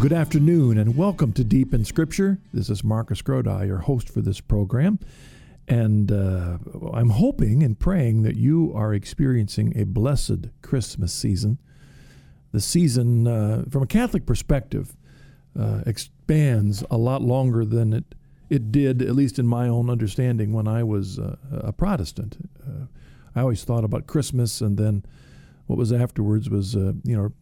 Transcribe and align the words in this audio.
Good 0.00 0.12
afternoon 0.12 0.78
and 0.78 0.96
welcome 0.96 1.32
to 1.32 1.42
Deep 1.42 1.74
in 1.74 1.84
Scripture. 1.84 2.38
This 2.54 2.70
is 2.70 2.84
Marcus 2.84 3.20
Grodi, 3.20 3.66
your 3.66 3.78
host 3.78 4.08
for 4.08 4.20
this 4.20 4.40
program. 4.40 5.00
And 5.66 6.12
uh, 6.12 6.58
I'm 6.92 7.10
hoping 7.10 7.64
and 7.64 7.76
praying 7.76 8.22
that 8.22 8.36
you 8.36 8.72
are 8.76 8.94
experiencing 8.94 9.76
a 9.76 9.82
blessed 9.82 10.50
Christmas 10.62 11.12
season. 11.12 11.58
The 12.52 12.60
season, 12.60 13.26
uh, 13.26 13.64
from 13.70 13.82
a 13.82 13.86
Catholic 13.86 14.24
perspective, 14.24 14.94
uh, 15.58 15.80
expands 15.84 16.84
a 16.92 16.96
lot 16.96 17.20
longer 17.20 17.64
than 17.64 17.92
it, 17.92 18.14
it 18.48 18.70
did, 18.70 19.02
at 19.02 19.16
least 19.16 19.40
in 19.40 19.48
my 19.48 19.66
own 19.66 19.90
understanding, 19.90 20.52
when 20.52 20.68
I 20.68 20.84
was 20.84 21.18
uh, 21.18 21.34
a 21.50 21.72
Protestant. 21.72 22.48
Uh, 22.64 22.86
I 23.34 23.40
always 23.40 23.64
thought 23.64 23.82
about 23.82 24.06
Christmas 24.06 24.60
and 24.60 24.78
then 24.78 25.04
what 25.66 25.76
was 25.76 25.92
afterwards 25.92 26.48
was, 26.48 26.76
uh, 26.76 26.92
you 27.02 27.16
know, 27.16 27.32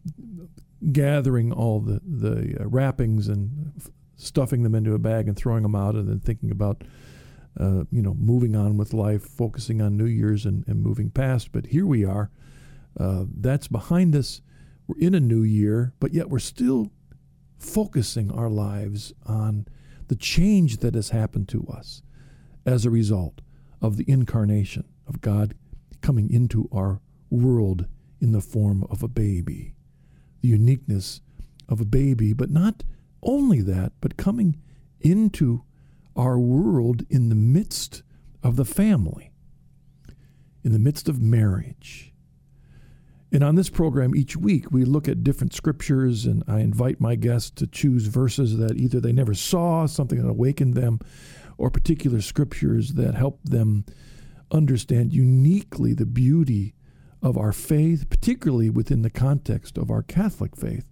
gathering 0.91 1.51
all 1.51 1.79
the 1.79 2.01
the 2.05 2.57
uh, 2.59 2.67
wrappings 2.67 3.27
and 3.27 3.73
f- 3.77 3.89
stuffing 4.15 4.63
them 4.63 4.75
into 4.75 4.93
a 4.93 4.99
bag 4.99 5.27
and 5.27 5.37
throwing 5.37 5.63
them 5.63 5.75
out, 5.75 5.95
and 5.95 6.07
then 6.07 6.19
thinking 6.19 6.51
about 6.51 6.83
uh, 7.59 7.83
you 7.91 8.01
know 8.01 8.13
moving 8.13 8.55
on 8.55 8.77
with 8.77 8.93
life, 8.93 9.23
focusing 9.23 9.81
on 9.81 9.97
New 9.97 10.05
Year's 10.05 10.45
and, 10.45 10.67
and 10.67 10.81
moving 10.81 11.09
past. 11.09 11.51
But 11.51 11.67
here 11.67 11.85
we 11.85 12.05
are. 12.05 12.29
Uh, 12.99 13.25
that's 13.37 13.67
behind 13.67 14.15
us. 14.15 14.41
We're 14.87 14.99
in 14.99 15.15
a 15.15 15.19
new 15.19 15.43
year, 15.43 15.93
but 15.99 16.13
yet 16.13 16.29
we're 16.29 16.39
still 16.39 16.91
focusing 17.57 18.31
our 18.31 18.49
lives 18.49 19.13
on 19.25 19.67
the 20.07 20.15
change 20.15 20.77
that 20.77 20.95
has 20.95 21.09
happened 21.09 21.49
to 21.49 21.65
us 21.67 22.01
as 22.65 22.85
a 22.85 22.89
result 22.89 23.41
of 23.81 23.97
the 23.97 24.09
incarnation 24.09 24.85
of 25.07 25.21
God 25.21 25.55
coming 26.01 26.29
into 26.29 26.69
our 26.71 27.01
world 27.29 27.87
in 28.21 28.31
the 28.31 28.41
form 28.41 28.85
of 28.89 29.03
a 29.03 29.07
baby 29.07 29.75
the 30.47 30.51
uniqueness 30.51 31.21
of 31.67 31.81
a 31.81 31.85
baby, 31.85 32.33
but 32.33 32.49
not 32.49 32.83
only 33.21 33.61
that, 33.61 33.91
but 33.99 34.17
coming 34.17 34.57
into 35.01 35.63
our 36.15 36.39
world 36.39 37.03
in 37.09 37.29
the 37.29 37.35
midst 37.35 38.01
of 38.41 38.55
the 38.55 38.65
family, 38.65 39.31
in 40.63 40.71
the 40.71 40.79
midst 40.79 41.09
of 41.09 41.21
marriage. 41.21 42.13
And 43.31 43.43
on 43.43 43.55
this 43.55 43.69
program, 43.69 44.15
each 44.15 44.37
week, 44.37 44.71
we 44.71 44.85
look 44.85 45.09
at 45.09 45.23
different 45.23 45.53
scriptures, 45.53 46.25
and 46.25 46.43
I 46.47 46.59
invite 46.59 47.01
my 47.01 47.15
guests 47.15 47.51
to 47.51 47.67
choose 47.67 48.07
verses 48.07 48.57
that 48.57 48.77
either 48.77 49.01
they 49.01 49.11
never 49.11 49.33
saw, 49.33 49.85
something 49.85 50.21
that 50.21 50.29
awakened 50.29 50.75
them, 50.75 50.99
or 51.57 51.69
particular 51.69 52.21
scriptures 52.21 52.93
that 52.93 53.15
help 53.15 53.43
them 53.43 53.83
understand 54.49 55.11
uniquely 55.11 55.93
the 55.93 56.05
beauty 56.05 56.73
of 57.21 57.37
our 57.37 57.51
faith, 57.51 58.09
particularly 58.09 58.69
within 58.69 59.01
the 59.01 59.09
context 59.09 59.77
of 59.77 59.89
our 59.89 60.03
Catholic 60.03 60.55
faith, 60.55 60.85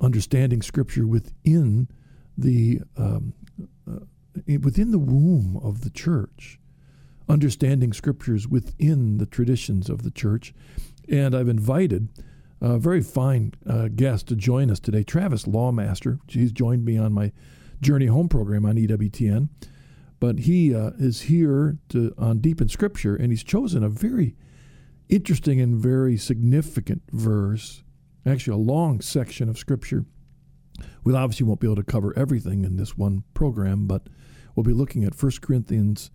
understanding 0.00 0.62
Scripture 0.62 1.06
within 1.06 1.88
the 2.36 2.80
um, 2.96 3.34
uh, 3.88 4.00
within 4.60 4.90
the 4.90 4.98
womb 4.98 5.60
of 5.62 5.82
the 5.82 5.90
church, 5.90 6.58
understanding 7.28 7.92
Scriptures 7.92 8.48
within 8.48 9.18
the 9.18 9.26
traditions 9.26 9.88
of 9.88 10.02
the 10.02 10.10
church, 10.10 10.54
and 11.08 11.34
I've 11.34 11.48
invited 11.48 12.08
a 12.60 12.78
very 12.78 13.02
fine 13.02 13.52
uh, 13.68 13.88
guest 13.88 14.28
to 14.28 14.36
join 14.36 14.70
us 14.70 14.80
today, 14.80 15.02
Travis 15.02 15.44
Lawmaster. 15.44 16.18
He's 16.28 16.52
joined 16.52 16.84
me 16.84 16.96
on 16.96 17.12
my 17.12 17.32
Journey 17.80 18.06
Home 18.06 18.28
program 18.28 18.64
on 18.64 18.76
EWTN, 18.76 19.48
but 20.18 20.40
he 20.40 20.74
uh, 20.74 20.90
is 20.98 21.22
here 21.22 21.78
to 21.90 22.14
on 22.16 22.38
Deep 22.38 22.60
in 22.60 22.68
Scripture, 22.68 23.14
and 23.16 23.30
he's 23.30 23.44
chosen 23.44 23.82
a 23.82 23.88
very 23.88 24.36
interesting 25.08 25.60
and 25.60 25.76
very 25.76 26.16
significant 26.16 27.02
verse, 27.10 27.82
actually, 28.26 28.54
a 28.54 28.56
long 28.56 29.00
section 29.00 29.48
of 29.48 29.58
Scripture. 29.58 30.04
We 31.04 31.14
obviously 31.14 31.46
won't 31.46 31.60
be 31.60 31.66
able 31.66 31.76
to 31.76 31.84
cover 31.84 32.16
everything 32.18 32.64
in 32.64 32.76
this 32.76 32.96
one 32.96 33.24
program, 33.34 33.86
but 33.86 34.08
we'll 34.54 34.64
be 34.64 34.72
looking 34.72 35.04
at 35.04 35.20
1 35.20 35.32
Corinthians 35.40 36.10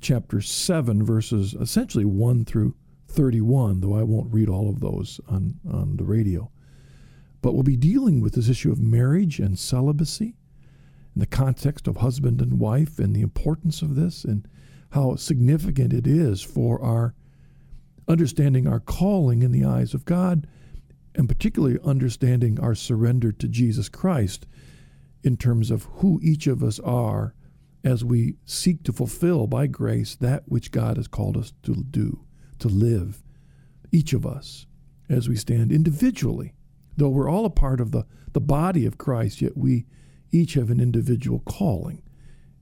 chapter 0.00 0.40
7, 0.40 1.04
verses 1.04 1.54
essentially 1.54 2.04
1 2.04 2.44
through 2.44 2.74
31, 3.08 3.80
though 3.80 3.96
I 3.96 4.02
won't 4.02 4.32
read 4.32 4.48
all 4.48 4.68
of 4.68 4.80
those 4.80 5.20
on, 5.28 5.58
on 5.70 5.96
the 5.96 6.04
radio. 6.04 6.50
But 7.42 7.54
we'll 7.54 7.62
be 7.62 7.76
dealing 7.76 8.20
with 8.20 8.34
this 8.34 8.48
issue 8.48 8.72
of 8.72 8.80
marriage 8.80 9.38
and 9.38 9.58
celibacy 9.58 10.36
in 11.14 11.20
the 11.20 11.26
context 11.26 11.86
of 11.86 11.96
husband 11.96 12.40
and 12.42 12.58
wife 12.58 12.98
and 12.98 13.14
the 13.14 13.22
importance 13.22 13.82
of 13.82 13.94
this 13.94 14.24
and 14.24 14.46
how 14.90 15.16
significant 15.16 15.92
it 15.92 16.06
is 16.06 16.42
for 16.42 16.82
our 16.82 17.14
understanding 18.08 18.66
our 18.66 18.80
calling 18.80 19.42
in 19.42 19.52
the 19.52 19.64
eyes 19.64 19.94
of 19.94 20.04
God, 20.04 20.46
and 21.14 21.28
particularly 21.28 21.78
understanding 21.84 22.60
our 22.60 22.74
surrender 22.74 23.32
to 23.32 23.48
Jesus 23.48 23.88
Christ 23.88 24.46
in 25.22 25.36
terms 25.36 25.70
of 25.70 25.84
who 25.96 26.20
each 26.22 26.46
of 26.46 26.62
us 26.62 26.78
are 26.80 27.34
as 27.82 28.04
we 28.04 28.34
seek 28.44 28.82
to 28.82 28.92
fulfill 28.92 29.46
by 29.46 29.66
grace 29.66 30.14
that 30.16 30.42
which 30.46 30.70
God 30.70 30.96
has 30.96 31.08
called 31.08 31.36
us 31.36 31.52
to 31.62 31.74
do, 31.74 32.24
to 32.58 32.68
live, 32.68 33.22
each 33.92 34.12
of 34.12 34.26
us, 34.26 34.66
as 35.08 35.28
we 35.28 35.36
stand 35.36 35.72
individually. 35.72 36.52
Though 36.96 37.08
we're 37.08 37.30
all 37.30 37.44
a 37.44 37.50
part 37.50 37.80
of 37.80 37.92
the, 37.92 38.04
the 38.32 38.40
body 38.40 38.86
of 38.86 38.98
Christ, 38.98 39.40
yet 39.40 39.56
we 39.56 39.86
each 40.32 40.54
have 40.54 40.70
an 40.70 40.80
individual 40.80 41.40
calling. 41.40 42.02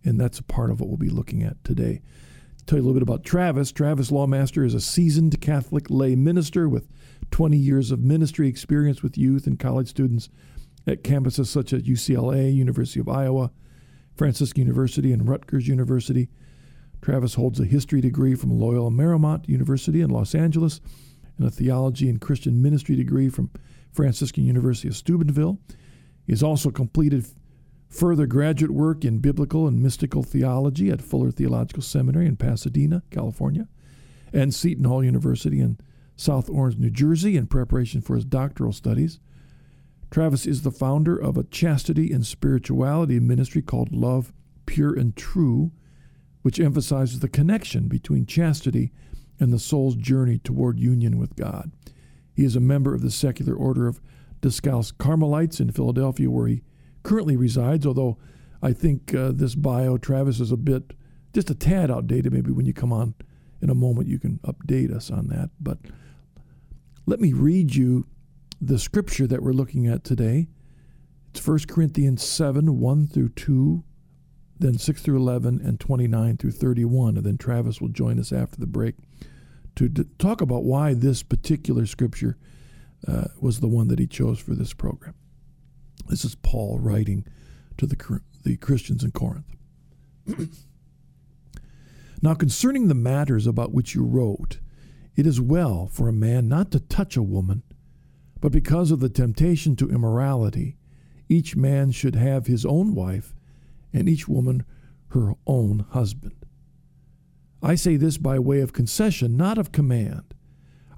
And 0.05 0.21
that's 0.21 0.39
a 0.39 0.45
part 0.45 0.71
of 0.71 0.81
what 0.81 0.89
we'll 0.89 0.99
be 0.99 1.09
looking 1.09 1.43
at 1.43 1.63
today 1.65 2.03
tell 2.67 2.79
you 2.79 2.85
a 2.85 2.87
little 2.87 2.95
bit 2.95 3.03
about 3.03 3.25
Travis. 3.25 3.73
Travis 3.73 4.11
Lawmaster 4.11 4.65
is 4.65 4.75
a 4.75 4.81
seasoned 4.81 5.41
Catholic 5.41 5.91
lay 5.91 6.15
minister 6.15 6.69
with 6.69 6.89
20 7.31 7.57
years 7.57 7.91
of 7.91 8.01
ministry 8.01 8.49
experience 8.49 9.03
with 9.03 9.19
youth 9.19 9.47
and 9.47 9.59
college 9.59 9.89
students 9.89 10.29
at 10.87 11.03
campuses 11.03 11.47
such 11.47 11.73
as 11.73 11.83
UCLA, 11.83 12.55
University 12.55 13.01
of 13.01 13.09
Iowa, 13.09 13.51
Franciscan 14.17 14.63
University, 14.63 15.13
and 15.13 15.29
Rutgers 15.29 15.69
University. 15.69 16.29
Travis 17.03 17.35
holds 17.35 17.61
a 17.61 17.65
history 17.65 18.01
degree 18.01 18.35
from 18.35 18.59
Loyola 18.59 18.91
Marymount 18.91 19.49
University 19.49 20.01
in 20.01 20.11
Los 20.11 20.35
Angeles 20.35 20.81
and 21.39 21.47
a 21.47 21.51
theology 21.51 22.09
and 22.09 22.21
Christian 22.21 22.63
ministry 22.63 22.97
degree 22.97 23.29
from 23.29 23.51
Franciscan 23.93 24.45
University 24.45 24.89
of 24.89 24.97
Steubenville. 24.97 25.59
He 26.27 26.33
has 26.33 26.43
also 26.43 26.71
completed 26.71 27.27
further 27.89 28.27
graduate 28.27 28.73
work 28.73 29.05
in 29.05 29.19
biblical 29.19 29.67
and 29.67 29.83
mystical 29.83 30.23
theology 30.23 30.91
at 30.91 31.03
Fuller 31.03 31.31
Theological 31.31 31.83
Seminary 31.83 32.27
in 32.27 32.37
Pasadena, 32.37 33.03
California, 33.11 33.69
and 34.33 34.53
Seton 34.53 34.85
Hall 34.85 35.05
University 35.05 35.61
in 35.61 35.79
South 36.17 36.49
Orange, 36.51 36.79
New 36.79 36.91
Jersey, 36.91 37.37
in 37.37 37.47
preparation 37.47 38.01
for 38.01 38.17
his 38.17 38.25
doctoral 38.25 38.73
studies. 38.73 39.21
Travis 40.11 40.47
is 40.47 40.63
the 40.63 40.71
founder 40.71 41.17
of 41.17 41.37
a 41.37 41.45
chastity 41.45 42.13
and 42.13 42.25
spirituality 42.25 43.19
ministry 43.19 43.63
called 43.63 43.93
Love 43.93 44.33
Pure 44.67 44.95
and 44.95 45.17
True, 45.17 45.73
which 46.43 46.61
emphasizes 46.61 47.21
the 47.21 47.29
connection 47.29 47.89
between 47.89 48.27
chastity 48.27 48.93
and 49.41 49.53
the 49.53 49.59
soul's 49.59 49.97
journey 49.97 50.39
toward 50.39 50.79
union 50.79 51.19
with 51.19 51.35
God. 51.37 51.73
He 52.33 52.45
is 52.45 52.55
a 52.55 52.61
member 52.61 52.95
of 52.95 53.03
the 53.03 53.11
secular 53.11 53.55
order 53.55 53.87
of 53.89 54.01
Discalced 54.41 54.99
Carmelites 54.99 55.59
in 55.59 55.73
Philadelphia, 55.73 56.31
where 56.31 56.49
he 56.49 56.63
currently 57.05 57.37
resides, 57.37 57.87
although 57.87 58.19
I 58.61 58.73
think 58.73 59.15
uh, 59.15 59.31
this 59.33 59.55
bio, 59.55 59.97
Travis, 59.97 60.41
is 60.41 60.51
a 60.51 60.57
bit, 60.57 60.95
just 61.33 61.51
a 61.51 61.55
tad 61.55 61.91
outdated. 61.91 62.33
Maybe 62.33 62.51
when 62.51 62.67
you 62.67 62.73
come 62.73 62.93
on 62.93 63.15
in 63.63 63.71
a 63.71 63.75
moment, 63.75 64.09
you 64.09 64.19
can 64.19 64.41
update 64.41 64.93
us 64.93 65.11
on 65.11 65.29
that. 65.29 65.51
But 65.61 65.79
let 67.07 67.21
me 67.21 67.33
read 67.33 67.75
you 67.75 68.07
the 68.61 68.79
scripture 68.79 69.27
that 69.27 69.43
we're 69.43 69.53
looking 69.53 69.87
at 69.87 70.03
today. 70.03 70.49
It's 71.31 71.47
1 71.47 71.61
Corinthians 71.69 72.23
7 72.23 72.81
1 72.81 73.07
through 73.09 73.29
2, 73.31 73.85
then 74.59 74.79
6 74.79 75.03
through 75.03 75.17
11, 75.17 75.61
and 75.63 75.79
29 75.79 76.37
through 76.37 76.53
31. 76.53 77.17
And 77.17 77.27
then 77.27 77.37
Travis 77.37 77.81
will 77.81 77.89
join 77.89 78.19
us 78.19 78.33
after 78.33 78.59
the 78.59 78.67
break 78.67 78.95
to 79.77 79.89
d- 79.89 80.05
talk 80.19 80.41
about 80.41 80.65
why 80.65 80.95
this 80.95 81.23
particular 81.23 81.87
scripture 81.87 82.39
uh, 83.07 83.25
was 83.41 83.61
the 83.61 83.69
one 83.69 83.89
that 83.89 83.99
he 83.99 84.07
chose 84.07 84.39
for 84.39 84.55
this 84.55 84.73
program. 84.73 85.15
This 86.09 86.25
is 86.25 86.35
Paul 86.35 86.79
writing 86.79 87.25
to 87.79 87.87
the, 87.87 88.21
the 88.45 88.57
Christians 88.57 89.03
in 89.03 89.11
Corinth. 89.11 89.57
now, 92.23 92.35
concerning 92.35 92.89
the 92.89 92.95
matters 92.95 93.47
about 93.47 93.73
which 93.73 93.95
you 93.95 94.05
wrote, 94.05 94.59
it 95.17 95.27
is 95.27 95.41
well 95.41 95.87
for 95.87 96.09
a 96.09 96.13
man 96.13 96.49
not 96.49 96.71
to 96.73 96.81
touch 96.81 97.17
a 97.17 97.23
woman, 97.23 97.63
but 98.41 98.53
because 98.53 98.91
of 98.91 99.01
the 99.01 99.09
temptation 99.09 99.77
to 99.77 99.91
immorality, 99.91 100.77
each 101.29 101.57
man 101.57 101.91
should 101.91 102.17
have 102.17 102.47
his 102.47 102.67
own 102.67 102.95
wife, 102.95 103.35
and 103.93 104.09
each 104.09 104.29
woman 104.29 104.65
her 105.09 105.35
own 105.47 105.87
husband. 105.91 106.35
I 107.63 107.77
say 107.77 107.97
this 107.97 108.19
by 108.19 108.39
way 108.39 108.61
of 108.61 108.75
concession, 108.75 109.37
not 109.37 109.57
of 109.57 109.73
command. 109.73 110.35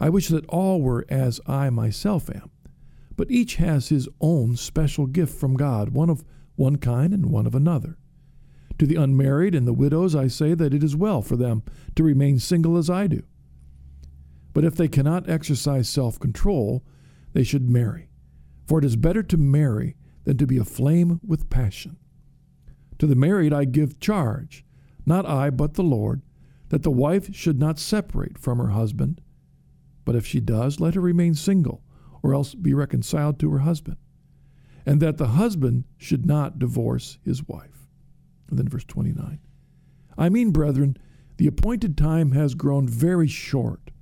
I 0.01 0.09
wish 0.09 0.29
that 0.29 0.47
all 0.47 0.83
were 0.83 1.07
as 1.09 1.41
I 1.47 1.71
myself 1.71 2.29
am 2.29 2.51
but 3.17 3.31
each 3.31 3.57
has 3.57 3.89
his 3.89 4.09
own 4.21 4.57
special 4.57 5.07
gift 5.07 5.35
from 5.35 5.55
God, 5.57 5.91
one 5.91 6.11
of 6.11 6.25
one 6.55 6.77
kind 6.77 7.13
and 7.13 7.27
one 7.27 7.47
of 7.47 7.55
another. 7.55 7.99
To 8.79 8.87
the 8.87 8.97
unmarried 8.97 9.55
and 9.55 9.67
the 9.67 9.73
widows, 9.73 10.15
I 10.15 10.29
say 10.29 10.55
that 10.55 10.75
it 10.75 10.85
is 10.85 10.95
well 10.95 11.23
for 11.23 11.37
them 11.37 11.63
to 11.95 12.05
remain 12.05 12.39
single 12.39 12.77
as 12.77 12.91
I 12.91 13.07
do. 13.07 13.23
But 14.53 14.65
if 14.65 14.75
they 14.75 14.89
cannot 14.89 15.29
exercise 15.29 15.89
self 15.89 16.19
control, 16.19 16.85
they 17.33 17.43
should 17.43 17.69
marry. 17.69 18.11
For 18.67 18.79
it 18.79 18.85
is 18.85 18.97
better 18.97 19.23
to 19.23 19.37
marry 19.37 19.97
than 20.25 20.37
to 20.39 20.47
be 20.47 20.59
aflame 20.59 21.21
with 21.27 21.51
passion. 21.51 21.97
To 22.99 23.07
the 23.07 23.15
married 23.15 23.53
I 23.53 23.65
give 23.65 24.01
charge, 24.01 24.65
not 25.05 25.27
I, 25.27 25.51
but 25.51 25.75
the 25.75 25.83
Lord, 25.83 26.23
that 26.71 26.83
the 26.83 26.91
wife 26.91 27.35
should 27.35 27.59
not 27.59 27.79
separate 27.79 28.39
from 28.39 28.59
her 28.59 28.69
husband. 28.69 29.21
But 30.05 30.17
if 30.17 30.27
she 30.27 30.41
does, 30.41 30.81
let 30.81 30.95
her 30.95 31.01
remain 31.01 31.35
single, 31.35 31.83
or 32.27 32.35
else 32.35 32.57
be 32.57 32.75
reconciled 32.75 33.39
to 33.39 33.53
her 33.53 33.61
husband. 33.61 33.97
And 34.85 35.01
that 35.01 35.17
the 35.17 35.29
husband 35.29 35.85
should 35.97 36.27
not 36.27 36.59
divorce 36.59 37.19
his 37.25 37.47
wife. 37.47 37.87
And 38.51 38.59
then 38.59 38.69
verse 38.69 38.83
29. 38.83 39.39
I 40.19 40.29
mean, 40.29 40.51
brethren, 40.51 40.97
the 41.37 41.47
appointed 41.47 41.97
time 41.97 42.33
has 42.33 42.57
grown 42.57 42.89
very 42.89 43.29
short. 43.29 43.93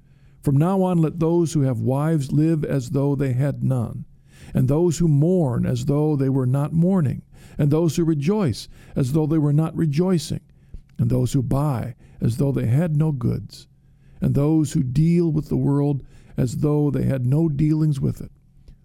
From 0.42 0.56
now 0.56 0.80
on, 0.82 1.02
let 1.02 1.20
those 1.20 1.52
who 1.52 1.62
have 1.62 1.80
wives 1.80 2.32
live 2.32 2.64
as 2.64 2.90
though 2.90 3.14
they 3.14 3.34
had 3.34 3.62
none, 3.62 4.06
and 4.54 4.68
those 4.68 4.96
who 4.98 5.08
mourn 5.08 5.66
as 5.66 5.84
though 5.84 6.16
they 6.16 6.30
were 6.30 6.46
not 6.46 6.72
mourning, 6.72 7.20
and 7.58 7.70
those 7.70 7.96
who 7.96 8.04
rejoice 8.04 8.68
as 8.96 9.12
though 9.12 9.26
they 9.26 9.38
were 9.38 9.52
not 9.52 9.76
rejoicing, 9.76 10.40
and 10.96 11.10
those 11.10 11.34
who 11.34 11.42
buy 11.42 11.94
as 12.22 12.38
though 12.38 12.52
they 12.52 12.68
had 12.68 12.96
no 12.96 13.12
goods, 13.12 13.68
and 14.22 14.34
those 14.34 14.72
who 14.72 14.82
deal 14.82 15.30
with 15.30 15.50
the 15.50 15.58
world 15.58 16.02
as 16.36 16.58
though 16.58 16.90
they 16.90 17.04
had 17.04 17.26
no 17.26 17.48
dealings 17.48 18.00
with 18.00 18.20
it. 18.20 18.30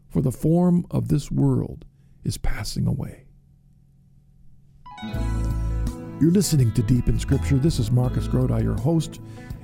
For 0.08 0.22
the 0.22 0.32
form 0.32 0.86
of 0.90 1.08
this 1.08 1.32
world 1.32 1.86
is 2.24 2.38
passing 2.38 2.88
away. 2.88 3.26
You're 6.20 6.32
listening 6.32 6.72
to 6.74 6.82
Deep 6.84 7.08
in 7.08 7.20
Scripture. 7.20 7.58
This 7.58 7.80
is 7.80 7.92
Marcus 7.92 8.28
Grodi, 8.28 8.64
your 8.64 8.76
host 8.76 9.20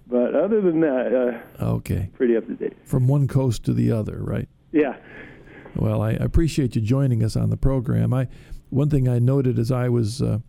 But 0.07 0.35
other 0.35 0.61
than 0.61 0.79
that, 0.81 1.41
uh, 1.59 1.63
okay, 1.63 2.09
pretty 2.13 2.37
up 2.37 2.45
to 2.47 2.53
date. 2.53 2.77
From 2.85 3.07
one 3.07 3.27
coast 3.27 3.65
to 3.65 3.73
the 3.73 3.91
other, 3.91 4.19
right? 4.21 4.47
Yeah. 4.71 4.95
Well, 5.75 6.01
I 6.01 6.11
appreciate 6.11 6.75
you 6.75 6.81
joining 6.81 7.23
us 7.23 7.35
on 7.35 7.49
the 7.49 7.57
program. 7.57 8.13
I 8.13 8.27
one 8.69 8.89
thing 8.89 9.09
I 9.09 9.19
noted 9.19 9.57
as 9.59 9.71
I 9.71 9.89
was 9.89 10.21
uh, 10.21 10.39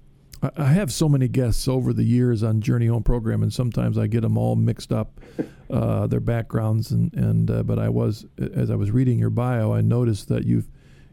I 0.42 0.72
have 0.72 0.90
so 0.90 1.08
many 1.08 1.28
guests 1.28 1.68
over 1.68 1.92
the 1.92 2.02
years 2.02 2.42
on 2.42 2.62
Journey 2.62 2.86
Home 2.86 3.02
program, 3.02 3.42
and 3.42 3.52
sometimes 3.52 3.98
I 3.98 4.06
get 4.06 4.22
them 4.22 4.38
all 4.38 4.56
mixed 4.56 4.90
up, 4.90 5.20
uh, 5.70 6.06
their 6.06 6.20
backgrounds, 6.20 6.90
and 6.92 7.12
and 7.12 7.50
uh, 7.50 7.62
but 7.62 7.78
I 7.78 7.88
was 7.88 8.26
as 8.38 8.70
I 8.70 8.76
was 8.76 8.90
reading 8.90 9.18
your 9.18 9.30
bio, 9.30 9.72
I 9.72 9.82
noticed 9.82 10.28
that 10.28 10.44
you've 10.44 10.68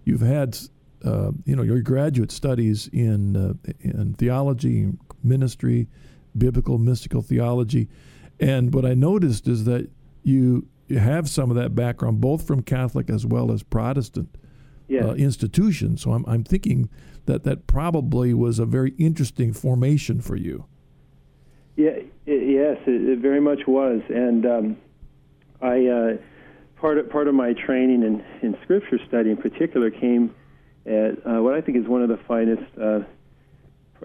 you've 0.05 0.21
had 0.21 0.57
uh, 1.03 1.31
you 1.45 1.55
know 1.55 1.63
your 1.63 1.81
graduate 1.81 2.31
studies 2.31 2.87
in 2.93 3.35
uh, 3.35 3.53
in 3.81 4.13
theology, 4.13 4.93
ministry, 5.23 5.87
biblical 6.37 6.77
mystical 6.77 7.21
theology, 7.21 7.89
and 8.39 8.73
what 8.73 8.85
I 8.85 8.93
noticed 8.93 9.47
is 9.49 9.65
that 9.65 9.89
you 10.23 10.67
you 10.87 10.99
have 10.99 11.27
some 11.27 11.49
of 11.49 11.57
that 11.57 11.75
background 11.75 12.21
both 12.21 12.47
from 12.47 12.63
Catholic 12.63 13.09
as 13.09 13.25
well 13.25 13.51
as 13.51 13.61
Protestant 13.61 14.29
yes. 14.87 15.05
Uh, 15.05 15.13
institutions. 15.13 16.01
So 16.01 16.13
I'm 16.13 16.25
I'm 16.27 16.43
thinking 16.43 16.89
that 17.25 17.43
that 17.43 17.67
probably 17.67 18.33
was 18.33 18.59
a 18.59 18.65
very 18.65 18.91
interesting 18.97 19.53
formation 19.53 20.21
for 20.21 20.35
you. 20.35 20.65
Yeah, 21.75 21.91
it, 21.91 22.07
yes, 22.25 22.77
it, 22.87 23.09
it, 23.09 23.19
very 23.19 23.39
much 23.39 23.67
was, 23.67 24.01
and 24.09 24.45
um, 24.45 24.77
I 25.61 25.85
uh, 25.85 26.17
part 26.77 26.97
of 26.97 27.09
part 27.09 27.27
of 27.27 27.35
my 27.35 27.53
training 27.53 28.03
in, 28.03 28.23
in 28.41 28.57
scripture 28.63 28.99
study 29.07 29.29
in 29.29 29.37
particular 29.37 29.91
came 29.91 30.33
at 30.85 31.17
uh, 31.25 31.41
what 31.41 31.53
I 31.53 31.61
think 31.61 31.77
is 31.77 31.87
one 31.87 32.01
of 32.01 32.09
the 32.09 32.17
finest, 32.27 32.63
uh, 32.81 32.99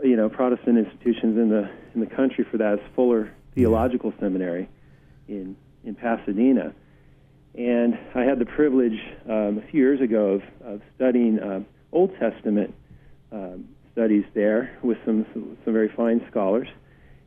you 0.03 0.17
know, 0.17 0.29
Protestant 0.29 0.79
institutions 0.79 1.39
in 1.39 1.49
the 1.49 1.71
in 1.95 2.01
the 2.01 2.07
country 2.07 2.45
for 2.51 2.59
that 2.59 2.75
is 2.75 2.81
Fuller 2.95 3.33
Theological 3.55 4.13
Seminary 4.21 4.69
in 5.29 5.57
in 5.85 5.95
Pasadena, 5.95 6.75
and 7.55 7.99
I 8.15 8.23
had 8.23 8.39
the 8.39 8.47
privilege 8.47 8.99
um, 9.29 9.59
a 9.59 9.71
few 9.71 9.81
years 9.81 10.01
ago 10.01 10.41
of, 10.63 10.75
of 10.75 10.83
studying 10.97 11.39
uh, 11.39 11.61
Old 11.93 12.13
Testament 12.19 12.75
um, 13.31 13.69
studies 13.93 14.25
there 14.35 14.77
with 14.83 14.99
some, 15.05 15.27
some, 15.33 15.57
some 15.65 15.73
very 15.73 15.89
fine 15.89 16.25
scholars. 16.31 16.69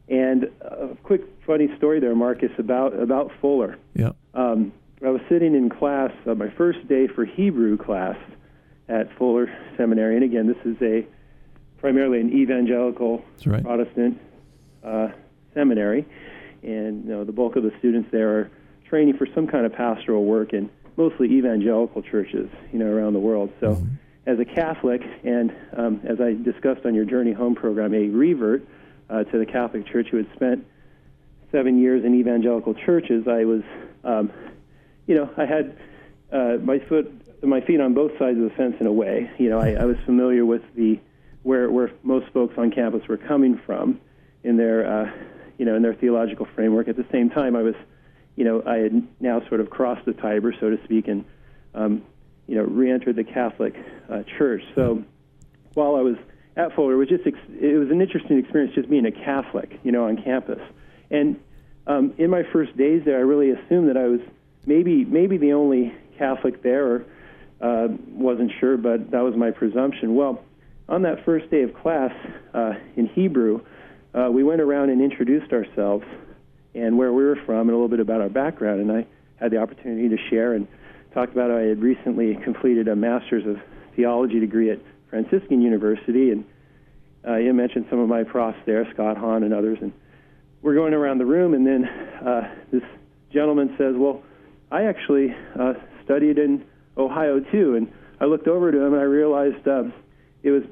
And 0.07 0.45
a 0.61 0.95
quick 1.03 1.21
funny 1.45 1.67
story 1.77 1.99
there, 1.99 2.15
Marcus, 2.15 2.51
about 2.59 2.93
about 2.99 3.31
Fuller. 3.41 3.77
Yeah. 3.95 4.11
Um, 4.35 4.71
I 5.03 5.09
was 5.09 5.21
sitting 5.29 5.55
in 5.55 5.69
class, 5.69 6.11
uh, 6.29 6.35
my 6.35 6.49
first 6.49 6.87
day 6.87 7.07
for 7.07 7.25
Hebrew 7.25 7.75
class 7.77 8.17
at 8.87 9.15
Fuller 9.17 9.47
Seminary, 9.77 10.15
and 10.15 10.23
again, 10.23 10.47
this 10.47 10.57
is 10.63 10.79
a 10.81 11.07
primarily 11.79 12.21
an 12.21 12.31
evangelical 12.31 13.25
right. 13.45 13.63
Protestant 13.63 14.19
uh, 14.83 15.07
seminary, 15.55 16.05
and 16.61 17.03
you 17.03 17.09
know, 17.09 17.23
the 17.23 17.31
bulk 17.31 17.55
of 17.55 17.63
the 17.63 17.71
students 17.79 18.09
there 18.11 18.29
are 18.37 18.51
training 18.89 19.17
for 19.17 19.27
some 19.33 19.47
kind 19.47 19.65
of 19.65 19.73
pastoral 19.73 20.25
work 20.25 20.53
in 20.53 20.69
mostly 20.97 21.31
evangelical 21.31 22.01
churches, 22.01 22.49
you 22.71 22.79
know, 22.79 22.87
around 22.87 23.13
the 23.13 23.19
world. 23.19 23.51
So. 23.59 23.75
Mm-hmm 23.75 23.95
as 24.25 24.39
a 24.39 24.45
Catholic, 24.45 25.01
and 25.23 25.53
um, 25.77 26.01
as 26.03 26.19
I 26.19 26.33
discussed 26.33 26.85
on 26.85 26.95
your 26.95 27.05
Journey 27.05 27.31
Home 27.31 27.55
program, 27.55 27.93
a 27.93 28.07
revert 28.09 28.65
uh, 29.09 29.23
to 29.23 29.37
the 29.37 29.45
Catholic 29.45 29.85
Church 29.87 30.07
who 30.09 30.17
had 30.17 30.27
spent 30.35 30.65
seven 31.51 31.79
years 31.79 32.03
in 32.03 32.15
evangelical 32.15 32.73
churches, 32.73 33.27
I 33.27 33.45
was, 33.45 33.61
um, 34.03 34.31
you 35.05 35.15
know, 35.15 35.29
I 35.37 35.45
had 35.45 35.77
uh, 36.31 36.57
my 36.61 36.79
foot, 36.79 37.11
my 37.43 37.61
feet 37.61 37.79
on 37.79 37.93
both 37.93 38.17
sides 38.17 38.37
of 38.37 38.43
the 38.45 38.55
fence 38.57 38.75
in 38.79 38.87
a 38.87 38.91
way. 38.91 39.29
You 39.37 39.49
know, 39.49 39.59
I, 39.59 39.73
I 39.73 39.85
was 39.85 39.97
familiar 40.05 40.45
with 40.45 40.63
the 40.75 40.99
where 41.43 41.69
where 41.69 41.91
most 42.01 42.27
folks 42.33 42.55
on 42.57 42.71
campus 42.71 43.07
were 43.07 43.17
coming 43.17 43.61
from 43.65 44.01
in 44.43 44.57
their, 44.57 44.87
uh, 44.87 45.11
you 45.59 45.65
know, 45.65 45.75
in 45.75 45.83
their 45.83 45.93
theological 45.93 46.47
framework. 46.55 46.87
At 46.87 46.97
the 46.97 47.05
same 47.11 47.29
time, 47.29 47.55
I 47.55 47.61
was, 47.61 47.75
you 48.35 48.43
know, 48.43 48.63
I 48.65 48.77
had 48.77 49.07
now 49.19 49.41
sort 49.47 49.61
of 49.61 49.69
crossed 49.69 50.05
the 50.05 50.13
Tiber, 50.13 50.53
so 50.59 50.69
to 50.69 50.83
speak, 50.83 51.07
and 51.07 51.25
um, 51.73 52.03
you 52.47 52.55
know, 52.55 52.63
re-entered 52.63 53.15
the 53.15 53.23
Catholic 53.23 53.75
uh, 54.09 54.23
Church. 54.37 54.61
So 54.75 55.03
while 55.73 55.95
I 55.95 56.01
was 56.01 56.15
at 56.55 56.73
Fuller, 56.75 56.93
it 56.93 56.97
was 56.97 57.09
just 57.09 57.25
ex- 57.25 57.37
it 57.49 57.77
was 57.77 57.89
an 57.89 58.01
interesting 58.01 58.37
experience 58.37 58.75
just 58.75 58.89
being 58.89 59.05
a 59.05 59.11
Catholic, 59.11 59.79
you 59.83 59.91
know, 59.91 60.05
on 60.05 60.21
campus. 60.21 60.61
And 61.09 61.39
um, 61.87 62.13
in 62.17 62.29
my 62.29 62.43
first 62.51 62.75
days 62.77 63.03
there, 63.05 63.17
I 63.17 63.21
really 63.21 63.51
assumed 63.51 63.89
that 63.89 63.97
I 63.97 64.07
was 64.07 64.21
maybe 64.65 65.05
maybe 65.05 65.37
the 65.37 65.53
only 65.53 65.93
Catholic 66.17 66.61
there, 66.61 66.85
or 66.85 67.05
uh, 67.61 67.87
wasn't 68.09 68.51
sure, 68.59 68.77
but 68.77 69.11
that 69.11 69.21
was 69.21 69.35
my 69.35 69.51
presumption. 69.51 70.15
Well, 70.15 70.43
on 70.87 71.01
that 71.03 71.25
first 71.25 71.49
day 71.49 71.63
of 71.63 71.73
class 71.73 72.11
uh, 72.53 72.73
in 72.95 73.07
Hebrew, 73.07 73.61
uh, 74.13 74.29
we 74.31 74.43
went 74.43 74.61
around 74.61 74.89
and 74.89 75.01
introduced 75.01 75.51
ourselves 75.51 76.05
and 76.75 76.97
where 76.97 77.13
we 77.13 77.23
were 77.23 77.37
from 77.45 77.61
and 77.61 77.71
a 77.71 77.73
little 77.73 77.87
bit 77.87 77.99
about 77.99 78.21
our 78.21 78.29
background. 78.29 78.81
And 78.81 78.91
I 78.91 79.05
had 79.37 79.51
the 79.51 79.57
opportunity 79.57 80.09
to 80.09 80.17
share 80.29 80.53
and 80.53 80.67
talk 81.13 81.31
about 81.31 81.49
how 81.49 81.57
I 81.57 81.61
had 81.61 81.81
recently 81.81 82.35
completed 82.35 82.87
a 82.87 82.95
master's 82.95 83.45
of 83.45 83.59
theology 83.95 84.39
degree 84.39 84.69
at 84.69 84.79
Franciscan 85.09 85.61
University, 85.61 86.31
and 86.31 86.43
uh, 87.25 87.35
you 87.37 87.53
mentioned 87.53 87.85
some 87.89 87.99
of 87.99 88.09
my 88.09 88.23
profs 88.23 88.57
there, 88.65 88.85
Scott 88.93 89.17
Hahn 89.17 89.43
and 89.43 89.53
others, 89.53 89.77
and 89.81 89.93
we're 90.61 90.75
going 90.75 90.93
around 90.93 91.19
the 91.19 91.25
room, 91.25 91.53
and 91.53 91.65
then 91.65 91.85
uh, 91.85 92.53
this 92.71 92.83
gentleman 93.31 93.75
says, 93.77 93.95
"Well, 93.95 94.23
I 94.71 94.83
actually 94.83 95.33
uh, 95.57 95.75
studied 96.03 96.37
in 96.37 96.65
Ohio 96.97 97.39
too," 97.39 97.75
and 97.75 97.91
I 98.19 98.25
looked 98.25 98.47
over 98.47 98.71
to 98.71 98.77
him 98.77 98.93
and 98.93 99.01
I 99.01 99.05
realized 99.05 99.67
uh, 99.67 99.83
it 100.43 100.51
was 100.51 100.63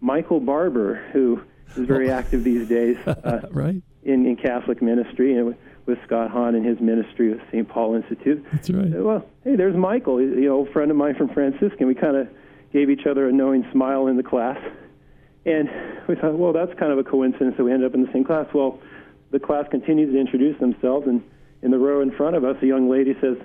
Michael 0.00 0.40
Barber 0.40 0.96
who 1.12 1.40
is 1.76 1.86
very 1.86 2.10
active 2.20 2.44
these 2.44 2.68
days, 2.68 2.96
uh, 3.06 3.40
right? 3.50 3.82
In, 4.06 4.24
in 4.24 4.36
Catholic 4.36 4.80
ministry 4.80 5.36
and 5.36 5.56
with 5.86 5.98
Scott 6.04 6.30
Hahn 6.30 6.54
and 6.54 6.64
his 6.64 6.80
ministry 6.80 7.30
with 7.30 7.40
St. 7.50 7.68
Paul 7.68 7.96
Institute. 7.96 8.44
That's 8.52 8.70
right. 8.70 8.88
Well, 8.90 9.26
hey, 9.42 9.56
there's 9.56 9.76
Michael, 9.76 10.20
you 10.20 10.48
know, 10.48 10.64
friend 10.72 10.90
of 10.92 10.96
mine 10.96 11.16
from 11.16 11.28
Franciscan. 11.28 11.88
We 11.88 11.94
kind 11.96 12.16
of 12.16 12.28
gave 12.72 12.88
each 12.88 13.06
other 13.06 13.28
a 13.28 13.32
knowing 13.32 13.66
smile 13.72 14.06
in 14.06 14.16
the 14.16 14.22
class. 14.22 14.58
And 15.44 15.68
we 16.08 16.16
thought, 16.16 16.38
well, 16.38 16.52
that's 16.52 16.76
kind 16.78 16.92
of 16.92 16.98
a 16.98 17.04
coincidence 17.04 17.56
that 17.56 17.64
we 17.64 17.72
ended 17.72 17.88
up 17.88 17.94
in 17.94 18.04
the 18.04 18.12
same 18.12 18.24
class. 18.24 18.46
Well, 18.52 18.80
the 19.30 19.38
class 19.38 19.66
continues 19.70 20.12
to 20.12 20.20
introduce 20.20 20.58
themselves, 20.58 21.06
and 21.06 21.22
in 21.62 21.70
the 21.70 21.78
row 21.78 22.00
in 22.00 22.10
front 22.10 22.36
of 22.36 22.44
us, 22.44 22.56
a 22.62 22.66
young 22.66 22.88
lady 22.88 23.16
says, 23.20 23.36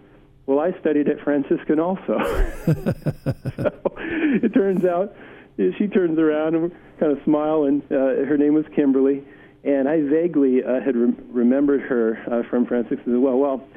well, 0.47 0.59
I 0.59 0.77
studied 0.79 1.07
at 1.07 1.21
Franciscan 1.21 1.79
also. 1.79 2.17
so 2.65 3.71
it 3.97 4.53
turns 4.53 4.83
out 4.85 5.15
she 5.57 5.87
turns 5.87 6.17
around 6.17 6.55
and 6.55 6.71
kind 6.99 7.15
of 7.15 7.23
smile, 7.23 7.63
and 7.63 7.83
uh, 7.91 8.25
her 8.25 8.37
name 8.37 8.53
was 8.53 8.65
Kimberly 8.75 9.23
and 9.63 9.87
I 9.87 10.01
vaguely 10.01 10.63
uh, 10.63 10.81
had 10.81 10.95
re- 10.95 11.13
remembered 11.29 11.81
her 11.81 12.21
uh, 12.31 12.49
from 12.49 12.65
Franciscan 12.65 13.13
as 13.13 13.19
well. 13.19 13.37
Well, 13.37 13.67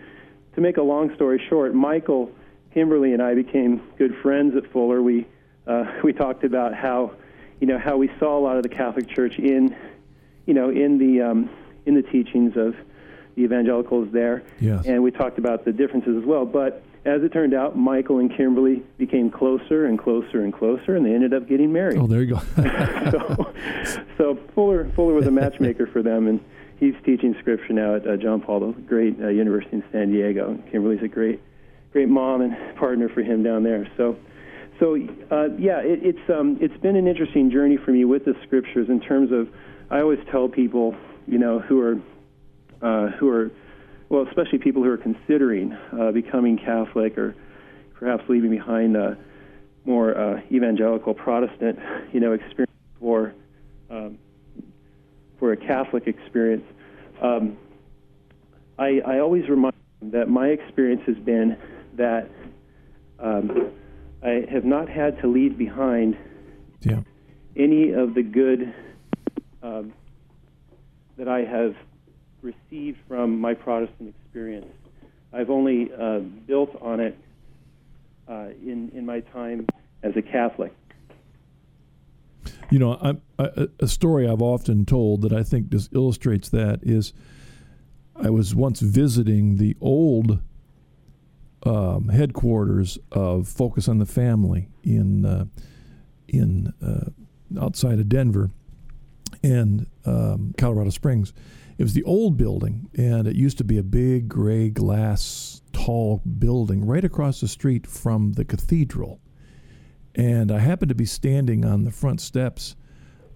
to 0.54 0.60
make 0.60 0.76
a 0.76 0.82
long 0.82 1.14
story 1.14 1.42
short, 1.48 1.74
Michael, 1.74 2.30
Kimberly, 2.72 3.12
and 3.12 3.22
I 3.22 3.34
became 3.34 3.82
good 3.98 4.16
friends 4.22 4.56
at 4.56 4.70
Fuller. 4.72 5.02
We 5.02 5.26
uh, 5.66 5.84
we 6.02 6.12
talked 6.12 6.44
about 6.44 6.74
how 6.74 7.12
you 7.60 7.66
know 7.66 7.78
how 7.78 7.96
we 7.96 8.10
saw 8.18 8.38
a 8.38 8.40
lot 8.40 8.56
of 8.56 8.62
the 8.62 8.68
Catholic 8.68 9.08
Church 9.08 9.38
in 9.38 9.76
you 10.46 10.54
know 10.54 10.70
in 10.70 10.98
the 10.98 11.22
um, 11.22 11.50
in 11.86 11.94
the 11.94 12.02
teachings 12.02 12.56
of 12.56 12.74
the 13.34 13.42
evangelicals 13.42 14.08
there, 14.12 14.44
yes. 14.60 14.86
and 14.86 15.02
we 15.02 15.10
talked 15.10 15.38
about 15.38 15.64
the 15.64 15.72
differences 15.72 16.16
as 16.16 16.24
well. 16.24 16.46
But 16.46 16.84
as 17.04 17.23
it 17.23 17.32
turned 17.32 17.52
out, 17.52 17.76
Michael 17.76 18.18
and 18.18 18.34
Kimberly 18.34 18.82
became 18.96 19.30
closer 19.30 19.87
and 19.87 19.99
closer 19.99 20.42
and 20.42 20.52
closer, 20.52 20.96
and 20.96 21.04
they 21.04 21.14
ended 21.14 21.34
up 21.34 21.46
getting 21.46 21.73
married. 21.73 21.99
Oh, 21.99 22.06
there 22.06 22.23
you 22.23 22.34
go. 22.34 22.40
so, 23.11 23.52
so 24.16 24.38
Fuller 24.54 24.90
Fuller 24.96 25.12
was 25.12 25.26
a 25.26 25.30
matchmaker 25.30 25.87
for 25.87 26.02
them, 26.02 26.26
and 26.26 26.40
he's 26.80 26.94
teaching 27.04 27.37
scripture 27.40 27.75
now 27.75 27.96
at 27.96 28.06
uh, 28.06 28.16
John 28.16 28.40
Paul, 28.40 28.73
the 28.73 28.80
great 28.82 29.20
uh, 29.20 29.28
university 29.28 29.76
in 29.76 29.84
San 29.92 30.12
Diego. 30.12 30.58
Kimberly's 30.70 31.02
a 31.02 31.08
great, 31.08 31.42
great 31.92 32.08
mom 32.08 32.40
and 32.40 32.76
partner 32.76 33.11
for 33.11 33.23
him 33.23 33.42
down 33.42 33.64
there. 33.64 33.87
So, 33.99 34.16
so 34.80 34.94
uh, 35.30 35.49
yeah, 35.58 35.80
it, 35.80 36.00
it's 36.02 36.30
um, 36.30 36.56
it's 36.61 36.76
been 36.78 36.96
an 36.96 37.06
interesting 37.06 37.50
journey 37.50 37.76
for 37.76 37.90
me 37.90 38.06
with 38.06 38.25
the 38.25 38.34
scriptures 38.44 38.88
in 38.88 39.00
terms 39.00 39.30
of. 39.30 39.49
I 39.90 40.00
always 40.00 40.20
tell 40.30 40.49
people, 40.49 40.96
you 41.26 41.38
know, 41.38 41.58
who 41.58 41.80
are 41.82 42.00
uh, 42.80 43.11
who 43.11 43.28
are 43.28 43.50
well, 44.14 44.26
especially 44.28 44.59
people 44.59 44.80
who 44.85 44.90
are 44.90 44.97
considering 44.97 45.73
uh, 45.73 46.12
becoming 46.12 46.56
Catholic 46.56 47.18
or 47.18 47.35
perhaps 47.94 48.23
leaving 48.28 48.50
behind 48.50 48.97
a 48.97 49.18
more 49.85 50.16
uh, 50.16 50.40
evangelical 50.52 51.14
Protestant, 51.14 51.80
you 52.12 52.21
know, 52.21 52.33
experience 52.33 52.71
for 53.00 53.35
um, 53.90 54.16
for 55.40 55.50
a 55.50 55.56
Catholic 55.56 56.06
experience. 56.06 56.62
Um, 57.21 57.56
I, 58.78 59.00
I 59.04 59.18
always 59.18 59.49
remind 59.49 59.75
them 59.99 60.12
that 60.12 60.28
my 60.28 60.47
experience 60.47 61.02
has 61.06 61.16
been 61.16 61.56
that 61.94 62.30
um, 63.18 63.73
I 64.23 64.47
have 64.49 64.64
not 64.64 64.88
had 64.88 65.21
to 65.23 65.26
leave 65.26 65.59
behind 65.59 66.16
yeah. 66.83 67.00
any 67.56 67.90
of 67.90 68.14
the 68.14 68.23
good 68.23 68.73
um, 69.61 69.92
that 71.16 71.26
I 71.26 71.40
have 71.40 71.75
received 72.44 72.98
from 73.08 73.40
my 73.40 73.54
Protestant 73.54 74.14
experience. 74.14 74.66
I've 75.32 75.50
only 75.50 75.90
uh, 75.92 76.20
built 76.20 76.76
on 76.80 77.00
it 77.00 77.18
uh, 78.28 78.48
in 78.62 78.92
in 78.94 79.04
my 79.04 79.20
time 79.20 79.66
as 80.02 80.16
a 80.16 80.22
Catholic. 80.22 80.72
You 82.70 82.78
know, 82.78 82.92
I, 83.02 83.42
I, 83.42 83.66
a 83.80 83.88
story 83.88 84.28
I've 84.28 84.42
often 84.42 84.84
told 84.84 85.22
that 85.22 85.32
I 85.32 85.42
think 85.42 85.70
just 85.70 85.92
illustrates 85.94 86.48
that 86.50 86.80
is, 86.82 87.12
I 88.16 88.30
was 88.30 88.54
once 88.54 88.80
visiting 88.80 89.56
the 89.56 89.76
old 89.80 90.40
um, 91.64 92.08
headquarters 92.08 92.98
of 93.12 93.48
Focus 93.48 93.88
on 93.88 93.98
the 93.98 94.06
Family 94.06 94.68
in 94.82 95.24
uh, 95.24 95.46
in 96.28 96.72
uh, 96.82 97.10
outside 97.60 97.98
of 97.98 98.08
Denver 98.08 98.50
and 99.42 99.86
um, 100.04 100.54
Colorado 100.56 100.90
Springs 100.90 101.32
it 101.76 101.82
was 101.82 101.94
the 101.94 102.04
old 102.04 102.36
building, 102.36 102.88
and 102.96 103.26
it 103.26 103.36
used 103.36 103.58
to 103.58 103.64
be 103.64 103.78
a 103.78 103.82
big 103.82 104.28
gray 104.28 104.70
glass, 104.70 105.62
tall 105.72 106.22
building 106.38 106.84
right 106.84 107.04
across 107.04 107.40
the 107.40 107.48
street 107.48 107.86
from 107.86 108.34
the 108.34 108.44
cathedral. 108.44 109.20
And 110.14 110.52
I 110.52 110.60
happened 110.60 110.90
to 110.90 110.94
be 110.94 111.06
standing 111.06 111.64
on 111.64 111.84
the 111.84 111.90
front 111.90 112.20
steps 112.20 112.76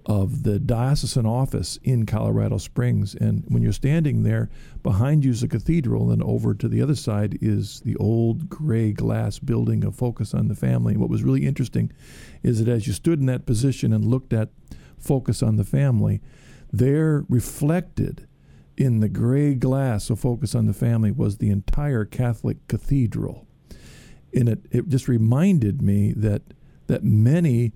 of 0.07 0.45
the 0.45 0.59
diocesan 0.59 1.27
office 1.27 1.79
in 1.83 2.07
Colorado 2.07 2.57
Springs. 2.57 3.15
And 3.15 3.45
when 3.49 3.63
you're 3.63 3.73
standing 3.73 4.23
there, 4.23 4.49
behind 4.83 5.25
you 5.25 5.33
is 5.33 5.43
the 5.43 5.49
cathedral, 5.49 6.11
and 6.11 6.23
over 6.23 6.55
to 6.55 6.69
the 6.69 6.81
other 6.81 6.95
side 6.95 7.39
is 7.43 7.81
the 7.81 7.97
old 7.97 8.49
gray 8.49 8.93
glass 8.93 9.39
building 9.41 9.85
of 9.85 9.97
Focus 9.97 10.33
on 10.33 10.47
the 10.49 10.55
Family. 10.55 10.93
And 10.93 11.01
what 11.01 11.11
was 11.11 11.25
really 11.25 11.45
interesting 11.45 11.93
is 12.43 12.65
that 12.65 12.73
as 12.73 12.87
you 12.87 12.93
stood 12.93 13.19
in 13.19 13.27
that 13.27 13.47
position 13.47 13.93
and 13.93 14.05
looked 14.05 14.33
at 14.33 14.51
Focus 14.97 15.43
on 15.43 15.57
the 15.57 15.65
Family, 15.65 16.23
there 16.73 17.25
reflected 17.29 18.28
in 18.79 19.01
the 19.01 19.09
gray 19.09 19.55
glass 19.55 20.09
of 20.09 20.21
Focus 20.21 20.55
on 20.55 20.67
the 20.67 20.73
Family 20.73 21.11
was 21.11 21.39
the 21.39 21.51
entire 21.51 22.05
Catholic 22.05 22.67
cathedral. 22.69 23.47
And 24.33 24.49
it, 24.49 24.61
it 24.71 24.89
just 24.89 25.09
reminded 25.09 25.83
me 25.83 26.13
that 26.17 26.43
that 26.87 27.03
many 27.03 27.73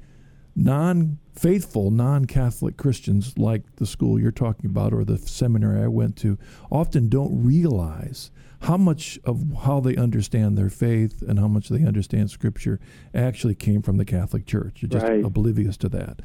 non 0.54 1.18
faithful, 1.34 1.90
non 1.90 2.26
Catholic 2.26 2.76
Christians, 2.76 3.36
like 3.36 3.76
the 3.76 3.86
school 3.86 4.18
you're 4.18 4.30
talking 4.30 4.70
about 4.70 4.94
or 4.94 5.04
the 5.04 5.18
seminary 5.18 5.82
I 5.82 5.88
went 5.88 6.16
to, 6.18 6.38
often 6.70 7.08
don't 7.08 7.44
realize 7.44 8.30
how 8.62 8.76
much 8.76 9.18
of 9.24 9.44
how 9.64 9.80
they 9.80 9.96
understand 9.96 10.56
their 10.56 10.70
faith 10.70 11.20
and 11.20 11.38
how 11.38 11.48
much 11.48 11.68
they 11.68 11.84
understand 11.84 12.30
Scripture 12.30 12.78
actually 13.12 13.56
came 13.56 13.82
from 13.82 13.96
the 13.96 14.04
Catholic 14.04 14.46
Church. 14.46 14.82
You're 14.82 14.88
just 14.88 15.04
right. 15.04 15.24
oblivious 15.24 15.76
to 15.78 15.88
that. 15.88 16.20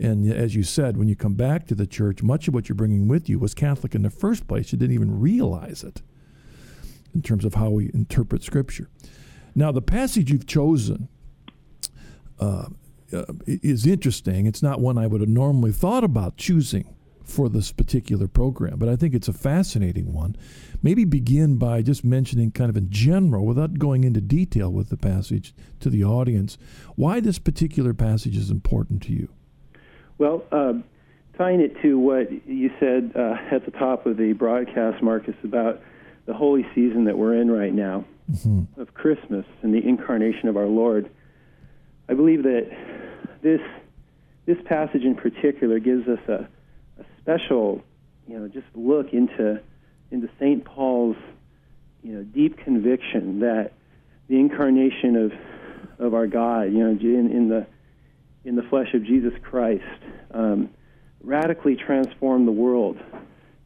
And 0.00 0.32
as 0.32 0.54
you 0.54 0.62
said, 0.62 0.96
when 0.96 1.08
you 1.08 1.14
come 1.14 1.34
back 1.34 1.66
to 1.66 1.74
the 1.74 1.86
church, 1.86 2.22
much 2.22 2.48
of 2.48 2.54
what 2.54 2.68
you're 2.68 2.76
bringing 2.76 3.06
with 3.06 3.28
you 3.28 3.38
was 3.38 3.52
Catholic 3.52 3.94
in 3.94 4.02
the 4.02 4.10
first 4.10 4.48
place. 4.48 4.72
You 4.72 4.78
didn't 4.78 4.94
even 4.94 5.20
realize 5.20 5.84
it 5.84 6.00
in 7.14 7.20
terms 7.20 7.44
of 7.44 7.54
how 7.54 7.68
we 7.68 7.90
interpret 7.92 8.42
Scripture. 8.42 8.88
Now, 9.54 9.72
the 9.72 9.82
passage 9.82 10.30
you've 10.30 10.46
chosen 10.46 11.08
uh, 12.38 12.66
uh, 13.12 13.24
is 13.46 13.86
interesting. 13.86 14.46
It's 14.46 14.62
not 14.62 14.80
one 14.80 14.96
I 14.96 15.06
would 15.06 15.20
have 15.20 15.28
normally 15.28 15.72
thought 15.72 16.04
about 16.04 16.38
choosing 16.38 16.96
for 17.24 17.48
this 17.48 17.70
particular 17.70 18.26
program, 18.26 18.78
but 18.78 18.88
I 18.88 18.96
think 18.96 19.14
it's 19.14 19.28
a 19.28 19.32
fascinating 19.32 20.12
one. 20.12 20.34
Maybe 20.82 21.04
begin 21.04 21.58
by 21.58 21.82
just 21.82 22.04
mentioning, 22.04 22.52
kind 22.52 22.70
of 22.70 22.76
in 22.76 22.90
general, 22.90 23.44
without 23.44 23.78
going 23.78 24.04
into 24.04 24.20
detail 24.20 24.70
with 24.70 24.88
the 24.88 24.96
passage 24.96 25.54
to 25.80 25.90
the 25.90 26.04
audience, 26.04 26.56
why 26.96 27.20
this 27.20 27.38
particular 27.38 27.92
passage 27.92 28.36
is 28.36 28.50
important 28.50 29.02
to 29.02 29.12
you. 29.12 29.28
Well, 30.20 30.44
um, 30.52 30.84
tying 31.38 31.62
it 31.62 31.80
to 31.80 31.98
what 31.98 32.30
you 32.46 32.70
said 32.78 33.12
uh, 33.16 33.36
at 33.50 33.64
the 33.64 33.70
top 33.70 34.04
of 34.04 34.18
the 34.18 34.34
broadcast, 34.34 35.02
Marcus, 35.02 35.34
about 35.42 35.80
the 36.26 36.34
holy 36.34 36.66
season 36.74 37.04
that 37.04 37.16
we're 37.16 37.36
in 37.36 37.50
right 37.50 37.72
now 37.72 38.04
mm-hmm. 38.30 38.78
of 38.78 38.92
Christmas 38.92 39.46
and 39.62 39.72
the 39.72 39.78
incarnation 39.78 40.50
of 40.50 40.58
our 40.58 40.66
Lord, 40.66 41.08
I 42.06 42.12
believe 42.12 42.42
that 42.42 42.68
this 43.40 43.62
this 44.44 44.58
passage 44.66 45.04
in 45.04 45.14
particular 45.14 45.78
gives 45.78 46.06
us 46.06 46.20
a, 46.28 46.46
a 47.00 47.04
special, 47.22 47.82
you 48.28 48.38
know, 48.38 48.46
just 48.46 48.66
look 48.74 49.14
into 49.14 49.58
into 50.10 50.28
Saint 50.38 50.66
Paul's, 50.66 51.16
you 52.02 52.12
know, 52.12 52.24
deep 52.24 52.58
conviction 52.58 53.40
that 53.40 53.72
the 54.28 54.38
incarnation 54.38 55.16
of 55.16 55.32
of 55.98 56.12
our 56.12 56.26
God, 56.26 56.64
you 56.64 56.80
know, 56.80 56.90
in, 56.90 57.30
in 57.30 57.48
the 57.48 57.66
in 58.44 58.56
the 58.56 58.62
flesh 58.62 58.94
of 58.94 59.04
Jesus 59.04 59.32
Christ, 59.42 59.84
um, 60.32 60.70
radically 61.22 61.76
transformed 61.76 62.48
the 62.48 62.52
world 62.52 62.98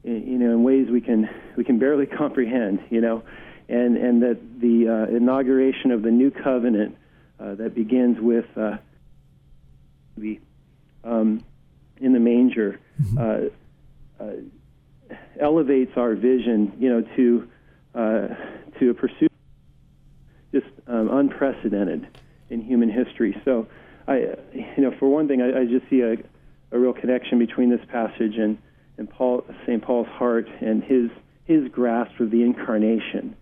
you 0.04 0.38
know, 0.38 0.52
in 0.52 0.62
ways 0.62 0.88
we 0.90 1.00
can 1.00 1.28
we 1.56 1.64
can 1.64 1.78
barely 1.78 2.06
comprehend, 2.18 2.80
you 2.90 3.00
know, 3.00 3.22
and 3.68 3.96
and 3.96 4.22
that 4.22 4.38
the 4.60 4.88
uh, 4.88 5.16
inauguration 5.16 5.90
of 5.90 6.02
the 6.02 6.10
new 6.10 6.30
covenant 6.30 6.96
uh, 7.40 7.54
that 7.54 7.74
begins 7.74 8.18
with 8.20 8.46
uh, 8.56 8.76
the 10.16 10.40
um, 11.02 11.42
in 11.98 12.12
the 12.12 12.20
manger 12.20 12.78
mm-hmm. 13.00 13.50
uh, 14.20 14.24
uh, 14.24 15.16
elevates 15.40 15.92
our 15.96 16.14
vision, 16.14 16.72
you 16.78 16.90
know, 16.90 17.02
to 17.16 17.48
uh, 17.94 18.28
to 18.78 18.90
a 18.90 18.94
pursuit 18.94 19.32
just 20.52 20.66
um, 20.86 21.08
unprecedented 21.10 22.06
in 22.50 22.60
human 22.60 22.90
history. 22.90 23.40
So, 23.44 23.66
I, 24.06 24.36
you 24.52 24.82
know, 24.82 24.94
for 24.98 25.08
one 25.08 25.28
thing, 25.28 25.40
I, 25.40 25.60
I 25.60 25.64
just 25.64 25.88
see 25.88 26.00
a, 26.00 26.16
a 26.72 26.78
real 26.78 26.92
connection 26.92 27.38
between 27.38 27.70
this 27.70 27.84
passage 27.88 28.36
and 28.36 28.58
and 28.96 29.10
Paul, 29.10 29.44
St. 29.66 29.82
Paul's 29.82 30.06
heart 30.06 30.48
and 30.60 30.82
his 30.82 31.10
his 31.44 31.68
grasp 31.70 32.20
of 32.20 32.30
the 32.30 32.42
incarnation, 32.42 33.36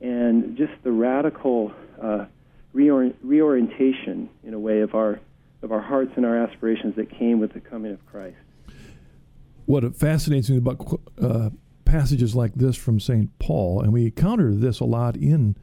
and 0.00 0.56
just 0.56 0.72
the 0.82 0.92
radical 0.92 1.72
uh, 2.00 2.26
reorient, 2.74 3.14
reorientation, 3.22 4.28
in 4.44 4.52
a 4.52 4.58
way, 4.58 4.80
of 4.80 4.94
our 4.94 5.20
of 5.62 5.72
our 5.72 5.80
hearts 5.80 6.12
and 6.16 6.26
our 6.26 6.36
aspirations 6.36 6.96
that 6.96 7.10
came 7.10 7.40
with 7.40 7.52
the 7.52 7.60
coming 7.60 7.92
of 7.92 8.04
Christ. 8.06 8.36
What 9.64 9.96
fascinates 9.96 10.50
me 10.50 10.58
about 10.58 11.00
uh, 11.20 11.50
passages 11.84 12.36
like 12.36 12.54
this 12.54 12.76
from 12.76 13.00
St. 13.00 13.36
Paul, 13.38 13.80
and 13.80 13.92
we 13.92 14.06
encounter 14.06 14.54
this 14.54 14.80
a 14.80 14.84
lot 14.84 15.16
in 15.16 15.56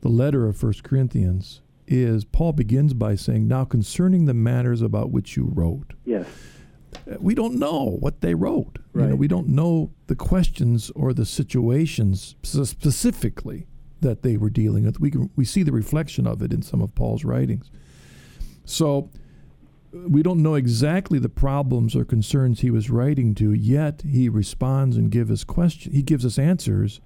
the 0.00 0.08
letter 0.08 0.46
of 0.46 0.56
First 0.56 0.82
Corinthians, 0.82 1.60
is 1.90 2.24
Paul 2.24 2.52
begins 2.52 2.94
by 2.94 3.16
saying, 3.16 3.46
"Now 3.46 3.64
concerning 3.64 4.24
the 4.24 4.34
matters 4.34 4.80
about 4.80 5.10
which 5.10 5.36
you 5.36 5.50
wrote." 5.52 5.92
Yes 6.04 6.26
uh, 7.10 7.16
we 7.20 7.34
don't 7.34 7.58
know 7.58 7.96
what 8.00 8.20
they 8.20 8.34
wrote. 8.34 8.78
Right. 8.92 9.04
You 9.04 9.10
know, 9.10 9.16
we 9.16 9.28
don't 9.28 9.48
know 9.48 9.92
the 10.06 10.16
questions 10.16 10.90
or 10.94 11.12
the 11.12 11.26
situations 11.26 12.34
specifically 12.42 13.66
that 14.00 14.22
they 14.22 14.36
were 14.36 14.50
dealing 14.50 14.84
with. 14.84 15.00
We 15.00 15.10
can, 15.10 15.30
we 15.36 15.44
see 15.44 15.62
the 15.62 15.72
reflection 15.72 16.26
of 16.26 16.42
it 16.42 16.52
in 16.52 16.62
some 16.62 16.80
of 16.80 16.94
Paul's 16.94 17.24
writings. 17.24 17.70
So 18.64 19.10
uh, 19.94 20.08
we 20.08 20.22
don't 20.22 20.42
know 20.42 20.54
exactly 20.54 21.18
the 21.18 21.28
problems 21.28 21.94
or 21.94 22.04
concerns 22.04 22.60
he 22.60 22.70
was 22.70 22.90
writing 22.90 23.34
to, 23.36 23.52
yet 23.52 24.02
he 24.02 24.28
responds 24.28 24.96
and 24.96 25.10
gives 25.10 25.30
us 25.30 25.44
question. 25.44 25.92
He 25.92 26.02
gives 26.02 26.24
us 26.24 26.38
answers 26.38 27.00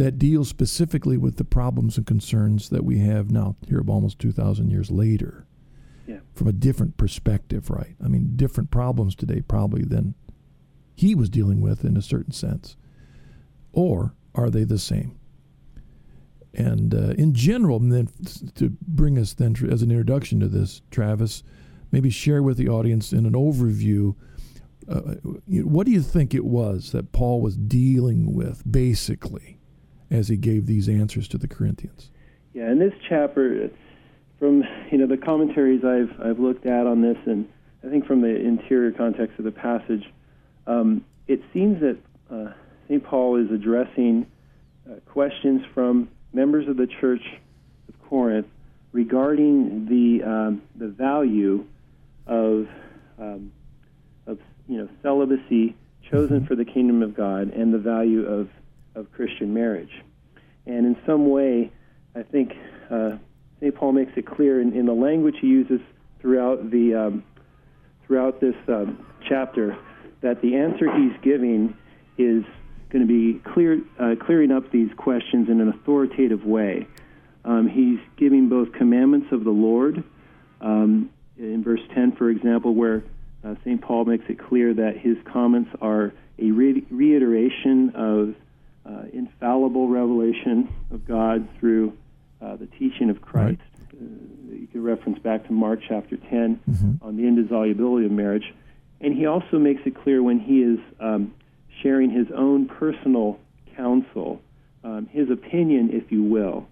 that 0.00 0.18
deals 0.18 0.48
specifically 0.48 1.18
with 1.18 1.36
the 1.36 1.44
problems 1.44 1.98
and 1.98 2.06
concerns 2.06 2.70
that 2.70 2.86
we 2.86 3.00
have 3.00 3.30
now 3.30 3.54
here 3.68 3.84
almost 3.86 4.18
2,000 4.18 4.70
years 4.70 4.90
later 4.90 5.46
yeah. 6.06 6.20
from 6.32 6.48
a 6.48 6.52
different 6.52 6.96
perspective, 6.96 7.68
right? 7.68 7.96
I 8.02 8.08
mean, 8.08 8.32
different 8.34 8.70
problems 8.70 9.14
today 9.14 9.42
probably 9.42 9.84
than 9.84 10.14
he 10.94 11.14
was 11.14 11.28
dealing 11.28 11.60
with 11.60 11.84
in 11.84 11.98
a 11.98 12.02
certain 12.02 12.32
sense. 12.32 12.78
Or 13.74 14.14
are 14.34 14.48
they 14.48 14.64
the 14.64 14.78
same? 14.78 15.18
And 16.54 16.94
uh, 16.94 17.10
in 17.18 17.34
general, 17.34 17.78
then 17.78 18.08
to 18.54 18.70
bring 18.80 19.18
us 19.18 19.34
then 19.34 19.54
as 19.70 19.82
an 19.82 19.90
introduction 19.90 20.40
to 20.40 20.48
this, 20.48 20.80
Travis, 20.90 21.42
maybe 21.92 22.08
share 22.08 22.42
with 22.42 22.56
the 22.56 22.70
audience 22.70 23.12
in 23.12 23.26
an 23.26 23.34
overview. 23.34 24.16
Uh, 24.88 25.16
what 25.46 25.84
do 25.84 25.92
you 25.92 26.00
think 26.00 26.32
it 26.32 26.46
was 26.46 26.92
that 26.92 27.12
Paul 27.12 27.42
was 27.42 27.58
dealing 27.58 28.34
with 28.34 28.62
basically 28.70 29.59
as 30.10 30.28
he 30.28 30.36
gave 30.36 30.66
these 30.66 30.88
answers 30.88 31.28
to 31.28 31.38
the 31.38 31.48
Corinthians? 31.48 32.10
Yeah, 32.52 32.70
in 32.70 32.78
this 32.78 32.94
chapter, 33.08 33.70
from 34.38 34.64
you 34.90 34.98
know 34.98 35.06
the 35.06 35.16
commentaries 35.16 35.84
I've 35.84 36.10
I've 36.20 36.40
looked 36.40 36.66
at 36.66 36.86
on 36.86 37.02
this, 37.02 37.18
and 37.26 37.48
I 37.84 37.88
think 37.88 38.06
from 38.06 38.20
the 38.20 38.34
interior 38.34 38.90
context 38.90 39.38
of 39.38 39.44
the 39.44 39.52
passage, 39.52 40.04
um, 40.66 41.04
it 41.28 41.40
seems 41.52 41.80
that 41.80 41.98
uh, 42.30 42.52
St. 42.88 43.04
Paul 43.04 43.36
is 43.36 43.50
addressing 43.52 44.26
uh, 44.90 44.96
questions 45.06 45.62
from 45.74 46.08
members 46.32 46.68
of 46.68 46.76
the 46.76 46.88
Church 47.00 47.22
of 47.88 48.08
Corinth 48.08 48.46
regarding 48.92 49.86
the 49.86 50.28
um, 50.28 50.62
the 50.74 50.88
value 50.88 51.64
of 52.26 52.66
um, 53.18 53.52
of 54.26 54.38
you 54.66 54.78
know 54.78 54.88
celibacy 55.02 55.76
chosen 56.10 56.38
mm-hmm. 56.38 56.46
for 56.46 56.56
the 56.56 56.64
kingdom 56.64 57.02
of 57.02 57.14
God 57.16 57.52
and 57.52 57.72
the 57.72 57.78
value 57.78 58.26
of 58.26 58.48
of 58.94 59.10
Christian 59.12 59.54
marriage, 59.54 60.02
and 60.66 60.86
in 60.86 60.96
some 61.06 61.28
way, 61.28 61.72
I 62.14 62.22
think. 62.22 62.52
Uh, 62.90 63.18
St. 63.60 63.74
Paul 63.74 63.92
makes 63.92 64.12
it 64.16 64.26
clear 64.26 64.58
in, 64.58 64.72
in 64.72 64.86
the 64.86 64.94
language 64.94 65.34
he 65.38 65.46
uses 65.46 65.80
throughout 66.18 66.70
the 66.70 66.94
um, 66.94 67.24
throughout 68.06 68.40
this 68.40 68.54
um, 68.68 69.06
chapter 69.28 69.76
that 70.20 70.40
the 70.42 70.56
answer 70.56 70.90
he's 70.96 71.12
giving 71.22 71.76
is 72.18 72.44
going 72.90 73.06
to 73.06 73.08
be 73.08 73.38
clear, 73.52 73.80
uh, 73.98 74.14
clearing 74.20 74.50
up 74.50 74.70
these 74.72 74.90
questions 74.96 75.48
in 75.48 75.60
an 75.60 75.68
authoritative 75.68 76.44
way. 76.44 76.86
Um, 77.44 77.68
he's 77.68 78.00
giving 78.16 78.48
both 78.48 78.72
commandments 78.72 79.28
of 79.32 79.44
the 79.44 79.50
Lord. 79.50 80.02
Um, 80.60 81.10
in 81.38 81.62
verse 81.62 81.80
10, 81.94 82.16
for 82.16 82.28
example, 82.28 82.74
where 82.74 83.02
uh, 83.44 83.54
St. 83.64 83.80
Paul 83.80 84.04
makes 84.04 84.24
it 84.28 84.38
clear 84.38 84.74
that 84.74 84.98
his 84.98 85.16
comments 85.32 85.70
are 85.80 86.12
a 86.38 86.50
re- 86.50 86.84
reiteration 86.90 87.92
of 87.94 88.34
uh, 88.90 89.02
infallible 89.12 89.88
revelation 89.88 90.72
of 90.90 91.06
God 91.06 91.48
through 91.58 91.96
uh, 92.40 92.56
the 92.56 92.66
teaching 92.66 93.10
of 93.10 93.20
Christ. 93.20 93.60
Right. 93.92 94.00
Uh, 94.00 94.54
you 94.54 94.66
can 94.66 94.82
reference 94.82 95.18
back 95.18 95.46
to 95.46 95.52
Mark 95.52 95.80
chapter 95.86 96.16
10 96.16 96.60
mm-hmm. 96.68 97.06
on 97.06 97.16
the 97.16 97.24
indissolubility 97.24 98.06
of 98.06 98.12
marriage. 98.12 98.54
And 99.00 99.16
he 99.16 99.26
also 99.26 99.58
makes 99.58 99.82
it 99.86 99.94
clear 99.94 100.22
when 100.22 100.40
he 100.40 100.62
is 100.62 100.78
um, 100.98 101.34
sharing 101.82 102.10
his 102.10 102.26
own 102.34 102.66
personal 102.66 103.38
counsel, 103.76 104.40
um, 104.84 105.06
his 105.06 105.30
opinion, 105.30 105.90
if 105.92 106.10
you 106.10 106.22
will, 106.22 106.66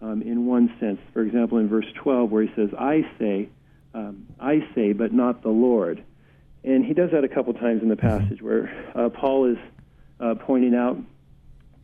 um, 0.00 0.22
in 0.22 0.46
one 0.46 0.74
sense. 0.80 1.00
For 1.12 1.22
example, 1.22 1.58
in 1.58 1.68
verse 1.68 1.86
12, 2.02 2.30
where 2.30 2.42
he 2.42 2.52
says, 2.54 2.70
I 2.78 3.02
say, 3.18 3.48
um, 3.94 4.26
I 4.40 4.66
say, 4.74 4.92
but 4.92 5.12
not 5.12 5.42
the 5.42 5.50
Lord. 5.50 6.02
And 6.62 6.84
he 6.84 6.94
does 6.94 7.10
that 7.12 7.24
a 7.24 7.28
couple 7.28 7.52
times 7.54 7.82
in 7.82 7.88
the 7.88 7.96
mm-hmm. 7.96 8.24
passage 8.24 8.42
where 8.42 8.70
uh, 8.94 9.08
Paul 9.10 9.52
is 9.52 9.58
uh, 10.20 10.34
pointing 10.34 10.74
out 10.74 10.98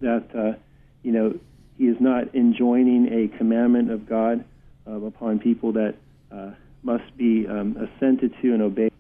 that, 0.01 0.25
uh, 0.35 0.59
you 1.03 1.13
know, 1.13 1.39
he 1.77 1.85
is 1.85 1.97
not 2.01 2.35
enjoining 2.35 3.09
a 3.13 3.37
commandment 3.39 3.91
of 3.91 4.09
God 4.09 4.45
uh, 4.87 4.93
upon 5.01 5.39
people 5.39 5.73
that 5.73 5.95
uh, 6.31 6.51
must 6.83 7.17
be 7.17 7.47
um, 7.47 7.77
assented 7.77 8.35
to 8.43 8.53
and 8.53 8.63
obeyed 8.63 8.93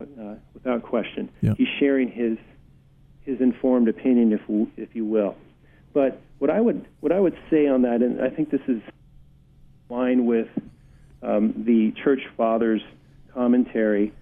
uh, 0.00 0.34
without 0.54 0.82
question. 0.82 1.28
Yeah. 1.40 1.54
He's 1.56 1.68
sharing 1.78 2.10
his 2.10 2.38
his 3.22 3.40
informed 3.40 3.88
opinion, 3.88 4.32
if 4.32 4.40
if 4.76 4.94
you 4.94 5.04
will. 5.04 5.34
But 5.92 6.20
what 6.38 6.50
I 6.50 6.60
would 6.60 6.86
what 7.00 7.12
I 7.12 7.20
would 7.20 7.36
say 7.50 7.66
on 7.66 7.82
that, 7.82 8.02
and 8.02 8.20
I 8.20 8.30
think 8.30 8.50
this 8.50 8.60
is 8.62 8.80
in 8.80 8.92
line 9.90 10.26
with 10.26 10.48
um, 11.22 11.64
the 11.66 11.92
church 12.02 12.20
fathers' 12.36 12.82
commentary 13.34 14.12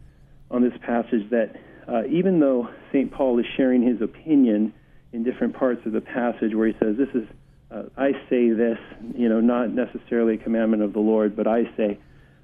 on 0.51 0.63
this 0.63 0.73
passage, 0.83 1.29
that 1.31 1.57
uh, 1.89 2.05
even 2.07 2.41
though 2.41 2.69
St. 2.93 3.13
Paul 3.13 3.39
is 3.39 3.47
sharing 3.57 3.83
his 3.83 4.01
opinion 4.01 4.73
in 5.15 5.23
different 5.23 5.55
parts 5.55 5.87
of 5.87 5.93
the 5.93 6.01
passage, 6.01 6.55
where 6.55 6.67
he 6.67 6.75
says 6.81 6.97
this 6.97 7.09
is 7.15 7.27
uh, 7.71 7.85
I 7.97 8.13
say 8.29 8.51
this, 8.51 8.79
you 9.17 9.29
know, 9.29 9.41
not 9.41 9.71
necessarily 9.71 10.35
a 10.35 10.39
commandment 10.39 10.83
of 10.83 10.93
the 10.93 11.01
Lord, 11.01 11.35
but 11.35 11.47
I 11.47 11.65
say. 11.77 11.99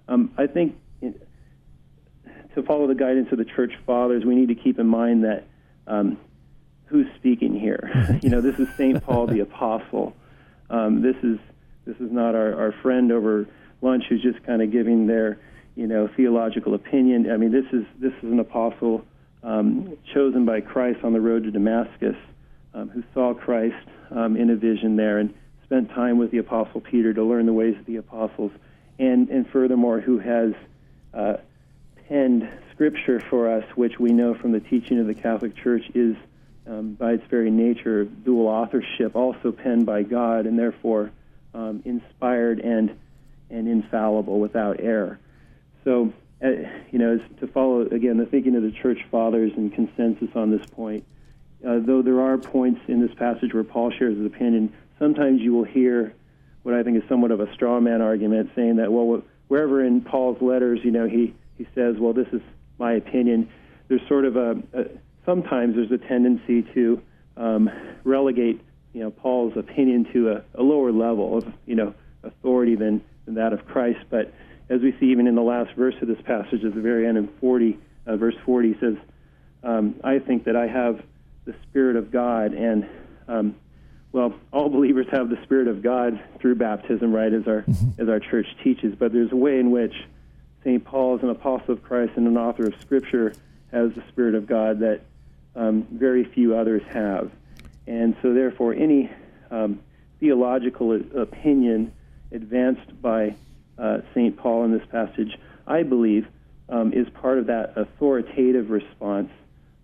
Um, 0.08 0.32
I 0.38 0.46
think 0.46 0.76
in, 1.00 1.20
to 2.54 2.62
follow 2.62 2.86
the 2.86 2.94
guidance 2.94 3.28
of 3.30 3.38
the 3.38 3.44
church 3.44 3.72
fathers, 3.86 4.24
we 4.24 4.34
need 4.34 4.48
to 4.48 4.54
keep 4.54 4.78
in 4.78 4.86
mind 4.86 5.24
that 5.24 5.46
um, 5.86 6.18
who's 6.86 7.06
speaking 7.16 7.58
here. 7.58 8.18
you 8.22 8.30
know, 8.30 8.40
this 8.40 8.58
is 8.58 8.68
Saint 8.76 9.04
Paul 9.04 9.26
the 9.26 9.40
apostle. 9.40 10.14
Um, 10.68 11.02
this 11.02 11.16
is 11.22 11.38
this 11.84 11.96
is 11.96 12.10
not 12.12 12.34
our, 12.34 12.54
our 12.54 12.72
friend 12.82 13.12
over 13.12 13.46
lunch 13.82 14.04
who's 14.08 14.22
just 14.22 14.44
kind 14.44 14.62
of 14.62 14.70
giving 14.70 15.06
their 15.06 15.38
you 15.76 15.86
know 15.86 16.08
theological 16.16 16.74
opinion. 16.74 17.30
I 17.30 17.36
mean, 17.36 17.52
this 17.52 17.66
is 17.72 17.84
this 17.98 18.12
is 18.22 18.32
an 18.32 18.40
apostle 18.40 19.04
um, 19.42 19.96
chosen 20.12 20.44
by 20.44 20.60
Christ 20.60 21.00
on 21.04 21.12
the 21.12 21.20
road 21.20 21.44
to 21.44 21.50
Damascus, 21.50 22.16
um, 22.74 22.88
who 22.88 23.02
saw 23.14 23.34
Christ 23.34 23.86
um, 24.10 24.36
in 24.36 24.50
a 24.50 24.56
vision 24.56 24.96
there 24.96 25.18
and 25.18 25.34
spent 25.64 25.90
time 25.90 26.18
with 26.18 26.30
the 26.30 26.38
Apostle 26.38 26.80
Peter 26.80 27.14
to 27.14 27.22
learn 27.22 27.46
the 27.46 27.52
ways 27.52 27.76
of 27.78 27.86
the 27.86 27.96
apostles, 27.96 28.50
and, 28.98 29.28
and 29.28 29.48
furthermore, 29.48 30.00
who 30.00 30.18
has 30.18 30.52
uh, 31.14 31.34
penned 32.08 32.48
scripture 32.72 33.20
for 33.20 33.48
us, 33.48 33.64
which 33.76 33.98
we 33.98 34.10
know 34.10 34.34
from 34.34 34.52
the 34.52 34.60
teaching 34.60 34.98
of 34.98 35.06
the 35.06 35.14
Catholic 35.14 35.56
Church 35.56 35.84
is, 35.94 36.16
um, 36.66 36.94
by 36.94 37.12
its 37.12 37.24
very 37.30 37.50
nature, 37.50 38.04
dual 38.04 38.48
authorship, 38.48 39.14
also 39.14 39.52
penned 39.52 39.86
by 39.86 40.02
God, 40.02 40.46
and 40.46 40.58
therefore 40.58 41.12
um, 41.54 41.82
inspired 41.84 42.60
and 42.60 42.96
and 43.48 43.66
infallible, 43.66 44.38
without 44.38 44.78
error. 44.78 45.18
So, 45.82 46.12
uh, 46.40 46.48
you 46.92 46.98
know, 47.00 47.18
to 47.40 47.46
follow 47.48 47.82
again 47.82 48.16
the 48.16 48.26
thinking 48.26 48.54
of 48.54 48.62
the 48.62 48.70
Church 48.70 48.98
Fathers 49.10 49.52
and 49.56 49.72
consensus 49.72 50.28
on 50.34 50.50
this 50.50 50.64
point 50.66 51.04
uh, 51.66 51.78
though 51.84 52.02
there 52.02 52.20
are 52.20 52.38
points 52.38 52.80
in 52.88 53.00
this 53.00 53.14
passage 53.16 53.52
where 53.52 53.64
Paul 53.64 53.90
shares 53.90 54.16
his 54.16 54.26
opinion, 54.26 54.72
sometimes 54.98 55.40
you 55.40 55.52
will 55.52 55.64
hear 55.64 56.14
what 56.62 56.74
I 56.74 56.82
think 56.82 56.96
is 56.96 57.02
somewhat 57.08 57.30
of 57.30 57.40
a 57.40 57.52
straw 57.54 57.80
man 57.80 58.02
argument 58.02 58.50
saying 58.54 58.76
that, 58.76 58.92
well, 58.92 59.22
wherever 59.48 59.84
in 59.84 60.00
Paul's 60.02 60.40
letters, 60.42 60.80
you 60.82 60.90
know, 60.90 61.06
he, 61.06 61.34
he 61.56 61.66
says, 61.74 61.96
well, 61.98 62.12
this 62.12 62.28
is 62.32 62.40
my 62.78 62.92
opinion, 62.92 63.48
there's 63.88 64.06
sort 64.08 64.24
of 64.24 64.36
a, 64.36 64.62
a 64.72 64.84
sometimes 65.26 65.76
there's 65.76 65.92
a 65.92 65.98
tendency 66.08 66.62
to 66.74 67.02
um, 67.36 67.70
relegate 68.04 68.60
you 68.92 69.02
know 69.02 69.10
Paul's 69.10 69.56
opinion 69.56 70.06
to 70.12 70.30
a, 70.30 70.44
a 70.54 70.62
lower 70.62 70.92
level 70.92 71.38
of 71.38 71.44
you 71.66 71.74
know 71.74 71.94
authority 72.22 72.74
than, 72.76 73.02
than 73.24 73.34
that 73.34 73.52
of 73.52 73.66
Christ. 73.66 74.00
But 74.10 74.32
as 74.68 74.80
we 74.80 74.94
see 75.00 75.06
even 75.06 75.26
in 75.26 75.34
the 75.34 75.42
last 75.42 75.74
verse 75.76 75.94
of 76.02 76.08
this 76.08 76.20
passage 76.24 76.64
at 76.64 76.74
the 76.74 76.80
very 76.80 77.06
end 77.06 77.18
in 77.18 77.28
40, 77.40 77.78
uh, 78.06 78.16
verse 78.16 78.34
40 78.44 78.76
says, 78.80 78.94
um, 79.62 79.96
I 80.04 80.18
think 80.18 80.44
that 80.44 80.56
I 80.56 80.66
have 80.66 81.02
the 81.44 81.54
Spirit 81.68 81.96
of 81.96 82.10
God. 82.10 82.52
And, 82.52 82.88
um, 83.28 83.54
well, 84.12 84.34
all 84.52 84.68
believers 84.68 85.06
have 85.10 85.28
the 85.28 85.40
Spirit 85.44 85.68
of 85.68 85.82
God 85.82 86.20
through 86.40 86.56
baptism, 86.56 87.12
right, 87.12 87.32
as 87.32 87.46
our, 87.46 87.62
mm-hmm. 87.62 88.00
as 88.00 88.08
our 88.08 88.20
church 88.20 88.46
teaches. 88.62 88.94
But 88.94 89.12
there's 89.12 89.32
a 89.32 89.36
way 89.36 89.58
in 89.58 89.70
which 89.70 89.94
St. 90.64 90.84
Paul, 90.84 91.16
as 91.16 91.22
an 91.22 91.30
apostle 91.30 91.74
of 91.74 91.82
Christ 91.82 92.12
and 92.16 92.26
an 92.26 92.36
author 92.36 92.66
of 92.66 92.74
Scripture, 92.80 93.34
has 93.72 93.92
the 93.94 94.02
Spirit 94.08 94.34
of 94.34 94.46
God 94.46 94.80
that 94.80 95.00
um, 95.56 95.86
very 95.90 96.24
few 96.24 96.56
others 96.56 96.82
have. 96.90 97.30
And 97.86 98.16
so, 98.22 98.34
therefore, 98.34 98.74
any 98.74 99.10
um, 99.50 99.80
theological 100.18 100.94
opinion 101.16 101.92
advanced 102.30 103.00
by 103.00 103.34
uh, 103.78 103.98
St. 104.14 104.36
Paul 104.36 104.64
in 104.64 104.72
this 104.72 104.86
passage, 104.90 105.36
I 105.66 105.82
believe, 105.82 106.26
um, 106.68 106.92
is 106.92 107.08
part 107.08 107.38
of 107.38 107.46
that 107.46 107.76
authoritative 107.76 108.70
response 108.70 109.30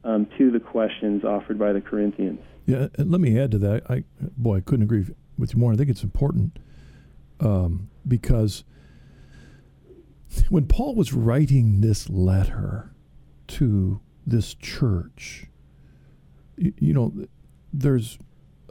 um, 0.07 0.27
to 0.39 0.51
the 0.51 0.61
questions 0.61 1.25
offered 1.25 1.59
by 1.59 1.73
the 1.73 1.81
Corinthians. 1.81 2.41
Yeah, 2.65 2.89
and 2.97 3.11
let 3.11 3.21
me 3.21 3.39
add 3.39 3.51
to 3.51 3.59
that. 3.59 3.91
I 3.91 4.05
boy, 4.37 4.59
I 4.59 4.61
couldn't 4.61 4.85
agree 4.85 5.05
with 5.37 5.53
you 5.53 5.59
more. 5.59 5.73
I 5.73 5.77
think 5.77 5.91
it's 5.91 6.05
important 6.05 6.59
um, 7.41 7.91
because 8.07 8.65
when 10.49 10.67
Paul 10.67 10.95
was 10.95 11.13
writing 11.13 11.81
this 11.81 12.09
letter 12.09 12.95
to 13.49 14.01
this 14.27 14.55
church, 14.55 15.47
you, 16.57 16.73
you 16.79 16.95
know, 16.95 17.27
there's 17.73 18.19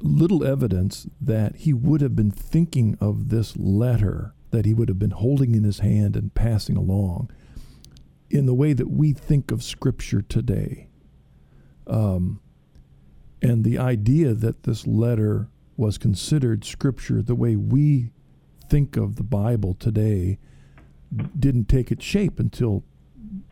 little 0.01 0.43
evidence 0.43 1.07
that 1.21 1.55
he 1.57 1.73
would 1.73 2.01
have 2.01 2.15
been 2.15 2.31
thinking 2.31 2.97
of 2.99 3.29
this 3.29 3.55
letter 3.57 4.33
that 4.51 4.65
he 4.65 4.73
would 4.73 4.89
have 4.89 4.99
been 4.99 5.11
holding 5.11 5.53
in 5.53 5.63
his 5.63 5.79
hand 5.79 6.15
and 6.15 6.33
passing 6.33 6.77
along 6.77 7.29
in 8.29 8.45
the 8.45 8.53
way 8.53 8.73
that 8.73 8.89
we 8.89 9.13
think 9.13 9.51
of 9.51 9.63
Scripture 9.63 10.21
today. 10.21 10.87
Um, 11.87 12.39
and 13.41 13.63
the 13.63 13.77
idea 13.77 14.33
that 14.33 14.63
this 14.63 14.87
letter 14.87 15.49
was 15.77 15.97
considered 15.97 16.63
Scripture 16.63 17.21
the 17.21 17.35
way 17.35 17.55
we 17.55 18.11
think 18.69 18.97
of 18.97 19.15
the 19.15 19.23
Bible 19.23 19.73
today 19.73 20.39
didn't 21.37 21.69
take 21.69 21.91
its 21.91 22.03
shape 22.03 22.39
until 22.39 22.83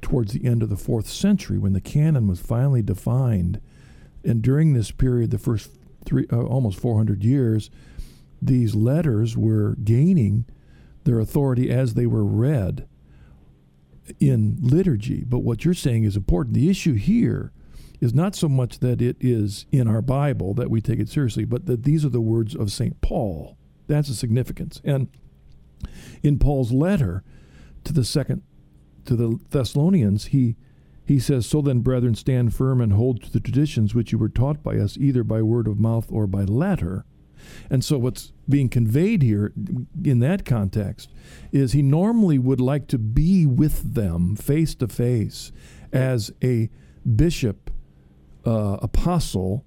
towards 0.01 0.33
the 0.33 0.45
end 0.45 0.63
of 0.63 0.69
the 0.69 0.77
fourth 0.77 1.07
century 1.07 1.57
when 1.57 1.73
the 1.73 1.81
canon 1.81 2.27
was 2.27 2.39
finally 2.39 2.81
defined. 2.81 3.61
And 4.23 4.41
during 4.41 4.73
this 4.73 4.91
period, 4.91 5.31
the 5.31 5.37
first 5.37 5.69
three, 6.05 6.25
uh, 6.31 6.41
almost 6.41 6.79
400 6.79 7.23
years, 7.23 7.69
these 8.41 8.75
letters 8.75 9.37
were 9.37 9.75
gaining 9.83 10.45
their 11.03 11.19
authority 11.19 11.69
as 11.69 11.93
they 11.93 12.05
were 12.05 12.25
read 12.25 12.87
in 14.19 14.57
liturgy. 14.61 15.23
But 15.23 15.39
what 15.39 15.63
you're 15.63 15.73
saying 15.73 16.03
is 16.03 16.15
important. 16.15 16.55
The 16.55 16.69
issue 16.69 16.93
here 16.93 17.51
is 18.03 18.13
not 18.13 18.35
so 18.35 18.49
much 18.49 18.79
that 18.79 19.01
it 19.01 19.15
is 19.21 19.65
in 19.71 19.87
our 19.87 20.01
Bible 20.01 20.53
that 20.55 20.69
we 20.69 20.81
take 20.81 20.99
it 20.99 21.07
seriously, 21.07 21.45
but 21.45 21.67
that 21.67 21.83
these 21.83 22.03
are 22.03 22.09
the 22.09 22.19
words 22.19 22.53
of 22.53 22.69
St. 22.69 22.99
Paul. 22.99 23.57
That's 23.87 24.09
the 24.09 24.13
significance. 24.13 24.81
And 24.83 25.07
in 26.21 26.37
Paul's 26.37 26.73
letter 26.73 27.23
to 27.85 27.93
the 27.93 28.03
second 28.03 28.41
to 29.05 29.15
the 29.15 29.39
Thessalonians, 29.49 30.25
he 30.25 30.57
he 31.05 31.17
says, 31.17 31.45
So 31.45 31.61
then, 31.61 31.79
brethren, 31.79 32.13
stand 32.15 32.53
firm 32.53 32.81
and 32.81 32.91
hold 32.91 33.23
to 33.23 33.31
the 33.31 33.39
traditions 33.39 33.95
which 33.95 34.11
you 34.11 34.17
were 34.17 34.29
taught 34.29 34.61
by 34.61 34.77
us, 34.77 34.97
either 34.97 35.23
by 35.23 35.41
word 35.41 35.67
of 35.67 35.79
mouth 35.79 36.07
or 36.09 36.27
by 36.27 36.43
letter. 36.43 37.05
And 37.69 37.85
so, 37.85 37.97
what's 37.97 38.33
being 38.49 38.67
conveyed 38.67 39.21
here 39.21 39.53
in 40.03 40.19
that 40.19 40.43
context 40.45 41.09
is 41.53 41.71
he 41.71 41.81
normally 41.81 42.37
would 42.37 42.61
like 42.61 42.87
to 42.87 42.97
be 42.97 43.45
with 43.45 43.93
them 43.93 44.35
face 44.35 44.75
to 44.75 44.87
face 44.89 45.53
as 45.93 46.31
a 46.43 46.69
bishop, 47.15 47.62
uh, 48.45 48.77
apostle, 48.81 49.65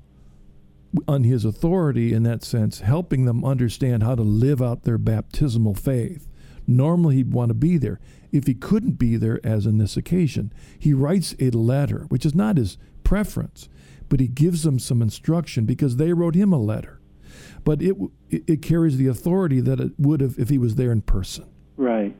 on 1.07 1.25
his 1.25 1.45
authority 1.45 2.13
in 2.13 2.23
that 2.23 2.43
sense, 2.43 2.81
helping 2.81 3.25
them 3.25 3.45
understand 3.45 4.03
how 4.03 4.15
to 4.15 4.23
live 4.23 4.63
out 4.63 4.85
their 4.85 4.99
baptismal 4.99 5.75
faith. 5.75 6.29
Normally, 6.67 7.17
he'd 7.17 7.33
want 7.33 7.51
to 7.51 7.55
be 7.55 7.77
there. 7.77 8.01
If 8.33 8.47
he 8.47 8.55
couldn't 8.55 8.93
be 8.93 9.17
there, 9.17 9.41
as 9.45 9.67
in 9.67 9.79
this 9.79 9.97
occasion, 9.97 10.53
he 10.79 10.93
writes 10.93 11.35
a 11.39 11.51
letter, 11.51 12.07
which 12.09 12.27
is 12.27 12.35
not 12.35 12.57
his 12.57 12.77
preference, 13.05 13.69
but 14.09 14.21
he 14.21 14.29
gives 14.29 14.63
them 14.63 14.79
some 14.79 15.01
instruction 15.01 15.65
because 15.65 15.97
they 15.97 16.13
wrote 16.13 16.35
him 16.35 16.53
a 16.53 16.59
letter. 16.59 17.01
But 17.65 17.83
it, 17.83 17.97
it 18.31 18.63
carries 18.63 18.97
the 18.97 19.07
authority 19.07 19.61
that 19.61 19.81
it 19.81 19.93
would 19.99 20.21
have 20.21 20.39
if 20.39 20.49
he 20.49 20.59
was 20.59 20.75
there 20.75 20.93
in 20.93 21.03
person. 21.03 21.47
Right. 21.77 22.17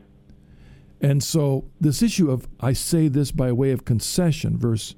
And 1.01 1.23
so, 1.23 1.65
this 1.79 2.01
issue 2.01 2.31
of 2.31 2.47
I 2.59 2.73
say 2.73 3.07
this 3.07 3.31
by 3.31 3.51
way 3.51 3.71
of 3.71 3.85
concession, 3.85 4.57
verse 4.57 4.95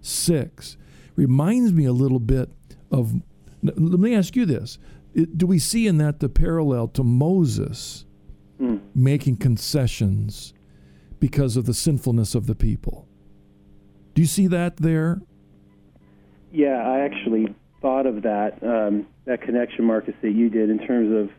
6, 0.00 0.76
reminds 1.16 1.72
me 1.72 1.84
a 1.84 1.92
little 1.92 2.20
bit 2.20 2.50
of. 2.90 3.14
Let 3.62 4.00
me 4.00 4.14
ask 4.14 4.34
you 4.34 4.44
this 4.44 4.78
Do 5.36 5.46
we 5.46 5.58
see 5.58 5.86
in 5.86 5.98
that 5.98 6.20
the 6.20 6.28
parallel 6.28 6.88
to 6.88 7.04
Moses 7.04 8.06
mm. 8.60 8.80
making 8.94 9.36
concessions 9.36 10.54
because 11.20 11.56
of 11.56 11.66
the 11.66 11.74
sinfulness 11.74 12.34
of 12.34 12.46
the 12.46 12.54
people. 12.54 13.06
Do 14.14 14.22
you 14.22 14.26
see 14.26 14.46
that 14.48 14.78
there? 14.78 15.20
Yeah, 16.50 16.82
I 16.86 17.00
actually 17.00 17.54
thought 17.80 18.06
of 18.06 18.22
that 18.22 18.62
um, 18.62 19.06
that 19.24 19.40
connection, 19.42 19.84
Marcus, 19.84 20.14
that 20.22 20.32
you 20.32 20.50
did 20.50 20.68
in 20.68 20.78
terms 20.86 21.30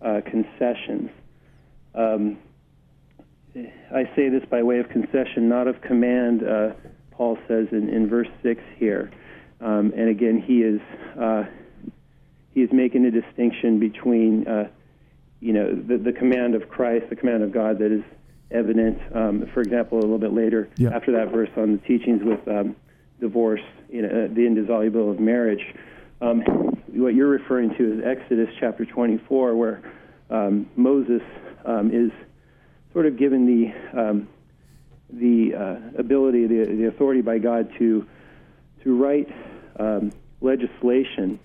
of 0.00 0.06
uh, 0.06 0.20
concessions. 0.22 1.10
Um, 1.94 2.38
I 3.94 4.04
say 4.14 4.28
this 4.28 4.44
by 4.50 4.62
way 4.62 4.78
of 4.78 4.88
concession, 4.88 5.48
not 5.48 5.68
of 5.68 5.80
command. 5.80 6.42
Uh, 6.42 6.70
Paul 7.18 7.36
says 7.46 7.66
in, 7.72 7.90
in 7.90 8.08
verse 8.08 8.28
six 8.42 8.62
here, 8.76 9.10
um, 9.60 9.92
and 9.94 10.08
again 10.08 10.40
he 10.40 10.62
is 10.62 10.80
uh, 11.20 11.44
he 12.54 12.62
is 12.62 12.70
making 12.72 13.04
a 13.04 13.10
distinction 13.10 13.78
between 13.78 14.48
uh, 14.48 14.68
you 15.40 15.52
know, 15.52 15.74
the, 15.74 15.98
the 15.98 16.12
command 16.12 16.54
of 16.54 16.68
Christ, 16.68 17.06
the 17.10 17.16
command 17.16 17.42
of 17.42 17.52
God 17.52 17.78
that 17.78 17.92
is 17.92 18.02
evident. 18.50 18.98
Um, 19.14 19.48
for 19.54 19.60
example, 19.60 19.98
a 19.98 20.00
little 20.00 20.18
bit 20.18 20.32
later, 20.32 20.68
yeah. 20.76 20.90
after 20.94 21.12
that 21.12 21.30
verse 21.30 21.50
on 21.56 21.72
the 21.72 21.78
teachings 21.78 22.22
with 22.24 22.46
um, 22.48 22.74
divorce, 23.20 23.60
you 23.88 24.02
know, 24.02 24.08
uh, 24.08 24.34
the 24.34 24.46
indissolubility 24.46 25.16
of 25.16 25.20
marriage. 25.20 25.74
Um, 26.20 26.40
what 26.88 27.14
you're 27.14 27.28
referring 27.28 27.74
to 27.76 27.98
is 27.98 28.04
Exodus 28.04 28.48
chapter 28.58 28.84
24, 28.84 29.54
where 29.54 29.82
um, 30.30 30.68
Moses 30.76 31.22
um, 31.64 31.90
is 31.92 32.10
sort 32.92 33.06
of 33.06 33.16
given 33.16 33.46
the 33.46 34.00
um, 34.00 34.28
the 35.10 35.54
uh, 35.54 35.98
ability, 35.98 36.46
the, 36.46 36.64
the 36.64 36.88
authority 36.88 37.20
by 37.20 37.38
God 37.38 37.70
to 37.78 38.06
to 38.84 38.96
write 38.96 39.28
legislation 40.40 41.38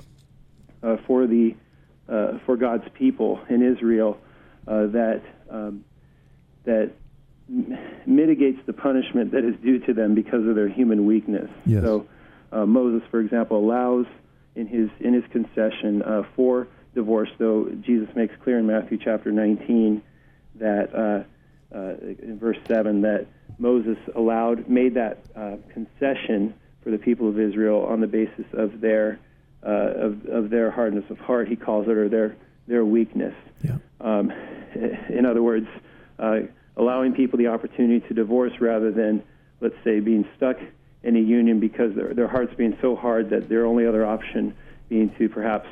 uh, 0.83 0.97
for 1.07 1.27
the 1.27 1.55
uh, 2.07 2.39
for 2.45 2.57
God's 2.57 2.87
people 2.93 3.39
in 3.49 3.61
Israel 3.61 4.17
uh, 4.67 4.87
that 4.87 5.21
um, 5.49 5.85
that 6.65 6.91
m- 7.49 7.77
mitigates 8.05 8.59
the 8.65 8.73
punishment 8.73 9.31
that 9.31 9.43
is 9.43 9.55
due 9.63 9.79
to 9.79 9.93
them 9.93 10.15
because 10.15 10.45
of 10.47 10.55
their 10.55 10.67
human 10.67 11.05
weakness. 11.05 11.49
Yes. 11.65 11.83
So 11.83 12.07
uh, 12.51 12.65
Moses, 12.65 13.07
for 13.09 13.19
example, 13.19 13.57
allows 13.57 14.05
in 14.55 14.67
his 14.67 14.89
in 14.99 15.13
his 15.13 15.23
concession 15.31 16.01
uh, 16.03 16.23
for 16.35 16.67
divorce, 16.93 17.29
though 17.39 17.69
Jesus 17.81 18.09
makes 18.15 18.35
clear 18.43 18.59
in 18.59 18.67
Matthew 18.67 18.99
chapter 19.03 19.31
19 19.31 20.01
that 20.55 20.93
uh, 20.93 21.75
uh, 21.75 21.95
in 22.21 22.37
verse 22.39 22.57
7 22.67 23.01
that 23.01 23.25
Moses 23.57 23.97
allowed 24.15 24.67
made 24.67 24.93
that 24.95 25.19
concession 25.73 26.53
for 26.83 26.91
the 26.91 26.97
people 26.97 27.29
of 27.29 27.39
Israel 27.39 27.85
on 27.85 28.01
the 28.01 28.07
basis 28.07 28.45
of 28.53 28.81
their 28.81 29.19
uh, 29.65 29.69
of, 29.95 30.25
of 30.25 30.49
their 30.49 30.69
hardness 30.69 31.05
of 31.09 31.17
heart, 31.19 31.47
he 31.47 31.55
calls 31.55 31.87
it, 31.87 31.95
or 31.95 32.09
their 32.09 32.35
their 32.67 32.83
weakness. 32.83 33.33
Yeah. 33.63 33.77
Um, 34.01 34.31
in 35.09 35.25
other 35.25 35.41
words, 35.41 35.67
uh, 36.19 36.39
allowing 36.75 37.13
people 37.13 37.37
the 37.37 37.47
opportunity 37.47 38.05
to 38.07 38.13
divorce 38.13 38.53
rather 38.59 38.91
than, 38.91 39.23
let's 39.61 39.75
say, 39.83 39.99
being 39.99 40.27
stuck 40.35 40.57
in 41.03 41.15
a 41.15 41.19
union 41.19 41.59
because 41.59 41.95
their 41.95 42.13
their 42.13 42.27
hearts 42.27 42.53
being 42.55 42.77
so 42.81 42.95
hard 42.95 43.29
that 43.29 43.47
their 43.47 43.65
only 43.65 43.87
other 43.87 44.05
option 44.05 44.53
being 44.89 45.13
to 45.17 45.29
perhaps 45.29 45.69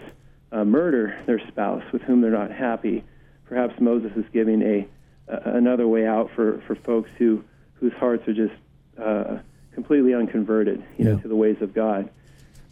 uh, 0.51 0.63
murder 0.63 1.21
their 1.25 1.39
spouse 1.49 1.83
with 1.91 2.01
whom 2.03 2.21
they're 2.21 2.31
not 2.31 2.51
happy. 2.51 3.03
Perhaps 3.45 3.73
Moses 3.81 4.11
is 4.15 4.25
giving 4.31 4.61
a, 4.61 4.87
a 5.27 5.57
another 5.57 5.87
way 5.87 6.07
out 6.07 6.29
for, 6.33 6.61
for 6.65 6.75
folks 6.75 7.09
who 7.17 7.43
whose 7.81 7.91
hearts 7.93 8.25
are 8.29 8.33
just 8.33 8.53
uh, 8.97 9.39
completely 9.73 10.13
unconverted, 10.13 10.81
you 10.97 11.05
yeah. 11.05 11.11
know, 11.11 11.19
to 11.19 11.27
the 11.27 11.35
ways 11.35 11.57
of 11.59 11.73
God. 11.73 12.09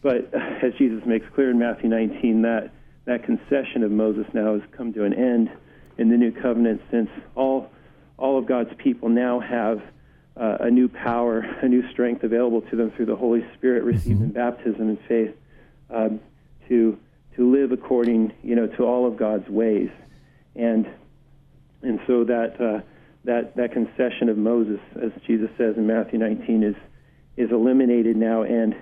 But 0.01 0.33
as 0.33 0.73
Jesus 0.77 1.05
makes 1.05 1.25
clear 1.35 1.49
in 1.49 1.59
Matthew 1.59 1.89
19, 1.89 2.43
that 2.43 2.71
that 3.05 3.23
concession 3.23 3.83
of 3.83 3.91
Moses 3.91 4.25
now 4.33 4.53
has 4.53 4.61
come 4.71 4.93
to 4.93 5.03
an 5.03 5.13
end 5.13 5.49
in 5.97 6.09
the 6.09 6.15
new 6.15 6.31
covenant, 6.31 6.81
since 6.89 7.09
all 7.35 7.69
all 8.17 8.37
of 8.37 8.45
God's 8.45 8.71
people 8.77 9.09
now 9.09 9.39
have 9.39 9.81
uh, 10.37 10.57
a 10.61 10.69
new 10.69 10.87
power, 10.87 11.39
a 11.39 11.67
new 11.67 11.89
strength 11.91 12.23
available 12.23 12.61
to 12.61 12.75
them 12.75 12.91
through 12.91 13.07
the 13.07 13.15
Holy 13.15 13.45
Spirit 13.55 13.83
received 13.83 14.19
Mm-hmm. 14.19 14.23
in 14.25 14.31
baptism 14.31 14.81
and 14.81 14.99
faith 15.07 15.35
um, 15.89 16.19
to 16.67 16.97
to 17.35 17.51
live 17.51 17.71
according, 17.71 18.33
you 18.43 18.55
know, 18.55 18.67
to 18.67 18.83
all 18.83 19.07
of 19.07 19.17
God's 19.17 19.49
ways, 19.49 19.89
and 20.55 20.87
and 21.81 21.99
so 22.05 22.23
that 22.25 22.61
uh, 22.61 22.81
that 23.25 23.55
that 23.55 23.71
concession 23.73 24.29
of 24.29 24.37
Moses, 24.37 24.79
as 25.01 25.11
Jesus 25.27 25.49
says 25.57 25.75
in 25.77 25.87
Matthew 25.87 26.19
19, 26.19 26.63
is 26.63 26.75
is 27.37 27.51
eliminated 27.51 28.17
now, 28.17 28.43
and 28.43 28.75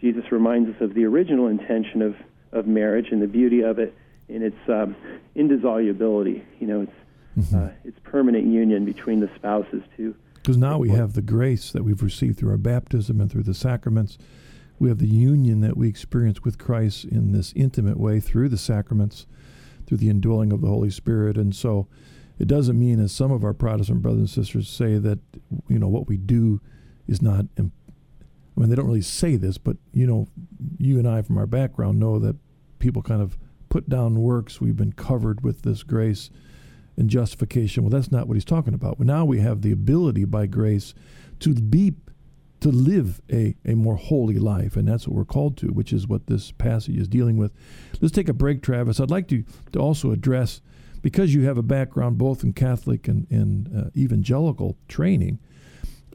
Jesus 0.00 0.32
reminds 0.32 0.74
us 0.74 0.80
of 0.80 0.94
the 0.94 1.04
original 1.04 1.48
intention 1.48 2.02
of 2.02 2.16
of 2.52 2.66
marriage 2.66 3.08
and 3.10 3.22
the 3.22 3.26
beauty 3.26 3.62
of 3.62 3.78
it 3.78 3.94
in 4.28 4.42
its 4.42 4.56
um, 4.68 4.94
indissolubility. 5.34 6.44
You 6.60 6.66
know, 6.66 6.80
it's 6.82 7.54
uh, 7.54 7.70
it's 7.84 7.98
permanent 8.04 8.46
union 8.46 8.84
between 8.84 9.20
the 9.20 9.30
spouses 9.36 9.82
too. 9.96 10.14
Because 10.34 10.56
now 10.56 10.78
we 10.78 10.88
have 10.90 11.12
the 11.12 11.22
grace 11.22 11.70
that 11.70 11.84
we've 11.84 12.02
received 12.02 12.38
through 12.38 12.50
our 12.50 12.56
baptism 12.56 13.20
and 13.20 13.30
through 13.30 13.44
the 13.44 13.54
sacraments. 13.54 14.18
We 14.78 14.88
have 14.88 14.98
the 14.98 15.06
union 15.06 15.60
that 15.60 15.76
we 15.76 15.88
experience 15.88 16.42
with 16.42 16.58
Christ 16.58 17.04
in 17.04 17.30
this 17.30 17.52
intimate 17.54 17.98
way 17.98 18.18
through 18.18 18.48
the 18.48 18.58
sacraments, 18.58 19.26
through 19.86 19.98
the 19.98 20.10
indwelling 20.10 20.52
of 20.52 20.60
the 20.60 20.66
Holy 20.66 20.90
Spirit. 20.90 21.36
And 21.36 21.54
so 21.54 21.86
it 22.38 22.48
doesn't 22.48 22.78
mean, 22.78 23.00
as 23.00 23.12
some 23.12 23.30
of 23.30 23.44
our 23.44 23.52
Protestant 23.52 24.02
brothers 24.02 24.20
and 24.20 24.30
sisters 24.30 24.68
say, 24.68 24.98
that, 24.98 25.18
you 25.68 25.78
know, 25.78 25.88
what 25.88 26.08
we 26.08 26.16
do 26.16 26.60
is 27.06 27.22
not. 27.22 27.46
Imp- 27.58 27.72
I 28.56 28.60
mean, 28.60 28.68
they 28.68 28.76
don't 28.76 28.86
really 28.86 29.00
say 29.00 29.36
this, 29.36 29.56
but, 29.56 29.78
you 29.92 30.06
know, 30.06 30.28
you 30.78 30.98
and 30.98 31.08
I 31.08 31.22
from 31.22 31.38
our 31.38 31.46
background 31.46 31.98
know 31.98 32.18
that 32.18 32.36
people 32.78 33.00
kind 33.00 33.22
of 33.22 33.38
put 33.70 33.88
down 33.88 34.20
works. 34.20 34.60
We've 34.60 34.76
been 34.76 34.92
covered 34.92 35.42
with 35.42 35.62
this 35.62 35.82
grace 35.82 36.28
and 36.98 37.08
justification. 37.08 37.82
Well, 37.82 37.90
that's 37.90 38.12
not 38.12 38.28
what 38.28 38.34
he's 38.34 38.44
talking 38.44 38.74
about. 38.74 38.98
But 38.98 39.06
now 39.06 39.24
we 39.24 39.40
have 39.40 39.62
the 39.62 39.72
ability 39.72 40.26
by 40.26 40.46
grace 40.46 40.92
to 41.40 41.54
be 41.54 41.94
to 42.60 42.68
live 42.68 43.20
a, 43.32 43.56
a 43.64 43.74
more 43.74 43.96
holy 43.96 44.38
life, 44.38 44.76
and 44.76 44.86
that's 44.86 45.08
what 45.08 45.16
we're 45.16 45.24
called 45.24 45.56
to, 45.56 45.68
which 45.68 45.92
is 45.92 46.06
what 46.06 46.28
this 46.28 46.52
passage 46.52 46.96
is 46.96 47.08
dealing 47.08 47.36
with. 47.36 47.52
Let's 48.00 48.14
take 48.14 48.28
a 48.28 48.34
break, 48.34 48.62
Travis. 48.62 49.00
I'd 49.00 49.10
like 49.10 49.26
to, 49.28 49.42
to 49.72 49.80
also 49.80 50.12
address, 50.12 50.60
because 51.02 51.34
you 51.34 51.42
have 51.42 51.58
a 51.58 51.62
background 51.62 52.16
both 52.18 52.42
in 52.44 52.52
Catholic 52.52 53.08
and, 53.08 53.26
and 53.30 53.68
uh, 53.76 53.90
evangelical 53.96 54.76
training, 54.88 55.38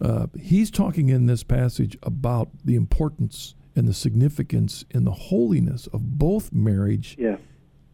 uh, 0.02 0.28
he's 0.39 0.71
talking 0.71 1.10
in 1.10 1.26
this 1.26 1.43
passage 1.43 1.97
about 2.04 2.50
the 2.63 2.76
importance 2.76 3.56
and 3.76 3.88
the 3.88 3.93
significance 3.93 4.86
and 4.93 5.06
the 5.06 5.12
holiness 5.12 5.88
of 5.88 6.17
both 6.17 6.52
marriage 6.52 7.15
yeah, 7.19 7.38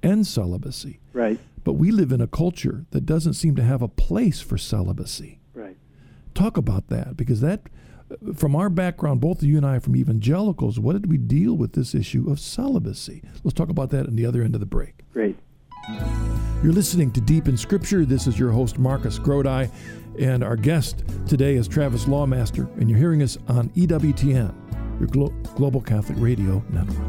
and 0.01 0.25
celibacy. 0.25 0.99
right, 1.13 1.39
But 1.63 1.73
we 1.73 1.91
live 1.91 2.11
in 2.11 2.21
a 2.21 2.27
culture 2.27 2.85
that 2.91 3.05
doesn't 3.05 3.33
seem 3.33 3.55
to 3.55 3.63
have 3.63 3.81
a 3.81 3.87
place 3.87 4.39
for 4.41 4.57
celibacy. 4.57 5.39
right. 5.53 5.77
Talk 6.33 6.57
about 6.57 6.87
that 6.87 7.15
because 7.15 7.41
that, 7.41 7.67
uh, 8.09 8.33
from 8.33 8.55
our 8.55 8.69
background, 8.69 9.21
both 9.21 9.43
you 9.43 9.55
and 9.57 9.65
I 9.65 9.79
from 9.79 9.95
evangelicals, 9.95 10.79
what 10.79 10.93
did 10.93 11.09
we 11.09 11.17
deal 11.17 11.55
with 11.55 11.73
this 11.73 11.93
issue 11.93 12.29
of 12.29 12.39
celibacy? 12.39 13.21
Let's 13.43 13.53
talk 13.53 13.69
about 13.69 13.89
that 13.91 14.07
in 14.07 14.15
the 14.15 14.25
other 14.25 14.41
end 14.41 14.55
of 14.55 14.59
the 14.59 14.65
break. 14.65 15.01
Great. 15.13 15.37
You're 16.63 16.71
listening 16.71 17.11
to 17.11 17.19
Deep 17.19 17.49
in 17.49 17.57
Scripture. 17.57 18.05
This 18.05 18.25
is 18.25 18.39
your 18.39 18.49
host, 18.49 18.79
Marcus 18.79 19.19
Grodi, 19.19 19.69
and 20.17 20.45
our 20.45 20.55
guest 20.55 21.03
today 21.27 21.55
is 21.55 21.67
Travis 21.67 22.05
Lawmaster, 22.05 22.71
and 22.79 22.89
you're 22.89 22.97
hearing 22.97 23.21
us 23.21 23.37
on 23.49 23.67
EWTN, 23.71 24.97
your 24.97 25.09
Glo- 25.09 25.33
Global 25.55 25.81
Catholic 25.81 26.17
Radio 26.21 26.63
Network. 26.69 27.05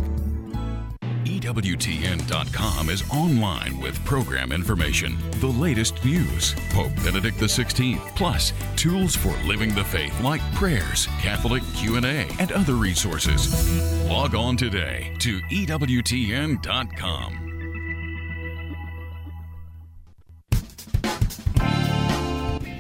EWTN.com 1.25 2.91
is 2.91 3.09
online 3.11 3.81
with 3.81 4.05
program 4.05 4.51
information, 4.51 5.17
the 5.39 5.47
latest 5.47 6.05
news, 6.05 6.57
Pope 6.71 6.93
Benedict 7.05 7.39
XVI, 7.39 7.97
plus 8.17 8.53
tools 8.75 9.15
for 9.15 9.37
living 9.47 9.73
the 9.73 9.85
faith 9.85 10.21
like 10.21 10.43
prayers, 10.55 11.07
Catholic 11.21 11.63
Q&A, 11.75 12.27
and 12.41 12.51
other 12.51 12.75
resources. 12.75 14.05
Log 14.09 14.35
on 14.35 14.57
today 14.57 15.15
to 15.21 15.39
EWTN.com. 15.43 17.44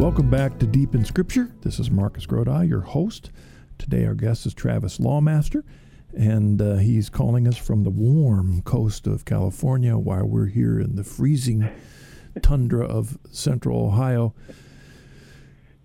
Welcome 0.00 0.28
back 0.28 0.58
to 0.58 0.66
Deep 0.66 0.94
in 0.94 1.06
Scripture. 1.06 1.50
This 1.62 1.80
is 1.80 1.90
Marcus 1.90 2.26
Grodi, 2.26 2.68
your 2.68 2.82
host. 2.82 3.30
Today, 3.78 4.04
our 4.04 4.14
guest 4.14 4.44
is 4.44 4.52
Travis 4.52 4.98
Lawmaster, 4.98 5.62
and 6.14 6.60
uh, 6.60 6.76
he's 6.76 7.08
calling 7.08 7.48
us 7.48 7.56
from 7.56 7.82
the 7.82 7.90
warm 7.90 8.60
coast 8.62 9.06
of 9.06 9.24
California 9.24 9.96
while 9.96 10.26
we're 10.26 10.46
here 10.46 10.78
in 10.78 10.96
the 10.96 11.02
freezing 11.02 11.66
tundra 12.42 12.86
of 12.86 13.18
central 13.30 13.86
Ohio. 13.86 14.34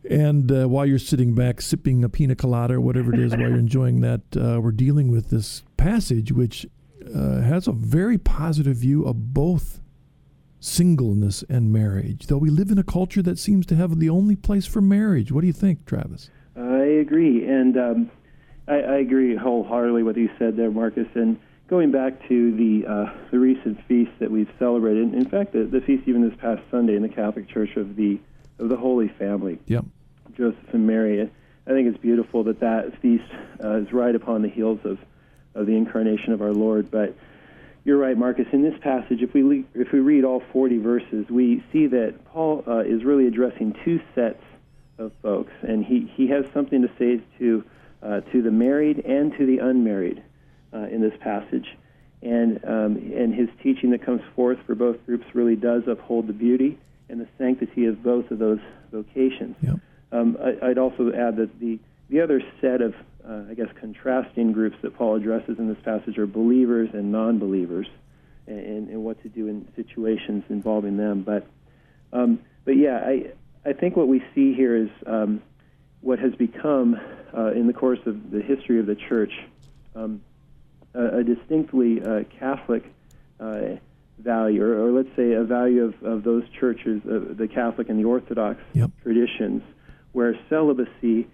And 0.09 0.51
uh, 0.51 0.67
while 0.67 0.85
you're 0.85 0.99
sitting 0.99 1.35
back 1.35 1.61
sipping 1.61 2.03
a 2.03 2.09
pina 2.09 2.35
colada 2.35 2.75
or 2.75 2.81
whatever 2.81 3.13
it 3.13 3.19
is, 3.19 3.31
while 3.31 3.49
you're 3.49 3.59
enjoying 3.59 4.01
that, 4.01 4.21
uh, 4.35 4.59
we're 4.59 4.71
dealing 4.71 5.11
with 5.11 5.29
this 5.29 5.63
passage 5.77 6.31
which 6.31 6.65
uh, 7.15 7.41
has 7.41 7.67
a 7.67 7.71
very 7.71 8.17
positive 8.17 8.77
view 8.77 9.03
of 9.03 9.33
both 9.33 9.79
singleness 10.59 11.43
and 11.49 11.73
marriage, 11.73 12.27
though 12.27 12.37
we 12.37 12.49
live 12.49 12.69
in 12.69 12.77
a 12.77 12.83
culture 12.83 13.21
that 13.23 13.39
seems 13.39 13.65
to 13.65 13.75
have 13.75 13.99
the 13.99 14.09
only 14.09 14.35
place 14.35 14.65
for 14.65 14.79
marriage. 14.81 15.31
What 15.31 15.41
do 15.41 15.47
you 15.47 15.53
think, 15.53 15.85
Travis? 15.85 16.29
I 16.55 16.83
agree, 16.83 17.47
and 17.47 17.77
um, 17.77 18.11
I, 18.67 18.75
I 18.75 18.95
agree 18.97 19.35
wholeheartedly 19.35 20.03
with 20.03 20.15
what 20.15 20.21
you 20.21 20.29
said 20.37 20.55
there, 20.55 20.69
Marcus. 20.69 21.07
And 21.15 21.39
going 21.71 21.89
back 21.89 22.27
to 22.27 22.53
the 22.55 22.85
uh, 22.85 23.13
the 23.31 23.39
recent 23.39 23.83
feast 23.87 24.11
that 24.19 24.29
we've 24.29 24.51
celebrated, 24.59 25.13
in 25.15 25.27
fact, 25.27 25.53
the, 25.53 25.63
the 25.63 25.79
feast 25.79 26.03
even 26.05 26.21
this 26.21 26.37
past 26.37 26.61
Sunday 26.69 26.95
in 26.95 27.01
the 27.01 27.09
Catholic 27.09 27.47
Church 27.47 27.77
of 27.77 27.95
the 27.95 28.19
of 28.59 28.69
the 28.69 28.75
Holy 28.75 29.07
Family, 29.07 29.57
Yep. 29.65 29.85
Joseph 30.37 30.73
and 30.73 30.85
Mary. 30.85 31.21
I 31.21 31.69
think 31.69 31.87
it's 31.87 31.97
beautiful 31.97 32.43
that 32.43 32.59
that 32.59 33.01
feast 33.01 33.23
uh, 33.63 33.77
is 33.77 33.93
right 33.93 34.13
upon 34.13 34.41
the 34.43 34.49
heels 34.49 34.79
of 34.83 34.99
of 35.55 35.65
the 35.65 35.75
incarnation 35.75 36.33
of 36.33 36.41
our 36.41 36.51
Lord. 36.51 36.91
But 36.91 37.15
you're 37.85 37.97
right, 37.97 38.17
Marcus. 38.17 38.47
In 38.51 38.63
this 38.63 38.77
passage, 38.81 39.21
if 39.21 39.33
we 39.33 39.41
le- 39.41 39.63
if 39.73 39.93
we 39.93 39.99
read 40.01 40.25
all 40.25 40.43
40 40.51 40.77
verses, 40.79 41.25
we 41.29 41.63
see 41.71 41.87
that 41.87 42.25
Paul 42.25 42.65
uh, 42.67 42.79
is 42.79 43.05
really 43.05 43.27
addressing 43.27 43.75
two 43.85 44.01
sets 44.13 44.43
of 44.97 45.13
folks, 45.21 45.53
and 45.61 45.85
he, 45.85 46.11
he 46.15 46.27
has 46.27 46.45
something 46.53 46.81
to 46.81 46.89
say 46.99 47.21
to 47.39 47.63
uh, 48.03 48.19
to 48.33 48.41
the 48.41 48.51
married 48.51 48.99
and 49.05 49.31
to 49.37 49.45
the 49.45 49.59
unmarried 49.59 50.21
uh, 50.73 50.87
in 50.87 51.01
this 51.01 51.13
passage, 51.19 51.67
and 52.21 52.63
um, 52.65 52.95
and 53.15 53.33
his 53.33 53.49
teaching 53.61 53.91
that 53.91 54.05
comes 54.05 54.21
forth 54.35 54.59
for 54.65 54.75
both 54.75 55.03
groups 55.05 55.25
really 55.33 55.55
does 55.55 55.83
uphold 55.87 56.27
the 56.27 56.33
beauty 56.33 56.77
and 57.09 57.19
the 57.19 57.27
sanctity 57.37 57.85
of 57.85 58.01
both 58.01 58.31
of 58.31 58.39
those 58.39 58.59
vocations. 58.91 59.55
Yep. 59.61 59.79
Um, 60.11 60.37
I, 60.41 60.67
I'd 60.67 60.77
also 60.77 61.11
add 61.13 61.37
that 61.37 61.59
the 61.59 61.79
the 62.09 62.21
other 62.21 62.41
set 62.59 62.81
of 62.81 62.93
uh, 63.27 63.43
I 63.49 63.53
guess 63.53 63.67
contrasting 63.79 64.51
groups 64.51 64.77
that 64.81 64.95
Paul 64.95 65.15
addresses 65.15 65.59
in 65.59 65.67
this 65.67 65.77
passage 65.83 66.17
are 66.17 66.27
believers 66.27 66.89
and 66.93 67.11
non-believers, 67.11 67.87
and, 68.47 68.89
and 68.89 69.03
what 69.03 69.21
to 69.23 69.29
do 69.29 69.47
in 69.47 69.67
situations 69.75 70.43
involving 70.49 70.97
them. 70.97 71.23
But 71.23 71.47
um, 72.13 72.39
but 72.65 72.77
yeah, 72.77 72.97
I 72.97 73.31
I 73.65 73.73
think 73.73 73.95
what 73.95 74.07
we 74.07 74.23
see 74.33 74.53
here 74.53 74.75
is 74.75 74.89
um, 75.05 75.41
what 76.01 76.19
has 76.19 76.33
become 76.35 76.99
uh, 77.35 77.51
in 77.51 77.67
the 77.67 77.73
course 77.73 77.99
of 78.05 78.31
the 78.31 78.41
history 78.41 78.79
of 78.79 78.85
the 78.85 78.95
church 78.95 79.33
um, 79.95 80.21
a, 80.93 81.19
a 81.19 81.23
distinctly 81.23 82.01
uh, 82.01 82.23
Catholic 82.39 82.83
uh, 83.39 83.61
value, 84.19 84.63
or, 84.63 84.87
or 84.87 84.91
let's 84.91 85.15
say 85.15 85.33
a 85.33 85.43
value 85.43 85.83
of, 85.83 86.03
of 86.03 86.23
those 86.23 86.43
churches, 86.59 87.01
uh, 87.05 87.33
the 87.33 87.47
Catholic 87.47 87.89
and 87.89 87.99
the 87.99 88.05
Orthodox 88.05 88.59
Yep. 88.73 88.91
traditions, 89.03 89.63
where 90.11 90.37
celibacy 90.49 91.27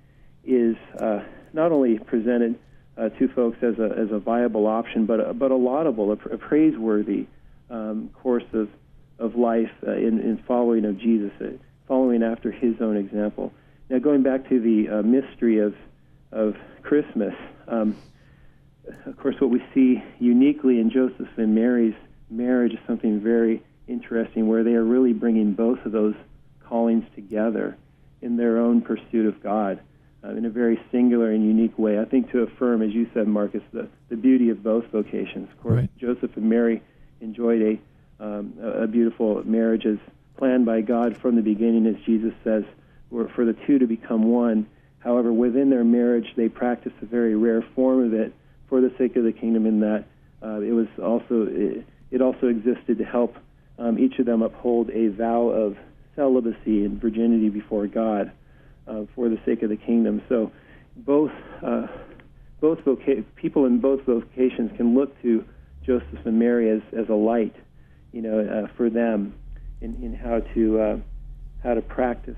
is 0.46 0.76
uh, 1.00 1.24
not 1.54 1.72
only 1.72 2.00
presented 2.00 2.58
uh, 2.98 3.10
to 3.10 3.28
folks 3.30 3.58
as 3.62 3.78
a, 3.80 3.96
as 3.98 4.12
a 4.12 4.20
viable 4.20 4.65
option, 4.65 5.06
but 5.06 5.20
a, 5.20 5.34
but 5.34 5.52
a 5.52 5.56
laudable, 5.56 6.12
a, 6.12 6.15
pr- 6.15 6.30
a 6.30 6.38
praiseworthy 6.38 7.28
um, 7.70 8.10
course 8.13 8.46
of, 8.54 8.70
of 9.20 9.36
life 9.36 9.72
uh, 9.86 9.91
in, 9.91 10.20
in 10.20 10.41
following 10.48 10.86
of 10.86 10.98
Jesus, 10.98 11.32
uh, 11.41 11.50
following 11.88 12.24
after 12.24 12.52
his 12.52 12.76
own 12.82 12.98
example. 12.98 13.52
now, 13.89 14.00
going 14.00 14.24
back 14.24 14.48
to 14.50 14.60
the 14.60 14.89
uh, 14.89 15.02
mystery 15.02 15.60
of 15.60 15.76
of 16.32 16.56
Christmas, 16.82 17.34
um, 17.67 17.96
of 19.06 19.17
course, 19.17 19.36
what 19.39 19.50
we 19.50 19.63
see 19.73 20.04
uniquely 20.19 20.80
in 20.80 20.89
Joseph 20.89 21.30
and 21.38 21.56
Mary's 21.56 21.95
marriage 22.30 22.73
is 22.73 22.80
something 22.88 23.19
very 23.19 23.63
interesting, 23.88 24.47
where 24.47 24.63
they 24.63 24.73
are 24.73 24.84
really 24.84 25.13
bringing 25.13 25.54
both 25.54 25.80
of 25.86 25.91
those 25.91 26.15
callings 26.65 27.06
together 27.15 27.78
in 28.21 28.38
their 28.38 28.58
own 28.58 28.82
pursuit 28.82 29.26
of 29.26 29.41
God 29.41 29.80
uh, 30.23 30.30
in 30.30 30.45
a 30.45 30.50
very 30.50 30.80
singular 30.91 31.32
and 31.32 31.45
unique 31.45 31.78
way. 31.78 32.00
I 32.00 32.06
think 32.06 32.32
to 32.32 32.39
affirm, 32.39 32.82
as 32.82 32.91
you 32.91 33.10
said, 33.13 33.28
Marcus, 33.28 33.63
the, 33.71 33.88
the 34.10 34.17
beauty 34.17 34.50
of 34.50 34.63
both 34.63 34.86
vocations. 34.88 35.50
Of 35.50 35.62
course, 35.62 35.76
right. 35.76 35.97
Joseph 35.97 36.36
and 36.36 36.50
Mary 36.50 36.82
enjoyed 37.21 37.62
a, 37.62 38.23
um, 38.23 38.54
a 38.62 38.88
beautiful 38.88 39.43
marriage 39.45 39.86
as 39.86 39.97
planned 40.38 40.65
by 40.65 40.82
God 40.82 41.17
from 41.17 41.36
the 41.36 41.41
beginning, 41.41 41.88
as 41.88 41.95
Jesus 42.06 42.34
says, 42.43 42.63
for 43.10 43.45
the 43.45 43.56
two 43.65 43.80
to 43.80 43.88
become 43.88 44.23
one. 44.23 44.67
However, 45.00 45.32
within 45.32 45.69
their 45.69 45.86
marriage, 45.86 46.28
they 46.36 46.50
practiced 46.50 46.95
a 47.02 47.06
very 47.06 47.36
rare 47.36 47.62
form 47.76 48.04
of 48.04 48.13
it 48.13 48.34
for 48.69 48.82
the 48.82 48.91
sake 48.97 49.15
of 49.15 49.23
the 49.23 49.32
kingdom, 49.32 49.65
in 49.65 49.80
that 49.82 50.06
uh, 50.43 50.60
it 50.62 50.71
was 50.71 50.88
also 51.01 51.47
it, 51.49 51.86
it 52.12 52.21
also 52.21 52.47
existed 52.47 52.97
to 52.97 53.03
help 53.03 53.36
um, 53.80 53.97
each 53.99 54.19
of 54.19 54.25
them 54.25 54.41
uphold 54.41 54.89
a 54.89 55.10
vow 55.10 55.47
of 55.49 55.77
celibacy 56.15 56.86
and 56.86 56.99
virginity 56.99 57.49
before 57.49 57.88
God 57.88 58.32
uh, 58.88 59.03
for 59.15 59.30
the 59.30 59.39
sake 59.45 59.63
of 59.63 59.69
the 59.69 59.77
kingdom. 59.77 60.21
So, 60.30 60.51
both 60.95 61.32
uh, 61.63 61.88
both 62.60 62.80
voca- 62.80 63.23
people 63.36 63.65
in 63.65 63.80
both 63.80 64.01
vocations 64.06 64.71
can 64.77 64.95
look 64.95 65.21
to 65.21 65.45
Joseph 65.86 66.25
and 66.25 66.39
Mary 66.39 66.69
as, 66.69 66.82
as 66.97 67.08
a 67.10 67.13
light, 67.13 67.56
you 68.12 68.21
know, 68.21 68.39
uh, 68.39 68.75
for 68.75 68.89
them 68.89 69.36
in, 69.82 69.95
in 70.03 70.15
how 70.15 70.39
to 70.53 70.80
uh, 70.80 70.97
how 71.63 71.73
to 71.73 71.82
practice, 71.82 72.38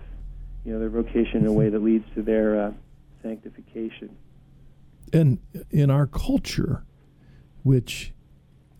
you 0.65 0.73
know, 0.73 0.79
their 0.79 0.89
vocation 0.89 1.41
in 1.41 1.45
a 1.45 1.53
way 1.53 1.69
that 1.69 1.81
leads 1.81 2.05
to 2.15 2.21
their 2.21 2.61
uh, 2.61 2.71
sanctification. 3.23 4.15
And 5.13 5.39
in 5.69 5.89
our 5.89 6.08
culture, 6.08 6.84
which 7.63 8.13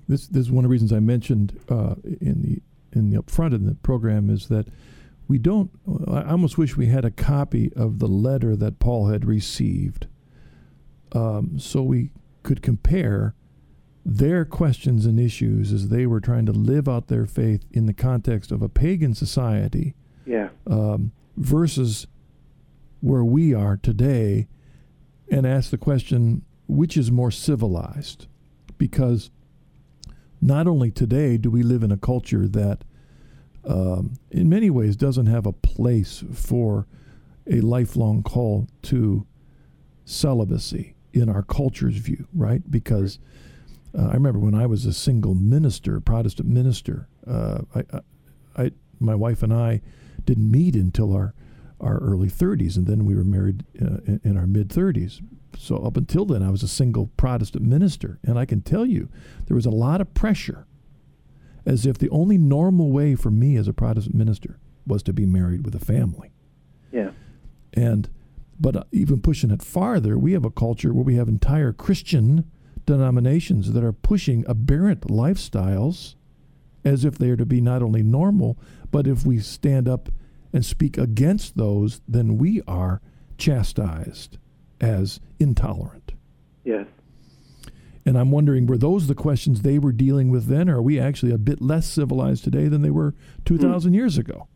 this, 0.08 0.28
this 0.28 0.48
is 0.48 0.52
one 0.52 0.66
of 0.66 0.70
the 0.70 0.72
reasons 0.72 0.92
I 0.92 1.00
mentioned 1.00 1.60
uh, 1.70 1.96
in 2.04 2.42
the 2.42 2.62
in 2.92 3.12
the 3.12 3.22
upfront 3.22 3.54
in 3.54 3.68
the 3.68 3.76
program 3.76 4.30
is 4.30 4.48
that 4.48 4.68
we 5.28 5.38
don't. 5.38 5.70
I 6.08 6.32
almost 6.32 6.58
wish 6.58 6.76
we 6.76 6.88
had 6.88 7.06
a 7.06 7.12
copy 7.12 7.72
of 7.76 8.00
the 8.00 8.08
letter 8.08 8.56
that 8.56 8.80
Paul 8.80 9.08
had 9.08 9.26
received, 9.26 10.08
um, 11.12 11.60
so 11.60 11.84
we 11.84 12.10
could 12.42 12.64
compare 12.64 13.36
their 14.04 14.44
questions 14.44 15.06
and 15.06 15.20
issues 15.20 15.72
as 15.72 15.90
they 15.90 16.08
were 16.08 16.20
trying 16.20 16.48
to 16.48 16.52
live 16.52 16.90
out 16.90 17.08
their 17.08 17.28
faith 17.28 17.64
in 17.72 17.86
the 17.86 17.94
context 17.94 18.52
of 18.52 18.64
a 18.64 18.70
pagan 18.70 19.14
society. 19.14 19.94
Yeah. 20.26 20.50
Um, 20.66 21.12
versus 21.38 22.08
where 23.02 23.24
we 23.24 23.54
are 23.54 23.78
today, 23.78 24.48
and 25.32 25.46
ask 25.46 25.72
the 25.72 25.78
question, 25.78 26.44
which 26.68 26.98
is 26.98 27.12
more 27.12 27.32
civilized? 27.32 28.28
Because 28.78 29.32
not 30.42 30.68
only 30.68 30.92
today 30.92 31.38
do 31.38 31.50
we 31.50 31.64
live 31.64 31.84
in 31.84 31.92
a 31.92 31.98
culture 31.98 32.48
that, 32.48 32.84
um, 33.66 34.14
in 34.32 34.50
many 34.50 34.70
ways, 34.70 34.96
doesn't 34.96 35.26
have 35.26 35.46
a 35.46 35.52
place 35.52 36.24
for 36.34 36.88
a 37.50 37.62
lifelong 37.62 38.24
call 38.24 38.68
to 38.84 39.26
celibacy 40.06 40.96
in 41.14 41.30
our 41.30 41.44
culture's 41.44 41.96
view, 41.96 42.28
right? 42.34 42.70
Because 42.70 43.20
uh, 43.98 44.08
I 44.08 44.14
remember 44.14 44.40
when 44.40 44.56
I 44.56 44.66
was 44.66 44.86
a 44.86 44.94
single 44.94 45.36
minister, 45.36 46.00
Protestant 46.00 46.48
minister, 46.48 47.08
uh, 47.28 47.62
I, 47.76 47.84
I, 48.56 48.72
my 49.00 49.16
wife 49.16 49.44
and 49.44 49.54
I 49.54 49.82
didn't 50.26 50.52
meet 50.52 50.76
until 50.76 51.14
our 51.14 51.34
our 51.80 51.98
early 51.98 52.30
30s, 52.30 52.78
and 52.78 52.88
then 52.88 53.06
we 53.06 53.16
were 53.16 53.24
married 53.24 53.66
uh, 53.82 54.00
in, 54.06 54.22
in, 54.24 54.38
our 54.38 54.48
mid 54.48 54.70
30s. 54.70 55.22
So 55.58 55.78
up 55.78 55.98
until 55.98 56.26
then, 56.26 56.44
I 56.44 56.50
was 56.50 56.64
a 56.64 56.68
single 56.68 57.08
Protestant 57.18 57.64
minister, 57.64 58.20
and 58.24 58.38
I 58.38 58.46
can 58.46 58.62
tell 58.62 58.86
you 58.86 59.10
there 59.48 59.56
was 59.56 59.66
a 59.66 59.72
lot 59.72 60.02
of 60.02 60.14
pressure, 60.14 60.66
as 61.66 61.86
if 61.86 61.98
the 61.98 62.10
only 62.10 62.38
normal 62.38 62.92
way 62.92 63.16
for 63.16 63.32
me 63.32 63.56
as 63.56 63.68
a 63.68 63.74
Protestant 63.74 64.16
minister 64.16 64.60
was 64.86 65.04
to 65.04 65.14
be 65.14 65.26
married 65.26 65.66
with 65.66 65.76
a 65.76 65.80
family. 65.80 66.32
Yeah. 66.92 67.12
And 67.74 68.10
but 68.60 68.76
uh, 68.76 68.84
even 68.92 69.22
pushing 69.22 69.52
it 69.52 69.62
farther, 69.62 70.18
we 70.18 70.34
have 70.34 70.44
a 70.44 70.52
culture 70.52 70.94
where 70.94 71.04
we 71.04 71.16
have 71.16 71.30
entire 71.30 71.72
Christian 71.72 72.50
denominations 72.86 73.72
that 73.72 73.84
are 73.84 73.94
pushing 73.94 74.44
aberrant 74.48 75.02
lifestyles 75.02 76.16
as 76.84 77.06
if 77.06 77.18
they 77.18 77.30
are 77.30 77.38
to 77.38 77.46
be 77.46 77.62
not 77.62 77.82
only 77.82 78.04
normal, 78.04 78.58
but 78.92 79.08
if 79.08 79.26
we 79.26 79.40
stand 79.40 79.88
up 79.88 80.10
and 80.54 80.66
speak 80.66 80.98
against 80.98 81.58
those, 81.58 82.02
then 82.08 82.38
we 82.38 82.62
are 82.68 83.02
chastised 83.38 84.38
as 84.82 85.20
intolerant. 85.40 86.14
Yes. 86.64 86.88
And 88.06 88.18
I'm 88.18 88.32
wondering, 88.32 88.66
were 88.66 88.78
those 88.78 89.08
the 89.08 89.16
questions 89.16 89.62
they 89.62 89.78
were 89.78 89.92
dealing 89.92 90.32
with 90.32 90.48
then, 90.48 90.70
or 90.70 90.78
are 90.78 90.82
we 90.82 91.00
actually 91.00 91.32
a 91.32 91.38
bit 91.38 91.62
less 91.62 91.88
civilized 91.88 92.44
today 92.44 92.68
than 92.68 92.82
they 92.82 92.90
were 92.90 93.14
2,000 93.46 93.92
mm. 93.92 93.96
years 93.96 94.18
ago? 94.18 94.48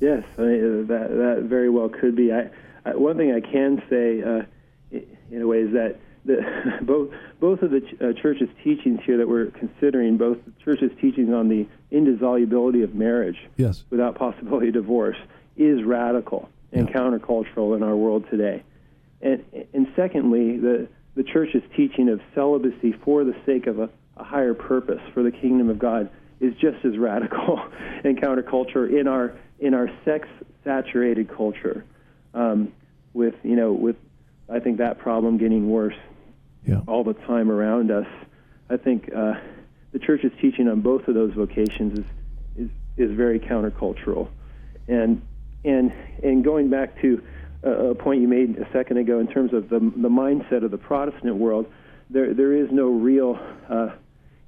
Yes, 0.00 0.24
I 0.36 0.42
mean, 0.42 0.86
that 0.88 1.08
that 1.08 1.44
very 1.44 1.70
well 1.70 1.88
could 1.88 2.14
be. 2.14 2.32
I, 2.32 2.50
I 2.84 2.94
one 2.94 3.16
thing 3.16 3.32
I 3.32 3.40
can 3.40 3.82
say, 3.88 4.22
uh, 4.22 4.42
in 4.90 5.40
a 5.40 5.46
way, 5.46 5.60
is 5.60 5.72
that 5.72 5.98
the, 6.24 6.42
both 6.82 7.10
both 7.40 7.62
of 7.62 7.70
the 7.70 7.80
ch- 7.80 8.00
uh, 8.00 8.12
church's 8.20 8.48
teachings 8.62 9.00
here 9.04 9.18
that 9.18 9.28
we're 9.28 9.46
considering, 9.46 10.16
both 10.16 10.38
the 10.44 10.52
church's 10.64 10.90
teachings 11.00 11.32
on 11.32 11.48
the 11.48 11.66
indissolubility 11.90 12.82
of 12.82 12.94
marriage, 12.94 13.38
yes. 13.56 13.84
without 13.90 14.14
possibility 14.14 14.68
of 14.68 14.74
divorce, 14.74 15.16
is 15.56 15.82
radical 15.84 16.48
and 16.72 16.88
yeah. 16.88 16.94
countercultural 16.94 17.76
in 17.76 17.82
our 17.82 17.96
world 17.96 18.24
today. 18.30 18.62
And 19.20 19.44
and 19.72 19.86
secondly, 19.96 20.56
the 20.58 20.88
the 21.14 21.22
church's 21.22 21.62
teaching 21.76 22.08
of 22.08 22.20
celibacy 22.34 22.92
for 23.04 23.24
the 23.24 23.34
sake 23.46 23.66
of 23.66 23.78
a, 23.78 23.88
a 24.16 24.24
higher 24.24 24.54
purpose 24.54 25.00
for 25.12 25.22
the 25.22 25.30
kingdom 25.30 25.70
of 25.70 25.78
God 25.78 26.10
is 26.40 26.54
just 26.54 26.84
as 26.84 26.98
radical 26.98 27.60
and 28.04 28.20
counterculture 28.20 28.98
in 28.98 29.08
our 29.08 29.34
in 29.60 29.74
our 29.74 29.88
sex 30.04 30.28
saturated 30.64 31.28
culture. 31.34 31.84
Um, 32.32 32.72
with 33.12 33.34
you 33.42 33.56
know 33.56 33.72
with 33.72 33.96
I 34.48 34.60
think 34.60 34.78
that 34.78 34.98
problem 34.98 35.38
getting 35.38 35.70
worse 35.70 35.94
yeah. 36.66 36.80
all 36.86 37.04
the 37.04 37.14
time 37.14 37.50
around 37.50 37.90
us. 37.90 38.06
I 38.70 38.76
think 38.76 39.10
uh, 39.14 39.34
the 39.92 39.98
church's 39.98 40.32
teaching 40.40 40.68
on 40.68 40.80
both 40.80 41.08
of 41.08 41.14
those 41.14 41.32
vocations 41.34 41.98
is 41.98 42.04
is, 42.56 42.70
is 42.96 43.16
very 43.16 43.40
countercultural, 43.40 44.28
and 44.88 45.22
and 45.64 45.92
and 46.22 46.44
going 46.44 46.70
back 46.70 47.00
to 47.02 47.22
a 47.62 47.94
point 47.94 48.20
you 48.20 48.28
made 48.28 48.58
a 48.58 48.70
second 48.72 48.98
ago 48.98 49.20
in 49.20 49.26
terms 49.26 49.52
of 49.52 49.68
the 49.68 49.78
the 49.78 50.08
mindset 50.08 50.64
of 50.64 50.70
the 50.70 50.78
Protestant 50.78 51.36
world, 51.36 51.66
there 52.10 52.34
there 52.34 52.52
is 52.52 52.70
no 52.70 52.88
real 52.88 53.38
uh, 53.68 53.90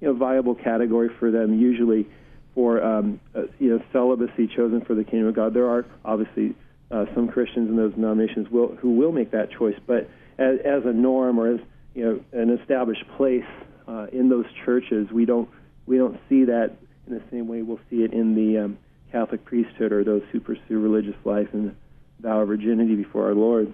you 0.00 0.08
know 0.08 0.14
viable 0.14 0.54
category 0.54 1.10
for 1.18 1.30
them 1.30 1.58
usually 1.58 2.06
for 2.54 2.82
um, 2.82 3.20
uh, 3.34 3.42
you 3.58 3.70
know 3.70 3.82
celibacy 3.92 4.46
chosen 4.46 4.82
for 4.82 4.94
the 4.94 5.04
kingdom 5.04 5.28
of 5.28 5.34
God. 5.34 5.54
There 5.54 5.68
are 5.68 5.86
obviously 6.04 6.54
uh, 6.90 7.06
some 7.14 7.28
Christians 7.28 7.68
in 7.70 7.76
those 7.76 7.94
denominations 7.94 8.50
will 8.50 8.76
who 8.76 8.90
will 8.90 9.12
make 9.12 9.30
that 9.30 9.50
choice, 9.50 9.78
but 9.86 10.08
as, 10.38 10.58
as 10.64 10.84
a 10.84 10.92
norm 10.92 11.38
or 11.38 11.54
as 11.54 11.60
you 11.96 12.04
know 12.04 12.40
an 12.40 12.50
established 12.50 13.04
place 13.16 13.46
uh, 13.88 14.06
in 14.12 14.28
those 14.28 14.44
churches. 14.64 15.08
We 15.10 15.24
don't 15.24 15.48
we 15.86 15.96
don't 15.96 16.20
see 16.28 16.44
that 16.44 16.76
in 17.06 17.14
the 17.14 17.22
same 17.30 17.48
way 17.48 17.62
we'll 17.62 17.80
see 17.88 18.02
it 18.02 18.12
in 18.12 18.34
the 18.34 18.64
um, 18.64 18.78
Catholic 19.10 19.44
priesthood 19.44 19.92
or 19.92 20.04
those 20.04 20.22
who 20.30 20.40
pursue 20.40 20.78
religious 20.78 21.16
life 21.24 21.48
and 21.52 21.74
vow 22.20 22.42
of 22.42 22.48
virginity 22.48 22.94
before 22.96 23.26
our 23.26 23.34
Lord. 23.34 23.72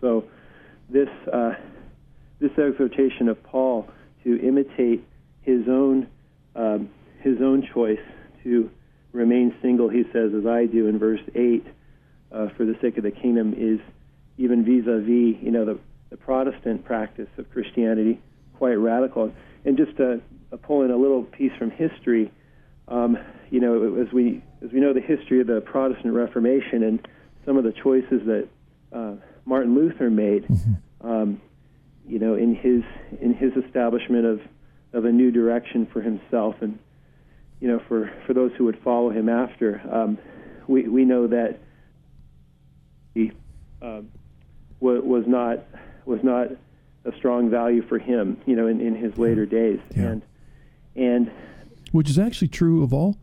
So 0.00 0.24
this 0.90 1.08
uh, 1.32 1.52
this 2.40 2.50
exhortation 2.58 3.28
of 3.28 3.42
Paul 3.44 3.88
to 4.24 4.40
imitate 4.40 5.06
his 5.42 5.68
own 5.68 6.08
um, 6.56 6.90
his 7.20 7.36
own 7.40 7.66
choice 7.72 8.00
to 8.42 8.70
remain 9.12 9.54
single, 9.62 9.88
he 9.88 10.02
says, 10.12 10.32
as 10.36 10.46
I 10.46 10.66
do 10.66 10.88
in 10.88 10.98
verse 10.98 11.20
eight, 11.34 11.64
uh, 12.32 12.48
for 12.56 12.64
the 12.64 12.76
sake 12.82 12.96
of 12.98 13.04
the 13.04 13.10
kingdom, 13.10 13.54
is 13.56 13.80
even 14.36 14.64
vis-a-vis 14.64 15.42
you 15.42 15.52
know 15.52 15.64
the 15.64 15.78
the 16.16 16.24
Protestant 16.24 16.84
practice 16.84 17.28
of 17.38 17.50
Christianity 17.50 18.20
quite 18.56 18.74
radical. 18.74 19.32
And 19.64 19.76
just 19.76 19.96
to, 19.98 20.20
to 20.50 20.56
pull 20.56 20.82
in 20.82 20.90
a 20.90 20.96
little 20.96 21.22
piece 21.22 21.52
from 21.58 21.70
history, 21.70 22.32
um, 22.88 23.18
you 23.50 23.60
know, 23.60 24.00
as 24.00 24.12
we 24.12 24.42
as 24.62 24.70
we 24.72 24.80
know 24.80 24.92
the 24.92 25.00
history 25.00 25.40
of 25.40 25.46
the 25.46 25.60
Protestant 25.60 26.14
Reformation 26.14 26.82
and 26.82 27.08
some 27.44 27.56
of 27.56 27.64
the 27.64 27.72
choices 27.72 28.22
that 28.26 28.48
uh, 28.92 29.14
Martin 29.44 29.74
Luther 29.74 30.10
made, 30.10 30.44
mm-hmm. 30.44 31.06
um, 31.06 31.40
you 32.06 32.18
know, 32.18 32.34
in 32.34 32.54
his 32.54 32.82
in 33.20 33.34
his 33.34 33.52
establishment 33.64 34.24
of 34.24 34.40
of 34.92 35.04
a 35.04 35.12
new 35.12 35.30
direction 35.30 35.86
for 35.92 36.00
himself 36.00 36.54
and 36.60 36.78
you 37.60 37.68
know 37.68 37.80
for 37.88 38.10
for 38.26 38.34
those 38.34 38.52
who 38.56 38.64
would 38.64 38.78
follow 38.82 39.10
him 39.10 39.28
after, 39.28 39.82
um, 39.92 40.18
we 40.68 40.88
we 40.88 41.04
know 41.04 41.26
that 41.26 41.58
he 43.14 43.32
uh, 43.82 44.00
was 44.80 45.24
not 45.26 45.64
was 46.06 46.20
not 46.22 46.48
a 47.04 47.16
strong 47.16 47.50
value 47.50 47.82
for 47.82 47.98
him, 47.98 48.36
you 48.46 48.56
know, 48.56 48.66
in, 48.66 48.80
in 48.80 48.94
his 48.94 49.16
later 49.18 49.46
days. 49.46 49.80
Yeah. 49.94 50.02
And 50.04 50.22
and 50.94 51.30
which 51.92 52.08
is 52.10 52.18
actually 52.18 52.48
true 52.48 52.82
of 52.82 52.92
all 52.92 53.16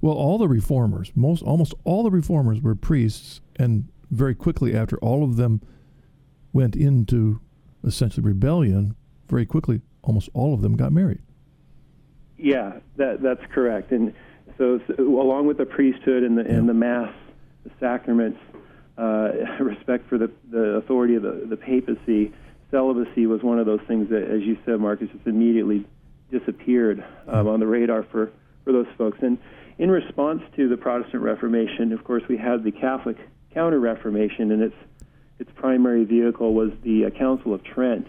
Well, 0.00 0.14
all 0.14 0.38
the 0.38 0.48
reformers, 0.48 1.12
most 1.14 1.42
almost 1.42 1.74
all 1.84 2.02
the 2.02 2.10
reformers 2.10 2.60
were 2.60 2.74
priests, 2.74 3.40
and 3.56 3.88
very 4.10 4.34
quickly 4.34 4.76
after 4.76 4.98
all 4.98 5.22
of 5.24 5.36
them 5.36 5.60
went 6.52 6.76
into 6.76 7.40
essentially 7.84 8.24
rebellion, 8.24 8.94
very 9.28 9.46
quickly 9.46 9.80
almost 10.02 10.28
all 10.34 10.52
of 10.52 10.60
them 10.60 10.76
got 10.76 10.92
married. 10.92 11.20
Yeah, 12.36 12.80
that 12.96 13.22
that's 13.22 13.44
correct. 13.52 13.92
And 13.92 14.12
so, 14.58 14.80
so 14.86 14.94
along 14.98 15.46
with 15.46 15.58
the 15.58 15.64
priesthood 15.64 16.24
and 16.24 16.36
the 16.36 16.42
yeah. 16.42 16.50
and 16.50 16.68
the 16.68 16.74
mass, 16.74 17.14
the 17.64 17.70
sacraments, 17.78 18.38
respect 19.60 20.08
for 20.08 20.18
the 20.18 20.30
the 20.50 20.76
authority 20.76 21.14
of 21.14 21.22
the, 21.22 21.46
the 21.48 21.56
papacy, 21.56 22.32
celibacy 22.70 23.26
was 23.26 23.42
one 23.42 23.58
of 23.58 23.66
those 23.66 23.80
things 23.86 24.10
that, 24.10 24.22
as 24.24 24.42
you 24.42 24.58
said, 24.64 24.80
Marcus, 24.80 25.08
just 25.12 25.26
immediately 25.26 25.86
disappeared 26.30 27.04
um, 27.28 27.46
on 27.46 27.60
the 27.60 27.66
radar 27.66 28.02
for 28.04 28.32
for 28.64 28.72
those 28.72 28.86
folks. 28.96 29.18
And 29.22 29.38
in 29.78 29.90
response 29.90 30.42
to 30.56 30.68
the 30.68 30.76
Protestant 30.76 31.22
Reformation, 31.22 31.92
of 31.92 32.04
course, 32.04 32.22
we 32.28 32.36
had 32.36 32.64
the 32.64 32.72
Catholic 32.72 33.16
Counter 33.54 33.80
Reformation, 33.80 34.50
and 34.50 34.62
its 34.62 34.76
its 35.38 35.50
primary 35.54 36.04
vehicle 36.04 36.54
was 36.54 36.70
the 36.82 37.06
uh, 37.06 37.10
Council 37.10 37.54
of 37.54 37.62
Trent, 37.64 38.06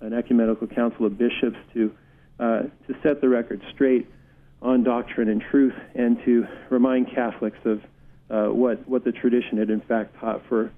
an 0.00 0.12
ecumenical 0.12 0.66
council 0.66 1.06
of 1.06 1.18
bishops 1.18 1.56
to 1.72 1.92
uh, 2.38 2.62
to 2.86 2.94
set 3.02 3.20
the 3.20 3.28
record 3.28 3.62
straight 3.72 4.08
on 4.60 4.82
doctrine 4.82 5.28
and 5.28 5.42
truth, 5.50 5.74
and 5.94 6.22
to 6.24 6.46
remind 6.70 7.10
Catholics 7.14 7.58
of 7.64 7.82
uh, 8.30 8.46
what 8.46 8.88
what 8.88 9.04
the 9.04 9.12
tradition 9.12 9.58
had 9.58 9.70
in 9.70 9.80
fact 9.80 10.16
taught 10.20 10.42
for 10.48 10.70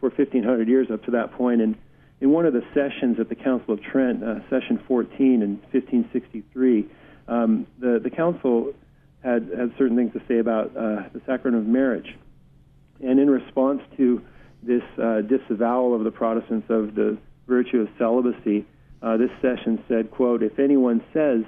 for 0.00 0.10
1500 0.10 0.68
years 0.68 0.88
up 0.92 1.04
to 1.04 1.10
that 1.12 1.32
point. 1.32 1.60
And 1.60 1.76
in 2.20 2.30
one 2.30 2.46
of 2.46 2.52
the 2.52 2.62
sessions 2.74 3.18
at 3.20 3.28
the 3.28 3.34
Council 3.34 3.74
of 3.74 3.82
Trent, 3.82 4.22
uh, 4.22 4.40
session 4.48 4.80
14 4.86 5.42
in 5.42 5.50
1563, 5.72 6.86
um, 7.28 7.66
the 7.78 8.00
the 8.02 8.10
council 8.10 8.72
had 9.22 9.50
had 9.56 9.72
certain 9.78 9.96
things 9.96 10.12
to 10.12 10.22
say 10.28 10.38
about 10.38 10.76
uh, 10.76 11.08
the 11.12 11.20
sacrament 11.26 11.62
of 11.62 11.68
marriage, 11.68 12.16
and 13.00 13.18
in 13.20 13.30
response 13.30 13.82
to 13.96 14.22
this 14.62 14.82
uh, 15.00 15.20
disavowal 15.22 15.94
of 15.94 16.04
the 16.04 16.10
Protestants 16.10 16.68
of 16.68 16.94
the 16.94 17.16
virtue 17.46 17.80
of 17.80 17.88
celibacy, 17.96 18.64
uh, 19.02 19.16
this 19.16 19.30
session 19.40 19.82
said, 19.88 20.10
quote, 20.10 20.42
if 20.42 20.58
anyone 20.58 21.02
says 21.12 21.44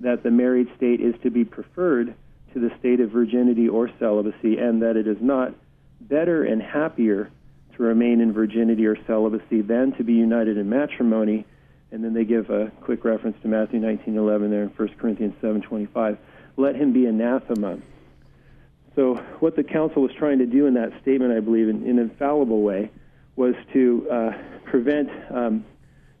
that 0.00 0.22
the 0.22 0.30
married 0.30 0.68
state 0.76 1.00
is 1.00 1.14
to 1.22 1.30
be 1.30 1.44
preferred 1.44 2.14
to 2.52 2.60
the 2.60 2.70
state 2.78 3.00
of 3.00 3.10
virginity 3.10 3.68
or 3.68 3.90
celibacy 3.98 4.58
and 4.58 4.82
that 4.82 4.96
it 4.96 5.06
is 5.06 5.18
not 5.20 5.54
better 6.00 6.44
and 6.44 6.62
happier 6.62 7.30
to 7.76 7.82
remain 7.82 8.20
in 8.20 8.32
virginity 8.32 8.86
or 8.86 8.96
celibacy 9.06 9.60
than 9.60 9.92
to 9.92 10.04
be 10.04 10.12
united 10.12 10.56
in 10.56 10.68
matrimony, 10.68 11.46
and 11.92 12.04
then 12.04 12.12
they 12.12 12.24
give 12.24 12.50
a 12.50 12.70
quick 12.80 13.04
reference 13.04 13.36
to 13.42 13.48
Matthew 13.48 13.80
19:11 13.80 14.50
there 14.50 14.62
in 14.62 14.68
1 14.68 14.88
Corinthians 14.98 15.34
7:25, 15.40 16.18
let 16.56 16.74
him 16.74 16.92
be 16.92 17.06
anathema. 17.06 17.78
So 18.96 19.14
what 19.38 19.54
the 19.54 19.62
council 19.62 20.02
was 20.02 20.12
trying 20.12 20.38
to 20.38 20.46
do 20.46 20.66
in 20.66 20.74
that 20.74 20.92
statement, 21.00 21.32
I 21.32 21.40
believe, 21.40 21.68
in, 21.68 21.84
in 21.84 21.98
an 21.98 22.10
infallible 22.10 22.62
way, 22.62 22.90
was 23.36 23.54
to 23.72 24.10
uh, 24.10 24.32
prevent 24.64 25.08
um, 25.30 25.64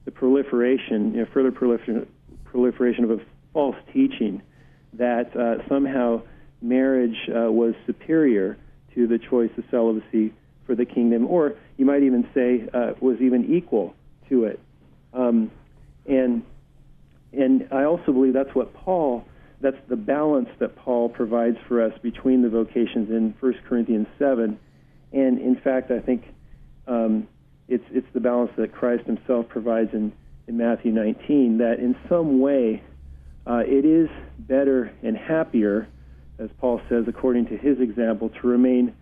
the 0.04 0.12
proliferation, 0.12 1.12
you 1.12 1.20
know, 1.20 1.26
further 1.26 1.50
proliferation, 1.50 2.06
proliferation 2.44 3.02
of 3.02 3.10
a 3.10 3.20
false 3.52 3.76
teaching 3.92 4.40
that 4.94 5.36
uh, 5.36 5.66
somehow 5.68 6.22
marriage 6.60 7.16
uh, 7.28 7.50
was 7.50 7.74
superior 7.86 8.56
to 8.94 9.06
the 9.06 9.18
choice 9.18 9.50
of 9.56 9.64
celibacy 9.70 10.32
for 10.66 10.74
the 10.74 10.84
kingdom, 10.84 11.26
or 11.26 11.54
you 11.76 11.84
might 11.84 12.02
even 12.02 12.28
say 12.34 12.68
uh, 12.74 12.92
was 13.00 13.18
even 13.20 13.54
equal 13.54 13.94
to 14.28 14.44
it. 14.44 14.60
Um, 15.12 15.50
and 16.06 16.42
and 17.32 17.68
I 17.70 17.84
also 17.84 18.12
believe 18.12 18.32
that's 18.32 18.54
what 18.54 18.72
Paul, 18.74 19.24
that's 19.60 19.76
the 19.88 19.96
balance 19.96 20.48
that 20.60 20.76
Paul 20.76 21.08
provides 21.08 21.58
for 21.66 21.82
us 21.82 21.92
between 22.02 22.42
the 22.42 22.48
vocations 22.48 23.10
in 23.10 23.34
1 23.38 23.54
Corinthians 23.68 24.06
7. 24.18 24.58
And 25.12 25.38
in 25.38 25.56
fact, 25.56 25.90
I 25.90 26.00
think 26.00 26.24
um, 26.86 27.28
it's 27.68 27.84
it's 27.90 28.06
the 28.14 28.20
balance 28.20 28.50
that 28.56 28.72
Christ 28.72 29.04
Himself 29.06 29.48
provides 29.48 29.90
in 29.92 30.12
in 30.46 30.56
Matthew 30.56 30.92
19. 30.92 31.58
That 31.58 31.78
in 31.78 31.96
some 32.08 32.40
way, 32.40 32.82
uh, 33.48 33.62
it 33.66 33.84
is 33.84 34.08
better 34.38 34.92
and 35.02 35.16
happier, 35.16 35.88
as 36.38 36.50
Paul 36.60 36.80
says, 36.88 37.04
according 37.08 37.46
to 37.46 37.56
his 37.56 37.80
example, 37.80 38.28
to 38.28 38.46
remain 38.46 38.94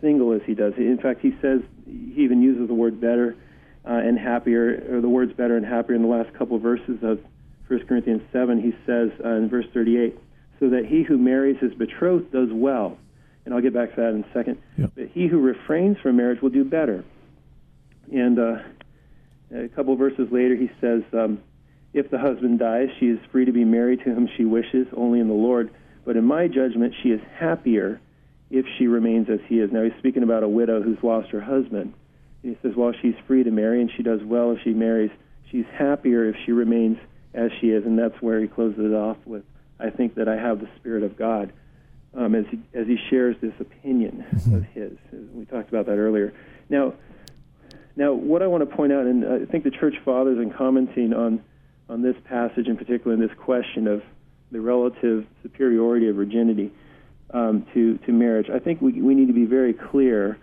single 0.00 0.32
as 0.32 0.40
he 0.46 0.54
does. 0.54 0.74
In 0.76 0.98
fact, 1.02 1.20
he 1.20 1.36
says 1.42 1.60
he 1.84 2.22
even 2.22 2.40
uses 2.40 2.68
the 2.68 2.74
word 2.74 3.00
better 3.00 3.36
uh, 3.84 3.92
and 3.92 4.18
happier, 4.18 4.84
or 4.90 5.00
the 5.00 5.08
words 5.08 5.32
better 5.32 5.56
and 5.56 5.66
happier 5.66 5.96
in 5.96 6.02
the 6.02 6.08
last 6.08 6.32
couple 6.34 6.56
of 6.56 6.62
verses 6.62 6.98
of 7.02 7.18
1 7.66 7.86
Corinthians 7.86 8.22
7. 8.32 8.60
He 8.60 8.72
says 8.86 9.10
uh, 9.24 9.30
in 9.30 9.48
verse 9.48 9.66
38, 9.74 10.16
so 10.60 10.70
that 10.70 10.86
he 10.86 11.02
who 11.02 11.18
marries 11.18 11.56
his 11.58 11.74
betrothed 11.74 12.30
does 12.30 12.48
well. 12.52 12.96
And 13.44 13.54
I'll 13.54 13.62
get 13.62 13.74
back 13.74 13.94
to 13.94 14.00
that 14.00 14.10
in 14.10 14.24
a 14.24 14.32
second. 14.32 14.58
Yep. 14.76 14.92
But 14.94 15.08
he 15.08 15.26
who 15.26 15.40
refrains 15.40 15.96
from 15.98 16.16
marriage 16.16 16.40
will 16.40 16.50
do 16.50 16.64
better. 16.64 17.04
And 18.12 18.38
uh, 18.38 18.58
a 19.54 19.68
couple 19.68 19.94
of 19.94 19.98
verses 19.98 20.28
later, 20.30 20.54
he 20.54 20.70
says, 20.80 21.02
um, 21.12 21.40
If 21.92 22.10
the 22.10 22.18
husband 22.18 22.58
dies, 22.58 22.88
she 22.98 23.06
is 23.06 23.18
free 23.32 23.44
to 23.44 23.52
be 23.52 23.64
married 23.64 24.00
to 24.00 24.14
whom 24.14 24.28
she 24.36 24.44
wishes, 24.44 24.86
only 24.96 25.20
in 25.20 25.28
the 25.28 25.34
Lord. 25.34 25.70
But 26.04 26.16
in 26.16 26.24
my 26.24 26.48
judgment, 26.48 26.94
she 27.02 27.10
is 27.10 27.20
happier 27.38 28.00
if 28.50 28.66
she 28.78 28.86
remains 28.86 29.28
as 29.28 29.40
he 29.46 29.60
is. 29.60 29.72
Now, 29.72 29.82
he's 29.82 29.92
speaking 29.98 30.22
about 30.22 30.42
a 30.42 30.48
widow 30.48 30.82
who's 30.82 31.02
lost 31.02 31.30
her 31.30 31.40
husband. 31.40 31.94
He 32.42 32.56
says, 32.62 32.72
Well, 32.76 32.92
she's 33.00 33.14
free 33.26 33.42
to 33.42 33.50
marry, 33.50 33.80
and 33.80 33.90
she 33.96 34.02
does 34.02 34.22
well 34.22 34.52
if 34.52 34.62
she 34.62 34.72
marries. 34.72 35.10
She's 35.50 35.66
happier 35.72 36.28
if 36.28 36.36
she 36.44 36.52
remains 36.52 36.98
as 37.34 37.50
she 37.60 37.70
is. 37.70 37.84
And 37.84 37.98
that's 37.98 38.20
where 38.20 38.40
he 38.40 38.48
closes 38.48 38.80
it 38.80 38.94
off 38.94 39.16
with, 39.24 39.44
I 39.80 39.90
think 39.90 40.14
that 40.16 40.28
I 40.28 40.36
have 40.36 40.60
the 40.60 40.68
Spirit 40.76 41.02
of 41.02 41.16
God. 41.16 41.52
Um, 42.14 42.34
as, 42.34 42.46
he, 42.50 42.58
as 42.72 42.86
he 42.86 42.96
shares 43.10 43.36
this 43.42 43.52
opinion 43.60 44.24
mm-hmm. 44.32 44.54
of 44.54 44.64
his. 44.64 44.92
We 45.34 45.44
talked 45.44 45.68
about 45.68 45.86
that 45.86 45.98
earlier. 45.98 46.32
Now, 46.70 46.94
now, 47.96 48.12
what 48.12 48.42
I 48.42 48.46
want 48.46 48.68
to 48.68 48.76
point 48.76 48.92
out, 48.92 49.04
and 49.06 49.26
I 49.26 49.44
think 49.44 49.64
the 49.64 49.70
church 49.70 49.96
fathers, 50.04 50.38
in 50.38 50.50
commenting 50.50 51.12
on 51.12 51.42
on 51.88 52.02
this 52.02 52.16
passage 52.24 52.66
in 52.66 52.76
particular, 52.76 53.14
in 53.14 53.20
this 53.20 53.36
question 53.38 53.86
of 53.86 54.02
the 54.50 54.60
relative 54.60 55.26
superiority 55.42 56.08
of 56.08 56.16
virginity 56.16 56.72
um, 57.32 57.66
to 57.74 57.98
to 57.98 58.12
marriage, 58.12 58.48
I 58.52 58.58
think 58.58 58.80
we 58.80 59.00
we 59.02 59.14
need 59.14 59.26
to 59.26 59.34
be 59.34 59.44
very 59.44 59.74
clear 59.74 60.38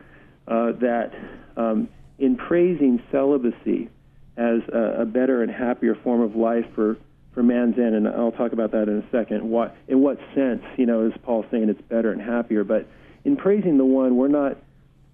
uh, 0.47 0.73
that 0.73 1.11
um, 1.57 1.89
in 2.19 2.35
praising 2.35 3.01
celibacy 3.11 3.89
as 4.37 4.59
a, 4.71 5.01
a, 5.01 5.05
better 5.05 5.41
and 5.41 5.51
happier 5.51 5.95
form 5.95 6.21
of 6.21 6.35
life 6.35 6.65
for 6.75 6.97
for 7.33 7.43
man's 7.43 7.77
end, 7.77 7.95
and 7.95 8.07
I'll 8.07 8.31
talk 8.31 8.53
about 8.53 8.71
that 8.71 8.83
in 8.83 8.99
a 8.99 9.11
second. 9.11 9.49
What 9.49 9.75
in 9.87 10.01
what 10.01 10.17
sense, 10.35 10.63
you 10.77 10.85
know, 10.85 11.07
is 11.07 11.13
Paul 11.23 11.45
saying 11.51 11.69
it's 11.69 11.81
better 11.81 12.11
and 12.11 12.21
happier? 12.21 12.63
But 12.63 12.87
in 13.23 13.35
praising 13.35 13.77
the 13.77 13.85
one, 13.85 14.15
we're 14.15 14.27
not 14.27 14.57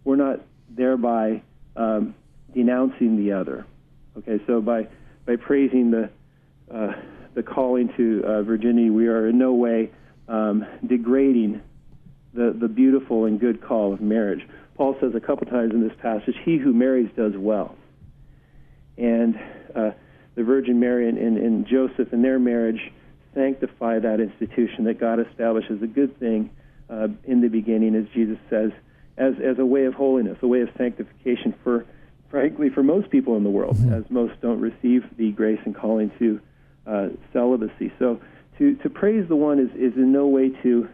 we're 0.04 0.18
not 0.18 0.42
thereby 0.70 1.42
um, 1.76 2.16
denouncing 2.54 3.18
the 3.18 3.34
other. 3.34 3.66
Okay, 4.18 4.44
so 4.46 4.62
by 4.62 4.88
by 5.26 5.36
praising 5.36 5.92
the 5.92 6.10
uh, 6.74 6.94
the 7.34 7.44
calling 7.44 7.90
to 7.98 8.24
uh, 8.26 8.42
virginity, 8.44 8.90
we 8.90 9.08
are 9.08 9.28
in 9.28 9.38
no 9.38 9.54
way 9.54 9.92
um, 10.28 10.66
degrading 10.86 11.62
the 12.34 12.56
the 12.58 12.68
beautiful 12.68 13.26
and 13.26 13.40
good 13.40 13.62
call 13.62 13.94
of 13.94 14.02
marriage. 14.02 14.48
Paul 14.76 14.96
says 15.00 15.14
a 15.16 15.20
couple 15.20 15.48
times 15.48 15.74
in 15.74 15.86
this 15.88 15.98
passage, 16.02 16.36
"He 16.44 16.58
who 16.58 16.74
marries 16.74 17.10
does 17.16 17.34
well," 17.36 17.76
and 18.98 19.40
uh, 19.76 19.92
the 20.36 20.44
Virgin 20.44 20.80
Mary 20.80 21.10
and, 21.10 21.18
and, 21.18 21.38
and 21.38 21.68
Joseph 21.68 22.14
in 22.14 22.22
their 22.22 22.40
marriage 22.40 22.92
sanctify 23.34 24.00
that 24.00 24.20
institution 24.20 24.86
that 24.86 25.00
God 25.00 25.20
establishes 25.20 25.82
a 25.82 25.88
good 25.88 26.18
thing 26.20 26.50
uh, 26.90 27.08
in 27.24 27.42
the 27.42 27.48
beginning, 27.48 27.96
as 27.96 28.06
Jesus 28.14 28.38
says, 28.50 28.72
as 29.18 29.34
as 29.44 29.60
a 29.60 29.66
way 29.66 29.86
of 29.86 29.94
holiness, 29.94 30.38
a 30.42 30.48
way 30.48 30.62
of 30.62 30.70
sanctification 30.78 31.54
for 31.64 31.86
frankly, 32.30 32.70
for 32.70 32.82
most 32.82 33.10
people 33.10 33.36
in 33.36 33.44
the 33.44 33.50
world, 33.50 33.76
mm-hmm. 33.76 33.94
as 33.94 34.10
most 34.10 34.40
don't 34.42 34.62
receive 34.62 35.04
the 35.18 35.32
grace 35.34 35.60
and 35.66 35.76
calling 35.76 36.10
to 36.18 36.40
uh, 36.86 37.10
celibacy. 37.34 37.92
So 38.00 38.20
to, 38.58 38.76
to 38.76 38.90
praise 38.90 39.28
the 39.28 39.36
one 39.36 39.60
is, 39.60 39.70
is 39.76 39.96
in 39.98 40.12
no 40.12 40.28
way 40.28 40.50
to 40.64 40.90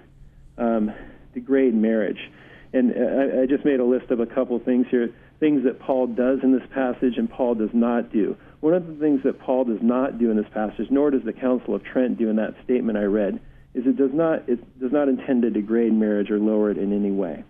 um, 0.57 0.91
degrade 1.33 1.75
marriage. 1.75 2.31
And 2.73 2.91
uh, 2.91 3.39
I, 3.39 3.41
I 3.43 3.45
just 3.45 3.65
made 3.65 3.79
a 3.79 3.85
list 3.85 4.11
of 4.11 4.19
a 4.19 4.25
couple 4.25 4.59
things 4.59 4.87
here, 4.89 5.13
things 5.39 5.63
that 5.63 5.79
Paul 5.79 6.07
does 6.07 6.39
in 6.43 6.51
this 6.51 6.67
passage 6.73 7.17
and 7.17 7.29
Paul 7.29 7.55
does 7.55 7.69
not 7.73 8.11
do. 8.11 8.35
One 8.59 8.73
of 8.73 8.87
the 8.87 8.95
things 8.95 9.21
that 9.23 9.39
Paul 9.39 9.65
does 9.65 9.81
not 9.81 10.17
do 10.17 10.31
in 10.31 10.37
this 10.37 10.49
passage, 10.53 10.87
nor 10.89 11.11
does 11.11 11.23
the 11.23 11.33
Council 11.33 11.75
of 11.75 11.83
Trent 11.83 12.17
do 12.17 12.29
in 12.29 12.37
that 12.37 12.55
statement 12.63 12.97
I 12.97 13.03
read, 13.03 13.39
is 13.73 13.85
it 13.85 13.97
does 13.97 14.13
not 14.13 14.49
it 14.49 14.79
does 14.79 14.91
not 14.91 15.07
intend 15.07 15.43
to 15.43 15.51
degrade 15.51 15.93
marriage 15.93 16.31
or 16.31 16.39
lower 16.39 16.71
it 16.71 16.77
in 16.77 16.91
any 16.91 17.11
way. 17.11 17.43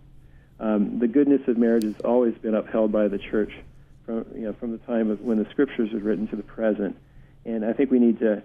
Um, 0.60 1.00
the 1.00 1.08
goodness 1.08 1.42
of 1.48 1.58
marriage 1.58 1.84
has 1.84 1.96
always 2.04 2.36
been 2.36 2.56
upheld 2.56 2.92
by 2.92 3.08
the 3.08 3.18
church 3.18 3.52
from 4.06 4.26
you 4.36 4.42
know 4.42 4.54
from 4.54 4.72
the 4.72 4.80
time 4.80 5.10
of 5.10 5.22
when 5.22 5.38
the 5.38 5.50
scriptures 5.52 5.90
were 5.94 6.00
written 6.00 6.28
to 6.28 6.36
the 6.36 6.44
present, 6.44 6.98
and 7.48 7.66
I 7.66 7.74
think 7.74 7.90
we 7.90 8.00
need 8.00 8.20
to 8.20 8.44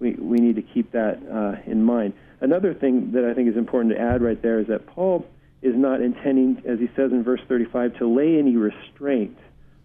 we 0.00 0.12
we 0.12 0.38
need 0.38 0.56
to 0.56 0.62
keep 0.62 0.92
that 0.92 1.20
uh, 1.30 1.70
in 1.70 1.84
mind. 1.84 2.14
Another 2.40 2.74
thing 2.74 3.12
that 3.12 3.24
I 3.24 3.34
think 3.34 3.48
is 3.48 3.56
important 3.56 3.94
to 3.94 4.00
add 4.00 4.20
right 4.22 4.40
there 4.42 4.58
is 4.58 4.66
that 4.66 4.86
Paul 4.86 5.24
is 5.60 5.76
not 5.76 6.00
intending, 6.00 6.60
as 6.66 6.80
he 6.80 6.88
says 6.96 7.12
in 7.12 7.22
verse 7.22 7.40
35, 7.46 7.98
to 7.98 8.08
lay 8.08 8.36
any 8.36 8.56
restraint 8.56 9.38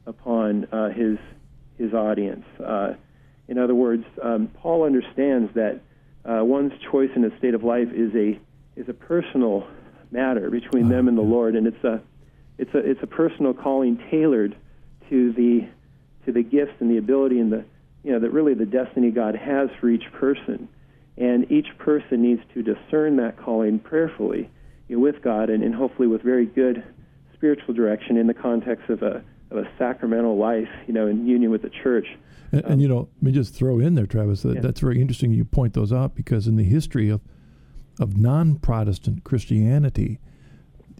upon 0.07 0.65
uh, 0.71 0.89
his 0.89 1.17
his 1.77 1.93
audience. 1.93 2.45
Uh, 2.59 2.93
in 3.47 3.59
other 3.59 3.75
words, 3.75 4.05
um, 4.23 4.47
Paul 4.47 4.83
understands 4.83 5.53
that 5.53 5.81
uh, 6.25 6.43
one's 6.43 6.73
choice 6.91 7.11
in 7.15 7.23
a 7.23 7.37
state 7.37 7.53
of 7.53 7.63
life 7.63 7.89
is 7.93 8.13
a 8.15 8.39
is 8.75 8.89
a 8.89 8.93
personal 8.93 9.67
matter 10.09 10.49
between 10.49 10.87
them 10.89 11.07
and 11.07 11.17
the 11.17 11.21
Lord, 11.21 11.55
and 11.55 11.67
it's 11.67 11.83
a 11.83 12.01
it's 12.57 12.73
a 12.73 12.79
it's 12.79 13.03
a 13.03 13.07
personal 13.07 13.53
calling 13.53 13.97
tailored 14.09 14.55
to 15.09 15.33
the 15.33 15.67
to 16.25 16.31
the 16.31 16.43
gifts 16.43 16.73
and 16.79 16.89
the 16.89 16.97
ability 16.97 17.39
and 17.39 17.51
the 17.51 17.63
you 18.07 18.13
know 18.13 18.19
that 18.19 18.31
really 18.31 18.53
the 18.53 18.65
destiny 18.65 19.11
God 19.11 19.35
has 19.35 19.69
for 19.81 19.89
each 19.89 20.05
person, 20.13 20.69
and 21.17 21.51
each 21.51 21.67
person 21.77 22.21
needs 22.21 22.41
to 22.53 22.63
discern 22.63 23.17
that 23.17 23.35
calling 23.35 23.79
prayerfully 23.79 24.49
you 24.87 24.95
know, 24.95 25.01
with 25.01 25.21
God 25.21 25.49
and, 25.49 25.61
and 25.61 25.75
hopefully 25.75 26.07
with 26.07 26.21
very 26.21 26.45
good 26.45 26.85
spiritual 27.33 27.73
direction 27.73 28.15
in 28.15 28.25
the 28.25 28.33
context 28.33 28.89
of 28.89 29.03
a 29.03 29.21
of 29.51 29.57
a 29.57 29.69
sacramental 29.77 30.37
life, 30.37 30.69
you 30.87 30.93
know, 30.93 31.07
in 31.07 31.27
union 31.27 31.51
with 31.51 31.63
the 31.63 31.69
church. 31.69 32.07
And, 32.53 32.63
um, 32.63 32.71
and 32.71 32.81
you 32.81 32.87
know, 32.87 33.09
let 33.15 33.23
me 33.23 33.31
just 33.33 33.53
throw 33.53 33.77
in 33.79 33.95
there, 33.95 34.05
Travis. 34.05 34.41
That, 34.43 34.55
yeah. 34.55 34.61
That's 34.61 34.79
very 34.79 35.01
interesting. 35.01 35.33
You 35.33 35.43
point 35.43 35.73
those 35.73 35.91
out 35.91 36.15
because 36.15 36.47
in 36.47 36.55
the 36.55 36.63
history 36.63 37.09
of 37.09 37.19
of 37.99 38.15
non-Protestant 38.15 39.25
Christianity, 39.25 40.21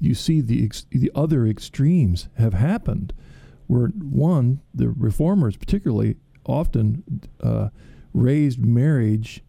you 0.02 0.14
see 0.14 0.42
the 0.42 0.66
ex- 0.66 0.88
the 0.90 1.12
other 1.16 1.48
extremes 1.48 2.28
have 2.38 2.54
happened, 2.54 3.14
where 3.68 3.88
one 3.88 4.60
the 4.74 4.90
reformers 4.90 5.56
particularly 5.56 6.18
often 6.48 7.04
uh, 7.42 7.70
raised 8.14 8.64
marriage 8.64 9.44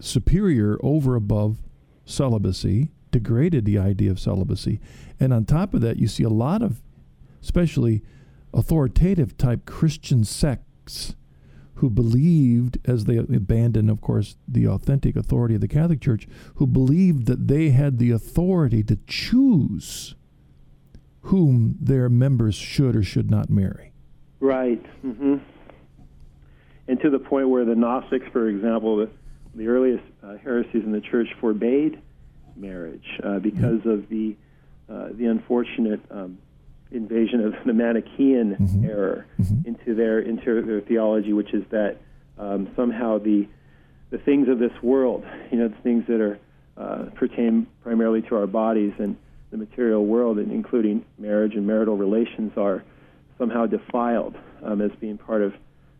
superior 0.00 0.78
over 0.82 1.14
above 1.14 1.58
celibacy, 2.04 2.90
degraded 3.10 3.64
the 3.64 3.78
idea 3.78 4.10
of 4.10 4.20
celibacy, 4.20 4.80
and 5.18 5.32
on 5.32 5.44
top 5.44 5.74
of 5.74 5.80
that, 5.80 5.98
you 5.98 6.06
see 6.06 6.22
a 6.22 6.28
lot 6.28 6.62
of, 6.62 6.82
especially 7.42 8.02
authoritative 8.52 9.36
type 9.36 9.66
Christian 9.66 10.24
sects 10.24 11.14
who 11.76 11.90
believed, 11.90 12.78
as 12.86 13.04
they 13.04 13.18
abandoned, 13.18 13.90
of 13.90 14.00
course, 14.00 14.36
the 14.48 14.66
authentic 14.66 15.14
authority 15.14 15.54
of 15.54 15.60
the 15.60 15.68
Catholic 15.68 16.00
Church, 16.00 16.26
who 16.54 16.66
believed 16.66 17.26
that 17.26 17.48
they 17.48 17.68
had 17.70 17.98
the 17.98 18.10
authority 18.10 18.82
to 18.82 18.96
choose 19.06 20.14
whom 21.22 21.76
their 21.80 22.08
members 22.08 22.54
should 22.54 22.96
or 22.96 23.02
should 23.02 23.30
not 23.30 23.50
marry. 23.50 23.92
Right. 24.40 24.82
Mm-hmm. 25.04 25.36
And 26.88 27.00
to 27.00 27.10
the 27.10 27.18
point 27.18 27.48
where 27.48 27.64
the 27.64 27.74
Gnostics, 27.74 28.26
for 28.32 28.48
example, 28.48 28.96
the, 28.96 29.10
the 29.54 29.68
earliest 29.68 30.04
uh, 30.22 30.36
heresies 30.36 30.84
in 30.84 30.92
the 30.92 31.00
church 31.00 31.28
forbade 31.40 32.00
marriage 32.56 33.06
uh, 33.22 33.38
because 33.38 33.80
mm-hmm. 33.80 33.90
of 33.90 34.08
the 34.08 34.36
uh, 34.88 35.08
the 35.12 35.26
unfortunate 35.26 36.00
um, 36.12 36.38
invasion 36.92 37.44
of 37.44 37.54
the 37.64 37.72
Manichaean 37.72 38.54
mm-hmm. 38.54 38.84
error 38.84 39.26
mm-hmm. 39.40 39.68
into 39.68 39.94
their 39.94 40.20
into 40.20 40.62
their 40.62 40.80
theology, 40.80 41.32
which 41.32 41.52
is 41.52 41.64
that 41.70 41.96
um, 42.38 42.68
somehow 42.76 43.18
the 43.18 43.48
the 44.10 44.18
things 44.18 44.48
of 44.48 44.58
this 44.58 44.72
world, 44.82 45.24
you 45.50 45.58
know, 45.58 45.68
the 45.68 45.82
things 45.82 46.04
that 46.06 46.20
are 46.20 46.38
uh, 46.76 47.10
pertain 47.14 47.66
primarily 47.82 48.22
to 48.22 48.36
our 48.36 48.46
bodies 48.46 48.92
and 48.98 49.16
the 49.50 49.56
material 49.56 50.04
world, 50.04 50.38
and 50.38 50.52
including 50.52 51.04
marriage 51.18 51.54
and 51.54 51.66
marital 51.66 51.96
relations, 51.96 52.52
are 52.56 52.84
somehow 53.38 53.66
defiled 53.66 54.36
um, 54.62 54.80
as 54.80 54.90
being 55.00 55.18
part 55.18 55.42
of 55.42 55.54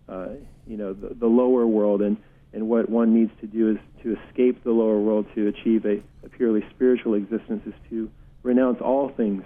uh, 0.08 0.28
you 0.66 0.76
know 0.76 0.92
the, 0.92 1.14
the 1.14 1.26
lower 1.26 1.66
world, 1.66 2.02
and 2.02 2.16
and 2.52 2.68
what 2.68 2.88
one 2.88 3.14
needs 3.14 3.32
to 3.40 3.46
do 3.46 3.70
is 3.70 3.78
to 4.02 4.16
escape 4.28 4.64
the 4.64 4.70
lower 4.70 4.98
world 4.98 5.26
to 5.34 5.48
achieve 5.48 5.84
a, 5.84 6.02
a 6.24 6.28
purely 6.30 6.64
spiritual 6.70 7.14
existence 7.14 7.62
is 7.66 7.74
to 7.90 8.10
renounce 8.42 8.80
all 8.80 9.10
things 9.10 9.44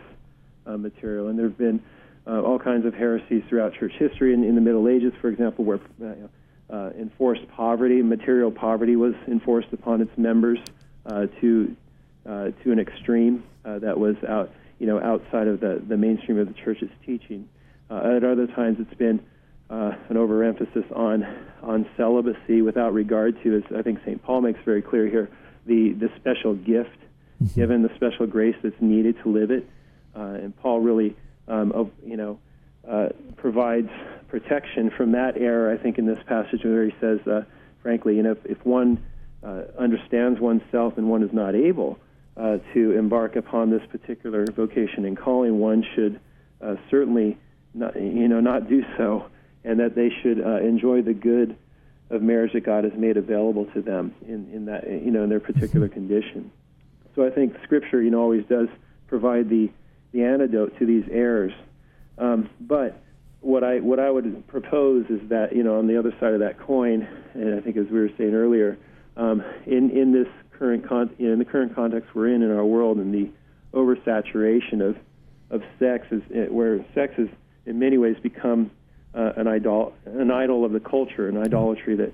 uh, 0.66 0.76
material. 0.76 1.28
And 1.28 1.38
there 1.38 1.46
have 1.48 1.58
been 1.58 1.82
uh, 2.26 2.42
all 2.42 2.58
kinds 2.58 2.86
of 2.86 2.94
heresies 2.94 3.42
throughout 3.48 3.74
church 3.74 3.94
history. 3.98 4.34
In, 4.34 4.44
in 4.44 4.54
the 4.54 4.60
Middle 4.60 4.88
Ages, 4.88 5.12
for 5.20 5.28
example, 5.28 5.64
where 5.64 5.80
uh, 6.02 6.72
uh, 6.72 6.90
enforced 6.98 7.48
poverty, 7.48 8.02
material 8.02 8.50
poverty, 8.50 8.94
was 8.96 9.14
enforced 9.26 9.72
upon 9.72 10.02
its 10.02 10.16
members 10.16 10.58
uh, 11.06 11.26
to 11.40 11.74
uh, 12.26 12.50
to 12.62 12.70
an 12.70 12.78
extreme 12.78 13.42
that 13.64 13.98
was 13.98 14.16
out, 14.28 14.50
you 14.78 14.86
know, 14.86 15.00
outside 15.00 15.46
of 15.46 15.60
the, 15.60 15.80
the 15.86 15.96
mainstream 15.96 16.38
of 16.38 16.48
the 16.48 16.54
church's 16.54 16.90
teaching. 17.06 17.48
At 17.88 18.24
other 18.24 18.46
times, 18.48 18.78
it's 18.80 18.94
been 18.94 19.20
uh, 19.70 19.92
an 20.08 20.16
overemphasis 20.16 20.84
on 20.94 21.26
on 21.62 21.86
celibacy 21.96 22.62
without 22.62 22.92
regard 22.92 23.40
to, 23.42 23.56
as 23.56 23.62
I 23.76 23.82
think 23.82 24.00
St. 24.00 24.22
Paul 24.22 24.40
makes 24.40 24.58
very 24.64 24.82
clear 24.82 25.06
here, 25.06 25.30
the 25.66 25.92
the 25.92 26.10
special 26.16 26.54
gift 26.54 26.98
mm-hmm. 27.42 27.54
given, 27.54 27.82
the 27.82 27.94
special 27.94 28.26
grace 28.26 28.56
that's 28.62 28.80
needed 28.80 29.16
to 29.22 29.30
live 29.30 29.50
it. 29.50 29.68
Uh, 30.14 30.20
and 30.20 30.56
Paul 30.56 30.80
really, 30.80 31.16
um, 31.48 31.72
of, 31.72 31.90
you 32.04 32.16
know, 32.16 32.38
uh, 32.88 33.10
provides 33.36 33.90
protection 34.28 34.90
from 34.96 35.12
that 35.12 35.36
error. 35.36 35.72
I 35.72 35.80
think 35.80 35.98
in 35.98 36.06
this 36.06 36.18
passage 36.26 36.64
where 36.64 36.84
he 36.84 36.94
says, 37.00 37.20
uh, 37.26 37.42
frankly, 37.82 38.16
you 38.16 38.22
know, 38.22 38.32
if, 38.32 38.44
if 38.44 38.66
one 38.66 39.02
uh, 39.44 39.62
understands 39.78 40.40
oneself 40.40 40.98
and 40.98 41.08
one 41.08 41.22
is 41.22 41.32
not 41.32 41.54
able 41.54 41.98
uh, 42.36 42.58
to 42.74 42.92
embark 42.92 43.36
upon 43.36 43.70
this 43.70 43.82
particular 43.90 44.46
vocation 44.46 45.04
and 45.04 45.16
calling, 45.16 45.58
one 45.58 45.84
should 45.94 46.20
uh, 46.60 46.74
certainly, 46.90 47.38
not, 47.74 47.94
you 48.00 48.28
know, 48.28 48.40
not 48.40 48.68
do 48.68 48.82
so, 48.96 49.26
and 49.64 49.80
that 49.80 49.94
they 49.94 50.10
should 50.22 50.38
enjoy 50.38 51.02
the 51.02 51.14
good 51.14 51.56
of 52.10 52.22
marriage 52.22 52.52
that 52.52 52.64
God 52.64 52.84
has 52.84 52.92
made 52.94 53.16
available 53.16 53.66
to 53.66 53.82
them 53.82 54.14
in, 54.26 54.50
in 54.52 54.64
that, 54.66 54.88
you 54.88 55.10
know, 55.10 55.22
in 55.22 55.30
their 55.30 55.40
particular 55.40 55.88
condition. 55.88 56.50
So 57.14 57.24
I 57.24 57.30
think 57.30 57.54
Scripture, 57.64 58.02
you 58.02 58.10
know, 58.10 58.20
always 58.20 58.44
does 58.46 58.68
provide 59.06 59.48
the 59.48 59.70
the 60.12 60.24
antidote 60.24 60.76
to 60.78 60.86
these 60.86 61.04
errors. 61.10 61.52
Um, 62.18 62.50
but 62.60 63.00
what 63.40 63.64
I 63.64 63.78
what 63.80 63.98
I 63.98 64.10
would 64.10 64.46
propose 64.48 65.06
is 65.08 65.20
that 65.28 65.54
you 65.54 65.62
know 65.62 65.78
on 65.78 65.86
the 65.86 65.98
other 65.98 66.12
side 66.20 66.34
of 66.34 66.40
that 66.40 66.58
coin, 66.58 67.06
and 67.34 67.54
I 67.54 67.60
think 67.60 67.76
as 67.76 67.86
we 67.86 68.00
were 68.00 68.10
saying 68.18 68.34
earlier, 68.34 68.78
um, 69.16 69.42
in 69.66 69.90
in 69.90 70.12
this 70.12 70.28
current 70.58 70.86
con- 70.86 71.14
in 71.18 71.38
the 71.38 71.44
current 71.44 71.74
context 71.74 72.10
we're 72.14 72.28
in 72.28 72.42
in 72.42 72.50
our 72.50 72.64
world 72.64 72.98
and 72.98 73.14
the 73.14 73.30
oversaturation 73.72 74.80
of 74.82 74.96
of 75.50 75.62
sex 75.78 76.06
is 76.10 76.22
eh, 76.34 76.46
where 76.46 76.84
sex 76.94 77.14
has 77.16 77.28
in 77.66 77.78
many 77.78 77.98
ways 77.98 78.16
become 78.22 78.70
uh, 79.14 79.32
an 79.36 79.46
idol 79.46 79.92
an 80.06 80.30
idol 80.30 80.64
of 80.64 80.72
the 80.72 80.80
culture, 80.80 81.28
an 81.28 81.36
idolatry 81.36 81.96
that 81.96 82.12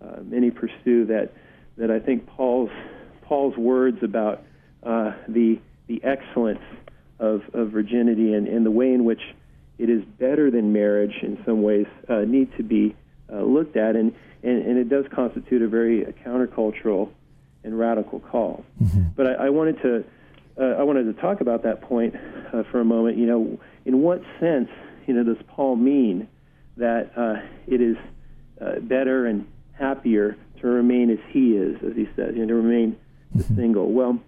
uh, 0.00 0.20
many 0.22 0.50
pursue. 0.50 1.06
That 1.06 1.32
that 1.76 1.90
I 1.90 2.00
think 2.00 2.26
Paul's 2.26 2.70
Paul's 3.22 3.56
words 3.56 3.98
about 4.02 4.42
uh, 4.82 5.12
the 5.28 5.58
the 5.88 6.02
excellence 6.04 6.62
of, 7.18 7.42
of 7.54 7.70
virginity 7.70 8.34
and, 8.34 8.46
and 8.46 8.66
the 8.66 8.70
way 8.70 8.92
in 8.92 9.04
which 9.04 9.20
it 9.78 9.90
is 9.90 10.02
better 10.18 10.50
than 10.50 10.72
marriage 10.72 11.14
in 11.22 11.42
some 11.44 11.62
ways 11.62 11.86
uh, 12.08 12.20
need 12.20 12.54
to 12.56 12.62
be 12.62 12.94
uh, 13.32 13.42
looked 13.42 13.76
at, 13.76 13.96
and, 13.96 14.14
and, 14.42 14.66
and 14.66 14.78
it 14.78 14.88
does 14.88 15.04
constitute 15.14 15.62
a 15.62 15.68
very 15.68 16.04
a 16.04 16.12
countercultural 16.12 17.10
and 17.64 17.78
radical 17.78 18.20
call. 18.20 18.64
Mm-hmm. 18.82 19.02
But 19.16 19.26
I, 19.26 19.46
I, 19.46 19.50
wanted 19.50 19.82
to 19.82 20.04
uh, 20.58 20.78
I 20.78 20.82
wanted 20.82 21.04
to 21.04 21.20
talk 21.20 21.40
about 21.40 21.64
that 21.64 21.82
point 21.82 22.14
uh, 22.52 22.62
for 22.70 22.80
a 22.80 22.84
moment. 22.84 23.18
You 23.18 23.26
know, 23.26 23.60
in 23.84 24.00
what 24.00 24.22
sense 24.40 24.70
you 25.06 25.14
know 25.14 25.24
does 25.24 25.42
Paul 25.48 25.76
mean 25.76 26.28
that 26.76 27.12
uh, 27.16 27.36
it 27.66 27.80
is 27.80 27.96
uh, 28.60 28.80
better 28.80 29.26
and 29.26 29.46
happier 29.72 30.36
to 30.60 30.66
remain 30.66 31.10
as 31.10 31.18
he 31.30 31.52
is, 31.52 31.76
as 31.82 31.94
he 31.94 32.08
said, 32.16 32.36
you 32.36 32.42
know, 32.42 32.48
to 32.48 32.54
remain 32.54 32.96
mm-hmm. 33.36 33.56
single? 33.56 33.92
Well, 33.92 34.18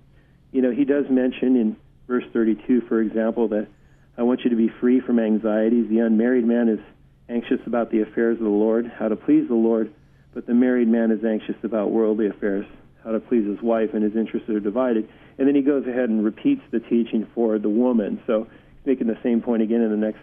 you 0.52 0.62
know, 0.62 0.70
he 0.70 0.84
does 0.84 1.04
mention 1.10 1.56
in 1.56 1.76
verse 2.06 2.24
32, 2.32 2.82
for 2.88 3.00
example, 3.00 3.48
that 3.48 3.68
I 4.16 4.22
want 4.22 4.40
you 4.44 4.50
to 4.50 4.56
be 4.56 4.68
free 4.80 5.00
from 5.00 5.18
anxieties. 5.18 5.88
The 5.88 6.00
unmarried 6.00 6.46
man 6.46 6.68
is 6.68 6.80
anxious 7.28 7.60
about 7.66 7.90
the 7.90 8.00
affairs 8.00 8.38
of 8.38 8.44
the 8.44 8.50
Lord, 8.50 8.90
how 8.98 9.08
to 9.08 9.16
please 9.16 9.46
the 9.48 9.54
Lord, 9.54 9.92
but 10.34 10.46
the 10.46 10.54
married 10.54 10.88
man 10.88 11.10
is 11.10 11.24
anxious 11.24 11.56
about 11.62 11.90
worldly 11.90 12.26
affairs, 12.26 12.66
how 13.04 13.12
to 13.12 13.20
please 13.20 13.46
his 13.46 13.60
wife, 13.62 13.90
and 13.94 14.02
his 14.02 14.16
interests 14.16 14.48
are 14.48 14.60
divided. 14.60 15.08
And 15.38 15.46
then 15.46 15.54
he 15.54 15.62
goes 15.62 15.86
ahead 15.86 16.08
and 16.08 16.24
repeats 16.24 16.62
the 16.70 16.80
teaching 16.80 17.26
for 17.34 17.58
the 17.58 17.68
woman. 17.68 18.20
So 18.26 18.44
he's 18.44 18.86
making 18.86 19.06
the 19.06 19.18
same 19.22 19.40
point 19.40 19.62
again 19.62 19.82
in 19.82 19.90
the 19.90 19.96
next 19.96 20.20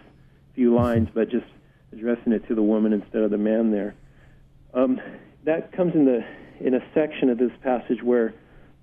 few 0.54 0.74
lines, 0.74 1.08
but 1.14 1.30
just 1.30 1.46
addressing 1.96 2.32
it 2.32 2.46
to 2.48 2.54
the 2.54 2.62
woman 2.62 2.92
instead 2.92 3.22
of 3.22 3.30
the 3.30 3.38
man 3.38 3.70
there. 3.70 3.94
Um, 4.74 5.00
that 5.44 5.72
comes 5.72 5.94
in 5.94 6.04
the 6.04 6.24
in 6.60 6.74
a 6.74 6.80
section 6.94 7.28
of 7.28 7.38
this 7.38 7.52
passage 7.62 8.02
where 8.02 8.34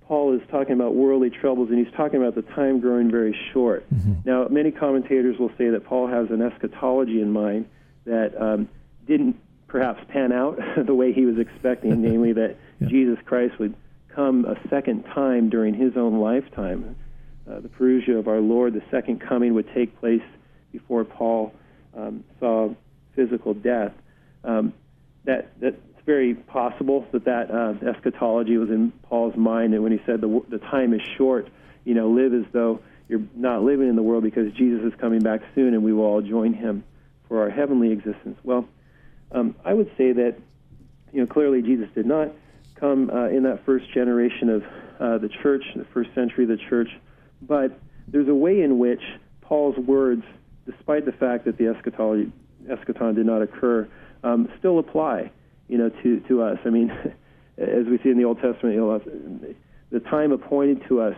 Paul 0.06 0.34
is 0.34 0.42
talking 0.50 0.74
about 0.74 0.94
worldly 0.94 1.30
troubles, 1.30 1.70
and 1.70 1.78
he's 1.78 1.92
talking 1.94 2.20
about 2.20 2.34
the 2.34 2.42
time 2.54 2.80
growing 2.80 3.10
very 3.10 3.36
short. 3.52 3.88
Mm-hmm. 3.92 4.14
Now, 4.24 4.46
many 4.48 4.70
commentators 4.70 5.38
will 5.38 5.50
say 5.56 5.70
that 5.70 5.84
Paul 5.84 6.06
has 6.08 6.30
an 6.30 6.42
eschatology 6.42 7.20
in 7.20 7.32
mind 7.32 7.66
that 8.04 8.40
um, 8.40 8.68
didn't 9.06 9.40
perhaps 9.66 10.04
pan 10.08 10.30
out 10.30 10.58
the 10.86 10.94
way 10.94 11.12
he 11.12 11.24
was 11.24 11.38
expecting, 11.38 12.02
namely 12.02 12.32
that 12.32 12.56
yeah. 12.80 12.88
Jesus 12.88 13.18
Christ 13.24 13.58
would 13.58 13.74
come 14.08 14.44
a 14.44 14.56
second 14.68 15.04
time 15.04 15.48
during 15.48 15.74
his 15.74 15.96
own 15.96 16.20
lifetime. 16.20 16.96
Uh, 17.50 17.60
the 17.60 17.68
parousia 17.68 18.18
of 18.18 18.28
our 18.28 18.40
Lord, 18.40 18.74
the 18.74 18.82
second 18.90 19.20
coming, 19.20 19.54
would 19.54 19.68
take 19.74 19.98
place 20.00 20.22
before 20.70 21.04
Paul 21.04 21.52
um, 21.96 22.24
saw 22.40 22.74
physical 23.14 23.54
death. 23.54 23.92
Um, 24.44 24.72
that 25.24 25.58
that 25.60 25.74
very 26.06 26.34
possible 26.34 27.06
that 27.12 27.24
that 27.24 27.50
uh, 27.50 27.74
eschatology 27.88 28.56
was 28.58 28.68
in 28.68 28.92
Paul's 29.04 29.36
mind, 29.36 29.74
and 29.74 29.82
when 29.82 29.92
he 29.92 30.00
said 30.04 30.20
the 30.20 30.42
the 30.48 30.58
time 30.58 30.92
is 30.92 31.00
short, 31.16 31.48
you 31.84 31.94
know, 31.94 32.10
live 32.10 32.34
as 32.34 32.44
though 32.52 32.80
you're 33.08 33.22
not 33.34 33.62
living 33.62 33.88
in 33.88 33.96
the 33.96 34.02
world 34.02 34.22
because 34.22 34.52
Jesus 34.52 34.82
is 34.84 34.92
coming 35.00 35.20
back 35.20 35.42
soon, 35.54 35.74
and 35.74 35.82
we 35.82 35.92
will 35.92 36.04
all 36.04 36.22
join 36.22 36.52
him 36.52 36.84
for 37.28 37.42
our 37.42 37.50
heavenly 37.50 37.90
existence. 37.90 38.38
Well, 38.42 38.68
um, 39.32 39.54
I 39.64 39.72
would 39.72 39.90
say 39.96 40.12
that 40.12 40.36
you 41.12 41.20
know 41.20 41.26
clearly 41.26 41.62
Jesus 41.62 41.88
did 41.94 42.06
not 42.06 42.30
come 42.76 43.10
uh, 43.10 43.28
in 43.28 43.44
that 43.44 43.64
first 43.64 43.92
generation 43.92 44.48
of 44.50 44.62
uh, 45.00 45.18
the 45.18 45.28
church, 45.42 45.64
the 45.74 45.86
first 45.86 46.10
century 46.14 46.44
of 46.44 46.50
the 46.50 46.58
church, 46.68 46.88
but 47.40 47.78
there's 48.08 48.28
a 48.28 48.34
way 48.34 48.60
in 48.60 48.78
which 48.78 49.02
Paul's 49.40 49.76
words, 49.78 50.24
despite 50.66 51.04
the 51.06 51.12
fact 51.12 51.46
that 51.46 51.56
the 51.56 51.68
eschatology, 51.68 52.30
eschaton 52.68 53.14
did 53.14 53.26
not 53.26 53.42
occur, 53.42 53.88
um, 54.22 54.48
still 54.58 54.78
apply, 54.78 55.30
you 55.68 55.78
know, 55.78 55.90
to, 56.02 56.20
to 56.28 56.42
us. 56.42 56.58
I 56.64 56.70
mean, 56.70 56.90
as 57.58 57.86
we 57.86 57.98
see 58.02 58.10
in 58.10 58.18
the 58.18 58.24
Old 58.24 58.40
Testament, 58.40 58.74
you 58.74 58.80
know, 58.80 59.00
the 59.90 60.00
time 60.00 60.32
appointed 60.32 60.82
to 60.88 61.00
us 61.00 61.16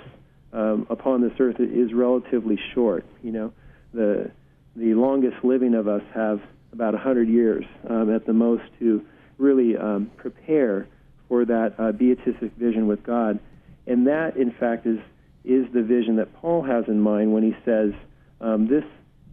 um, 0.53 0.87
upon 0.91 1.23
this 1.23 1.33
earth 1.39 1.57
is 1.61 1.93
relatively 1.93 2.59
short. 2.75 3.05
You 3.23 3.33
know, 3.33 3.53
the 3.93 4.31
the 4.77 4.95
longest 4.95 5.43
living 5.43 5.75
of 5.75 5.89
us 5.89 6.03
have 6.15 6.41
about 6.73 6.93
100 6.93 7.29
years 7.29 7.65
um, 7.89 8.15
at 8.15 8.27
the 8.27 8.35
most 8.35 8.63
to 8.79 9.03
really 9.39 9.77
um, 9.77 10.11
prepare 10.19 10.87
for 11.29 11.45
that 11.45 11.75
uh, 11.79 11.93
beatific 11.93 12.53
vision 12.57 12.87
with 12.87 13.03
God. 13.03 13.39
And 13.87 14.07
that, 14.07 14.37
in 14.37 14.53
fact, 14.53 14.87
is, 14.87 14.99
is 15.45 15.67
the 15.73 15.83
vision 15.83 16.17
that 16.17 16.35
Paul 16.35 16.63
has 16.63 16.85
in 16.89 17.01
mind 17.01 17.33
when 17.33 17.43
he 17.43 17.57
says, 17.65 17.93
um, 18.41 18.69
this 18.69 18.85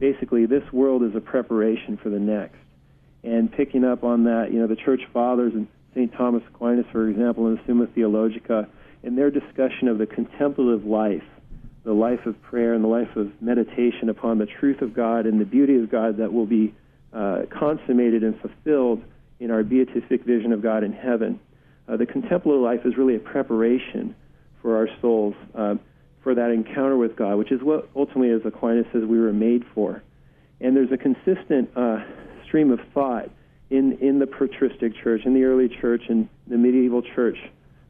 basically, 0.04 0.46
this 0.46 0.64
world 0.74 1.02
is 1.02 1.16
a 1.16 1.22
preparation 1.22 1.96
for 1.96 2.10
the 2.10 2.20
next. 2.20 2.58
And 3.24 3.50
picking 3.50 3.86
up 3.86 4.04
on 4.04 4.26
that, 4.26 4.52
you 4.52 4.60
know, 4.60 4.68
the 4.68 4.76
church 4.76 5.00
fathers 5.14 5.54
and 5.54 5.66
St. 5.94 6.12
Thomas 6.12 6.44
Aquinas, 6.54 6.86
for 6.92 7.08
example, 7.08 7.48
in 7.48 7.56
the 7.56 7.62
Summa 7.66 7.88
Theologica, 7.88 8.68
in 9.02 9.16
their 9.16 9.32
discussion 9.32 9.88
of 9.88 10.00
the 10.00 10.06
contemplative 10.06 10.84
life, 10.86 11.24
the 11.86 11.94
life 11.94 12.26
of 12.26 12.42
prayer 12.42 12.74
and 12.74 12.84
the 12.84 12.90
life 12.90 13.16
of 13.16 13.32
meditation 13.42 14.10
upon 14.10 14.40
the 14.40 14.46
truth 14.46 14.82
of 14.82 14.94
God 14.94 15.26
and 15.26 15.40
the 15.40 15.46
beauty 15.46 15.78
of 15.78 15.90
God 15.90 16.18
that 16.18 16.34
will 16.34 16.48
be 16.48 16.74
uh, 17.14 17.44
consummated 17.50 18.26
and 18.26 18.38
fulfilled 18.42 19.02
in 19.40 19.52
our 19.52 19.64
beatific 19.64 20.26
vision 20.26 20.52
of 20.52 20.62
God 20.62 20.84
in 20.84 20.92
heaven. 20.92 21.40
Uh, 21.88 21.96
the 21.96 22.06
contemplative 22.06 22.62
life 22.62 22.82
is 22.84 22.98
really 22.98 23.16
a 23.16 23.20
preparation 23.20 24.14
for 24.62 24.76
our 24.76 24.90
souls 25.00 25.36
uh, 25.56 25.76
for 26.24 26.34
that 26.34 26.52
encounter 26.52 26.98
with 26.98 27.16
God, 27.16 27.36
which 27.36 27.52
is 27.52 27.62
what 27.62 27.90
ultimately, 27.96 28.32
as 28.32 28.42
Aquinas 28.46 28.86
says, 28.94 29.04
we 29.04 29.20
were 29.20 29.34
made 29.34 29.64
for. 29.76 30.02
And 30.62 30.76
there's 30.76 30.92
a 30.92 30.98
consistent 30.98 31.70
uh, 31.76 32.04
stream 32.46 32.72
of 32.72 32.80
thought 32.94 33.30
in, 33.70 33.98
in 34.00 34.20
the 34.20 34.28
patristic 34.28 34.94
church, 35.04 35.22
in 35.26 35.34
the 35.34 35.44
early 35.44 35.68
church, 35.68 36.04
in 36.08 36.30
the 36.48 36.58
medieval 36.58 37.02
church, 37.02 37.38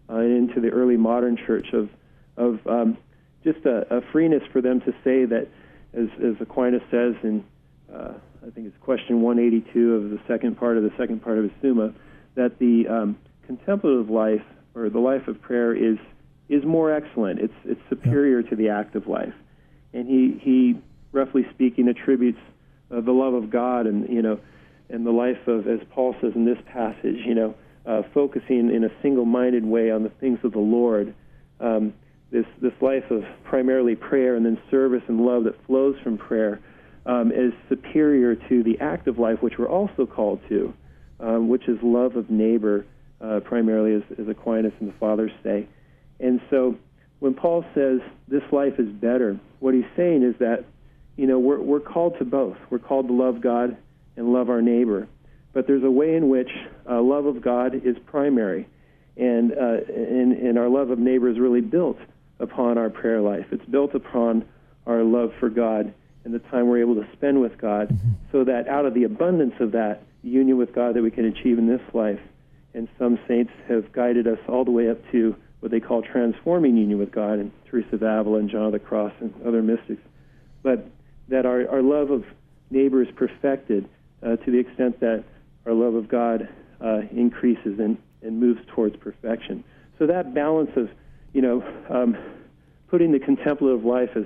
uh, 0.09 0.15
and 0.15 0.49
into 0.49 0.59
the 0.59 0.69
early 0.69 0.97
modern 0.97 1.37
church 1.37 1.67
of, 1.73 1.89
of 2.35 2.65
um, 2.65 2.97
just 3.43 3.65
a, 3.65 3.97
a, 3.97 4.01
freeness 4.11 4.41
for 4.51 4.61
them 4.61 4.81
to 4.81 4.91
say 5.03 5.25
that, 5.25 5.47
as, 5.93 6.07
as 6.23 6.35
Aquinas 6.39 6.81
says 6.89 7.13
in, 7.23 7.43
uh, 7.93 8.13
I 8.45 8.49
think 8.49 8.67
it's 8.67 8.77
question 8.81 9.21
182 9.21 9.93
of 9.93 10.09
the 10.09 10.19
second 10.27 10.57
part 10.57 10.77
of 10.77 10.83
the 10.83 10.91
second 10.97 11.21
part 11.21 11.37
of 11.37 11.43
his 11.43 11.53
Summa, 11.61 11.93
that 12.35 12.57
the 12.57 12.87
um, 12.87 13.17
contemplative 13.45 14.09
life 14.09 14.41
or 14.73 14.89
the 14.89 14.99
life 14.99 15.27
of 15.27 15.39
prayer 15.41 15.75
is 15.75 15.97
is 16.53 16.63
more 16.65 16.91
excellent. 16.93 17.39
It's 17.39 17.53
it's 17.65 17.81
superior 17.89 18.41
yeah. 18.41 18.49
to 18.49 18.55
the 18.55 18.69
active 18.69 19.07
life, 19.07 19.33
and 19.93 20.07
he 20.07 20.39
he 20.41 20.79
roughly 21.11 21.45
speaking 21.53 21.87
attributes 21.87 22.39
uh, 22.91 23.01
the 23.01 23.11
love 23.11 23.33
of 23.33 23.49
God 23.49 23.85
and 23.87 24.09
you 24.09 24.21
know 24.21 24.39
and 24.89 25.05
the 25.05 25.11
life 25.11 25.47
of 25.47 25.67
as 25.67 25.79
Paul 25.91 26.15
says 26.21 26.33
in 26.35 26.45
this 26.45 26.57
passage, 26.71 27.17
you 27.25 27.35
know, 27.35 27.55
uh, 27.85 28.03
focusing 28.13 28.73
in 28.73 28.83
a 28.83 28.89
single-minded 29.01 29.65
way 29.65 29.91
on 29.91 30.03
the 30.03 30.09
things 30.09 30.39
of 30.43 30.51
the 30.51 30.59
Lord. 30.59 31.13
Um, 31.59 31.93
this 32.31 32.45
this 32.61 32.73
life 32.81 33.09
of 33.11 33.23
primarily 33.43 33.95
prayer 33.95 34.35
and 34.35 34.45
then 34.45 34.57
service 34.71 35.03
and 35.07 35.21
love 35.21 35.43
that 35.45 35.55
flows 35.65 35.95
from 36.03 36.17
prayer 36.17 36.59
um, 37.05 37.31
is 37.31 37.53
superior 37.69 38.35
to 38.35 38.63
the 38.63 38.79
active 38.79 39.19
life, 39.19 39.41
which 39.41 39.57
we're 39.57 39.69
also 39.69 40.05
called 40.05 40.39
to, 40.49 40.73
um, 41.19 41.47
which 41.47 41.67
is 41.67 41.77
love 41.83 42.15
of 42.15 42.29
neighbor 42.29 42.85
uh, 43.21 43.39
primarily, 43.41 43.95
as, 43.95 44.19
as 44.19 44.27
Aquinas 44.27 44.73
and 44.79 44.89
the 44.89 44.93
Fathers 44.99 45.31
say. 45.43 45.67
And 46.23 46.41
so 46.49 46.77
when 47.19 47.33
Paul 47.33 47.63
says 47.75 47.99
this 48.27 48.43
life 48.51 48.79
is 48.79 48.87
better, 48.87 49.39
what 49.59 49.73
he's 49.73 49.83
saying 49.95 50.23
is 50.23 50.35
that, 50.39 50.65
you 51.17 51.27
know, 51.27 51.37
we're, 51.37 51.59
we're 51.59 51.79
called 51.79 52.17
to 52.19 52.25
both. 52.25 52.57
We're 52.69 52.79
called 52.79 53.07
to 53.07 53.13
love 53.13 53.41
God 53.41 53.77
and 54.15 54.31
love 54.31 54.49
our 54.49 54.61
neighbor. 54.61 55.07
But 55.51 55.67
there's 55.67 55.83
a 55.83 55.91
way 55.91 56.15
in 56.15 56.29
which 56.29 56.49
uh, 56.89 57.01
love 57.01 57.25
of 57.25 57.41
God 57.41 57.75
is 57.75 57.95
primary, 58.07 58.67
and, 59.17 59.51
uh, 59.51 59.83
and, 59.93 60.33
and 60.33 60.57
our 60.57 60.69
love 60.69 60.89
of 60.89 60.97
neighbor 60.97 61.29
is 61.29 61.37
really 61.37 61.61
built 61.61 61.97
upon 62.39 62.77
our 62.77 62.89
prayer 62.89 63.21
life. 63.21 63.45
It's 63.51 63.65
built 63.65 63.93
upon 63.93 64.45
our 64.87 65.03
love 65.03 65.31
for 65.39 65.49
God 65.49 65.93
and 66.25 66.33
the 66.33 66.39
time 66.39 66.67
we're 66.67 66.79
able 66.79 66.95
to 66.95 67.07
spend 67.13 67.41
with 67.41 67.57
God, 67.57 67.89
mm-hmm. 67.89 68.11
so 68.31 68.45
that 68.45 68.67
out 68.67 68.85
of 68.85 68.93
the 68.93 69.03
abundance 69.03 69.55
of 69.59 69.73
that 69.73 70.03
union 70.23 70.57
with 70.57 70.73
God 70.73 70.95
that 70.95 71.03
we 71.03 71.11
can 71.11 71.25
achieve 71.25 71.59
in 71.59 71.67
this 71.67 71.81
life, 71.93 72.19
and 72.73 72.87
some 72.97 73.19
saints 73.27 73.51
have 73.67 73.91
guided 73.91 74.25
us 74.25 74.39
all 74.47 74.63
the 74.63 74.71
way 74.71 74.89
up 74.89 74.97
to 75.11 75.35
what 75.63 75.71
they 75.71 75.79
call 75.79 76.01
transforming 76.01 76.75
union 76.75 76.99
with 76.99 77.09
God, 77.09 77.39
and 77.39 77.49
Teresa 77.71 77.95
of 77.95 78.03
Avila 78.03 78.39
and 78.39 78.49
John 78.49 78.65
of 78.65 78.73
the 78.73 78.79
Cross 78.79 79.13
and 79.21 79.33
other 79.47 79.61
mystics. 79.63 80.01
But 80.61 80.85
that 81.29 81.45
our, 81.45 81.65
our 81.69 81.81
love 81.81 82.11
of 82.11 82.25
neighbor 82.69 83.01
is 83.01 83.07
perfected 83.15 83.87
uh, 84.21 84.35
to 84.35 84.51
the 84.51 84.57
extent 84.57 84.99
that 84.99 85.23
our 85.65 85.71
love 85.71 85.95
of 85.95 86.09
God 86.09 86.49
uh, 86.83 87.03
increases 87.11 87.79
and, 87.79 87.97
and 88.21 88.41
moves 88.41 88.59
towards 88.75 88.97
perfection. 88.97 89.63
So 89.99 90.07
that 90.07 90.33
balance 90.33 90.71
of, 90.75 90.89
you 91.31 91.41
know, 91.41 91.63
um, 91.89 92.17
putting 92.89 93.13
the 93.13 93.19
contemplative 93.19 93.85
life 93.85 94.09
as 94.17 94.25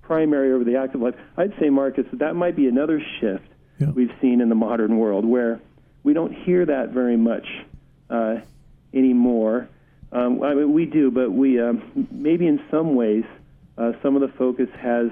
primary 0.00 0.54
over 0.54 0.64
the 0.64 0.76
active 0.76 1.02
life, 1.02 1.16
I'd 1.36 1.52
say, 1.60 1.68
Marcus, 1.68 2.06
that 2.12 2.20
that 2.20 2.34
might 2.34 2.56
be 2.56 2.66
another 2.66 2.98
shift 3.20 3.44
yeah. 3.78 3.90
we've 3.90 4.14
seen 4.22 4.40
in 4.40 4.48
the 4.48 4.54
modern 4.54 4.96
world 4.96 5.26
where 5.26 5.60
we 6.02 6.14
don't 6.14 6.32
hear 6.32 6.64
that 6.64 6.92
very 6.92 7.18
much 7.18 7.46
uh, 8.08 8.36
anymore. 8.94 9.68
Um, 10.12 10.42
I 10.42 10.54
mean, 10.54 10.72
we 10.72 10.84
do, 10.84 11.10
but 11.10 11.30
we 11.30 11.60
um, 11.60 12.06
maybe 12.10 12.46
in 12.46 12.60
some 12.70 12.94
ways 12.94 13.24
uh, 13.78 13.92
some 14.02 14.14
of 14.14 14.20
the 14.20 14.32
focus 14.36 14.68
has 14.78 15.08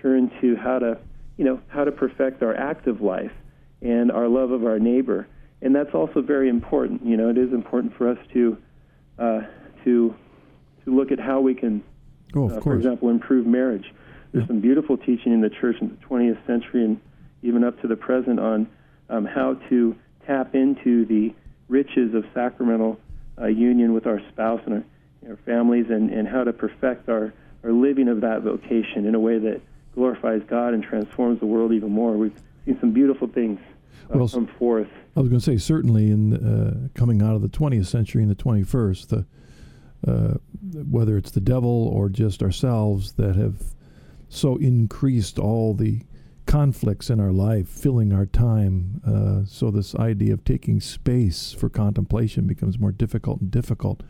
turned 0.00 0.30
to 0.42 0.56
how 0.56 0.78
to, 0.78 0.98
you 1.38 1.44
know, 1.44 1.60
how 1.68 1.84
to 1.84 1.92
perfect 1.92 2.42
our 2.42 2.54
active 2.54 3.00
life 3.00 3.32
and 3.80 4.12
our 4.12 4.28
love 4.28 4.50
of 4.50 4.64
our 4.64 4.78
neighbor, 4.78 5.26
and 5.62 5.74
that's 5.74 5.94
also 5.94 6.20
very 6.20 6.50
important. 6.50 7.04
You 7.04 7.16
know, 7.16 7.30
it 7.30 7.38
is 7.38 7.52
important 7.52 7.96
for 7.96 8.08
us 8.08 8.18
to 8.34 8.58
uh, 9.18 9.40
to 9.84 10.14
to 10.84 10.94
look 10.94 11.10
at 11.12 11.18
how 11.18 11.40
we 11.40 11.54
can, 11.54 11.82
oh, 12.34 12.50
uh, 12.50 12.60
for 12.60 12.74
example, 12.74 13.08
improve 13.08 13.46
marriage. 13.46 13.92
There's 14.32 14.42
yeah. 14.42 14.48
some 14.48 14.60
beautiful 14.60 14.98
teaching 14.98 15.32
in 15.32 15.40
the 15.40 15.50
church 15.50 15.76
in 15.80 15.88
the 15.88 16.06
20th 16.06 16.44
century 16.46 16.84
and 16.84 17.00
even 17.42 17.64
up 17.64 17.80
to 17.82 17.88
the 17.88 17.96
present 17.96 18.40
on 18.40 18.68
um, 19.08 19.24
how 19.24 19.54
to 19.68 19.96
tap 20.26 20.54
into 20.54 21.04
the 21.06 21.34
riches 21.68 22.14
of 22.14 22.24
sacramental 22.34 22.98
uh, 23.40 23.46
union 23.46 23.92
with 23.92 24.06
our 24.06 24.20
spouse 24.30 24.60
and 24.66 24.74
our, 24.74 25.30
our 25.30 25.36
families 25.44 25.86
and, 25.88 26.10
and 26.10 26.28
how 26.28 26.44
to 26.44 26.52
perfect 26.52 27.08
our, 27.08 27.32
our 27.64 27.72
living 27.72 28.08
of 28.08 28.20
that 28.20 28.42
vocation 28.42 29.06
in 29.06 29.14
a 29.14 29.20
way 29.20 29.38
that 29.38 29.60
glorifies 29.94 30.42
God 30.48 30.74
and 30.74 30.82
transforms 30.82 31.40
the 31.40 31.46
world 31.46 31.72
even 31.72 31.90
more. 31.90 32.12
We've 32.12 32.38
seen 32.64 32.78
some 32.80 32.92
beautiful 32.92 33.28
things 33.28 33.60
uh, 34.12 34.18
well, 34.18 34.28
come 34.28 34.48
forth. 34.58 34.88
I 35.16 35.20
was 35.20 35.28
going 35.28 35.40
to 35.40 35.44
say, 35.44 35.58
certainly 35.58 36.10
in 36.10 36.34
uh, 36.34 36.88
coming 36.94 37.22
out 37.22 37.34
of 37.34 37.42
the 37.42 37.48
20th 37.48 37.86
century 37.86 38.22
and 38.22 38.30
the 38.30 38.42
21st, 38.42 39.08
the, 39.08 39.26
uh, 40.10 40.34
whether 40.90 41.16
it's 41.16 41.30
the 41.30 41.40
devil 41.40 41.88
or 41.88 42.08
just 42.08 42.42
ourselves 42.42 43.12
that 43.14 43.36
have 43.36 43.74
so 44.28 44.56
increased 44.56 45.38
all 45.38 45.74
the 45.74 46.02
conflicts 46.46 47.10
in 47.10 47.20
our 47.20 47.32
life, 47.32 47.68
filling 47.68 48.12
our 48.12 48.26
time. 48.26 49.00
Uh, 49.06 49.46
so 49.46 49.70
this 49.70 49.94
idea 49.94 50.32
of 50.32 50.44
taking 50.44 50.80
space 50.80 51.52
for 51.52 51.68
contemplation 51.68 52.46
becomes 52.46 52.78
more 52.78 52.92
difficult 52.92 53.40
and 53.40 53.50
difficult. 53.50 54.02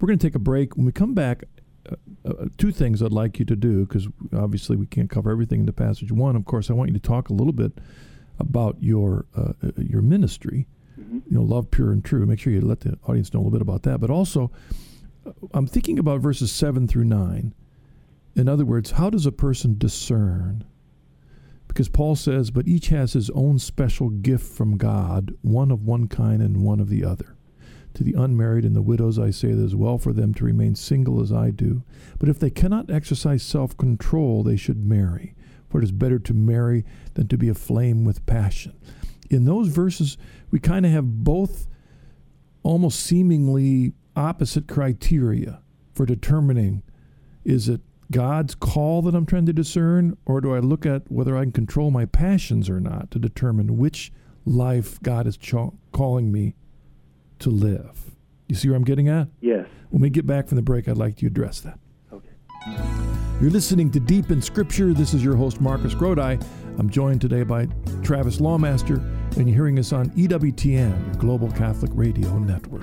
We're 0.00 0.06
going 0.06 0.18
to 0.18 0.26
take 0.26 0.34
a 0.34 0.40
break. 0.40 0.76
When 0.76 0.86
we 0.86 0.92
come 0.92 1.14
back, 1.14 1.44
uh, 1.90 1.96
uh, 2.24 2.46
two 2.58 2.72
things 2.72 3.02
I'd 3.02 3.12
like 3.12 3.38
you 3.38 3.44
to 3.46 3.56
do 3.56 3.86
because 3.86 4.08
obviously 4.32 4.76
we 4.76 4.86
can't 4.86 5.10
cover 5.10 5.30
everything 5.30 5.60
in 5.60 5.66
the 5.66 5.72
passage. 5.72 6.12
One, 6.12 6.36
of 6.36 6.44
course, 6.44 6.70
I 6.70 6.72
want 6.74 6.90
you 6.90 6.94
to 6.94 7.00
talk 7.00 7.28
a 7.28 7.32
little 7.32 7.52
bit 7.52 7.72
about 8.38 8.76
your 8.80 9.26
uh, 9.36 9.52
uh, 9.62 9.70
your 9.76 10.02
ministry. 10.02 10.66
Mm-hmm. 10.98 11.18
You 11.30 11.38
know, 11.38 11.42
love 11.42 11.70
pure 11.70 11.92
and 11.92 12.04
true. 12.04 12.24
Make 12.26 12.40
sure 12.40 12.52
you 12.52 12.60
let 12.60 12.80
the 12.80 12.98
audience 13.06 13.32
know 13.32 13.40
a 13.40 13.42
little 13.42 13.58
bit 13.58 13.62
about 13.62 13.82
that. 13.84 14.00
But 14.00 14.10
also, 14.10 14.50
uh, 15.26 15.32
I'm 15.52 15.66
thinking 15.66 15.98
about 15.98 16.20
verses 16.20 16.50
seven 16.50 16.88
through 16.88 17.04
nine. 17.04 17.54
In 18.36 18.48
other 18.48 18.64
words, 18.64 18.92
how 18.92 19.10
does 19.10 19.26
a 19.26 19.32
person 19.32 19.76
discern? 19.76 20.64
Because 21.70 21.88
Paul 21.88 22.16
says, 22.16 22.50
but 22.50 22.66
each 22.66 22.88
has 22.88 23.12
his 23.12 23.30
own 23.30 23.60
special 23.60 24.10
gift 24.10 24.44
from 24.44 24.76
God, 24.76 25.36
one 25.40 25.70
of 25.70 25.84
one 25.84 26.08
kind 26.08 26.42
and 26.42 26.64
one 26.64 26.80
of 26.80 26.88
the 26.88 27.04
other. 27.04 27.36
To 27.94 28.02
the 28.02 28.14
unmarried 28.14 28.64
and 28.64 28.74
the 28.74 28.82
widows, 28.82 29.20
I 29.20 29.30
say 29.30 29.50
it 29.50 29.58
is 29.58 29.76
well 29.76 29.96
for 29.96 30.12
them 30.12 30.34
to 30.34 30.44
remain 30.44 30.74
single 30.74 31.22
as 31.22 31.32
I 31.32 31.50
do. 31.50 31.84
But 32.18 32.28
if 32.28 32.40
they 32.40 32.50
cannot 32.50 32.90
exercise 32.90 33.44
self 33.44 33.76
control, 33.76 34.42
they 34.42 34.56
should 34.56 34.84
marry. 34.84 35.36
For 35.68 35.80
it 35.80 35.84
is 35.84 35.92
better 35.92 36.18
to 36.18 36.34
marry 36.34 36.84
than 37.14 37.28
to 37.28 37.38
be 37.38 37.48
aflame 37.48 38.04
with 38.04 38.26
passion. 38.26 38.74
In 39.30 39.44
those 39.44 39.68
verses, 39.68 40.18
we 40.50 40.58
kind 40.58 40.84
of 40.84 40.90
have 40.90 41.22
both 41.22 41.68
almost 42.64 42.98
seemingly 42.98 43.92
opposite 44.16 44.66
criteria 44.66 45.62
for 45.92 46.04
determining 46.04 46.82
is 47.44 47.68
it 47.68 47.80
God's 48.10 48.54
call 48.54 49.02
that 49.02 49.14
I'm 49.14 49.26
trying 49.26 49.46
to 49.46 49.52
discern, 49.52 50.16
or 50.26 50.40
do 50.40 50.54
I 50.54 50.58
look 50.58 50.84
at 50.84 51.10
whether 51.10 51.36
I 51.36 51.42
can 51.42 51.52
control 51.52 51.90
my 51.90 52.06
passions 52.06 52.68
or 52.68 52.80
not 52.80 53.10
to 53.12 53.18
determine 53.18 53.76
which 53.78 54.12
life 54.44 55.00
God 55.02 55.26
is 55.26 55.36
cho- 55.36 55.74
calling 55.92 56.32
me 56.32 56.54
to 57.38 57.50
live? 57.50 58.10
You 58.48 58.56
see 58.56 58.68
where 58.68 58.76
I'm 58.76 58.84
getting 58.84 59.08
at? 59.08 59.28
Yes. 59.40 59.66
When 59.90 60.02
we 60.02 60.10
get 60.10 60.26
back 60.26 60.48
from 60.48 60.56
the 60.56 60.62
break, 60.62 60.88
I'd 60.88 60.96
like 60.96 61.16
to 61.18 61.26
address 61.26 61.60
that. 61.60 61.78
Okay. 62.12 62.30
You're 63.40 63.50
listening 63.50 63.90
to 63.92 64.00
Deep 64.00 64.30
in 64.30 64.42
Scripture. 64.42 64.92
This 64.92 65.14
is 65.14 65.22
your 65.22 65.36
host, 65.36 65.60
Marcus 65.60 65.94
Grodi. 65.94 66.44
I'm 66.78 66.90
joined 66.90 67.20
today 67.20 67.44
by 67.44 67.68
Travis 68.02 68.38
Lawmaster, 68.38 68.98
and 69.36 69.46
you're 69.46 69.54
hearing 69.54 69.78
us 69.78 69.92
on 69.92 70.10
EWTN, 70.10 71.06
your 71.06 71.14
Global 71.14 71.50
Catholic 71.52 71.90
Radio 71.94 72.38
Network. 72.38 72.82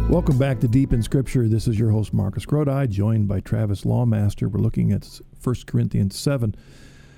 Welcome 0.09 0.37
back 0.37 0.61
to 0.61 0.69
Deep 0.69 0.93
in 0.93 1.03
Scripture. 1.03 1.49
This 1.49 1.67
is 1.67 1.77
your 1.77 1.89
host, 1.89 2.13
Marcus 2.13 2.45
Grodi, 2.45 2.87
joined 2.87 3.27
by 3.27 3.41
Travis 3.41 3.81
Lawmaster. 3.81 4.49
We're 4.49 4.61
looking 4.61 4.93
at 4.93 5.19
1 5.43 5.55
Corinthians 5.67 6.17
7. 6.17 6.55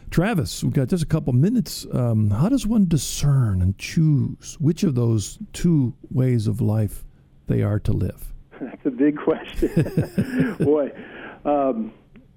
Travis, 0.10 0.64
we've 0.64 0.74
got 0.74 0.88
just 0.88 1.04
a 1.04 1.08
couple 1.08 1.34
minutes. 1.34 1.86
Um, 1.92 2.30
how 2.30 2.50
does 2.50 2.66
one 2.66 2.88
discern 2.88 3.62
and 3.62 3.78
choose 3.78 4.58
which 4.60 4.84
of 4.84 4.96
those 4.96 5.38
two 5.54 5.94
ways 6.10 6.48
of 6.48 6.62
life 6.62 7.04
they 7.48 7.62
are 7.62 7.80
to 7.82 7.92
live? 7.92 8.34
That's 8.62 8.86
a 8.86 8.92
big 8.92 9.18
question, 9.18 10.56
boy. 10.60 10.92
Um, 11.46 11.94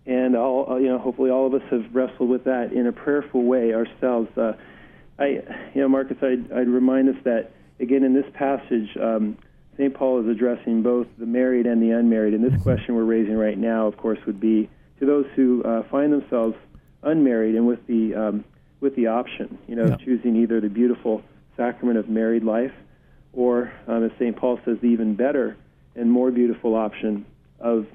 and 0.07 0.37
all 0.37 0.73
uh, 0.73 0.77
you 0.77 0.89
know, 0.89 0.99
hopefully, 0.99 1.31
all 1.31 1.47
of 1.47 1.55
us 1.55 1.63
have 1.71 1.85
wrestled 1.95 2.29
with 2.29 2.45
that 2.45 2.73
in 2.73 2.87
a 2.87 2.93
prayerful 2.93 3.43
way 3.45 3.73
ourselves. 3.73 4.29
Uh, 4.37 4.53
I, 5.19 5.43
you 5.75 5.81
know, 5.81 5.89
Marcus, 5.89 6.17
I'd, 6.23 6.51
I'd, 6.53 6.69
remind 6.69 7.09
us 7.09 7.23
that 7.25 7.53
again 7.79 8.03
in 8.03 8.15
this 8.15 8.25
passage, 8.35 8.89
um, 9.01 9.39
St. 9.77 9.95
Paul 9.95 10.21
is 10.21 10.29
addressing 10.29 10.83
both 10.83 11.07
the 11.19 11.27
married 11.27 11.67
and 11.67 11.83
the 11.83 11.91
unmarried. 11.91 12.35
And 12.35 12.43
this 12.43 12.53
mm-hmm. 12.53 12.63
question 12.63 12.95
we're 12.95 13.05
raising 13.05 13.37
right 13.37 13.57
now, 13.57 13.87
of 13.87 13.97
course, 13.97 14.19
would 14.27 14.41
be 14.41 14.69
to 14.99 15.07
those 15.07 15.27
who 15.37 15.63
uh, 15.63 15.83
find 15.91 16.13
themselves 16.13 16.57
unmarried 17.03 17.55
and 17.55 17.67
with 17.67 17.87
the 17.87 18.15
um, 18.15 18.45
with 18.81 18.97
the 18.97 19.09
option, 19.09 19.59
you 19.69 19.77
know, 19.77 19.87
yeah. 19.87 19.97
choosing 19.97 20.37
either 20.37 20.61
the 20.61 20.69
beautiful 20.69 21.23
sacrament 21.57 21.99
of 21.99 22.09
married 22.09 22.43
life, 22.43 22.73
or 23.33 23.73
um, 23.87 24.05
as 24.05 24.11
St. 24.19 24.37
Paul 24.37 24.59
says, 24.65 24.79
the 24.81 24.89
even 24.89 25.15
better 25.15 25.57
and 25.95 26.11
more 26.11 26.31
beautiful 26.31 26.75
option 26.75 27.27
of 27.59 27.87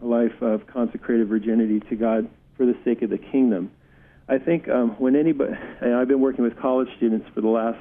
a 0.00 0.06
life 0.06 0.40
of 0.40 0.66
consecrated 0.66 1.28
virginity 1.28 1.80
to 1.80 1.96
God 1.96 2.28
for 2.56 2.66
the 2.66 2.76
sake 2.84 3.02
of 3.02 3.10
the 3.10 3.18
kingdom. 3.18 3.70
I 4.28 4.38
think 4.38 4.68
um, 4.68 4.90
when 4.98 5.16
anybody, 5.16 5.54
I've 5.80 6.08
been 6.08 6.20
working 6.20 6.44
with 6.44 6.56
college 6.56 6.88
students 6.96 7.28
for 7.34 7.40
the 7.40 7.48
last 7.48 7.78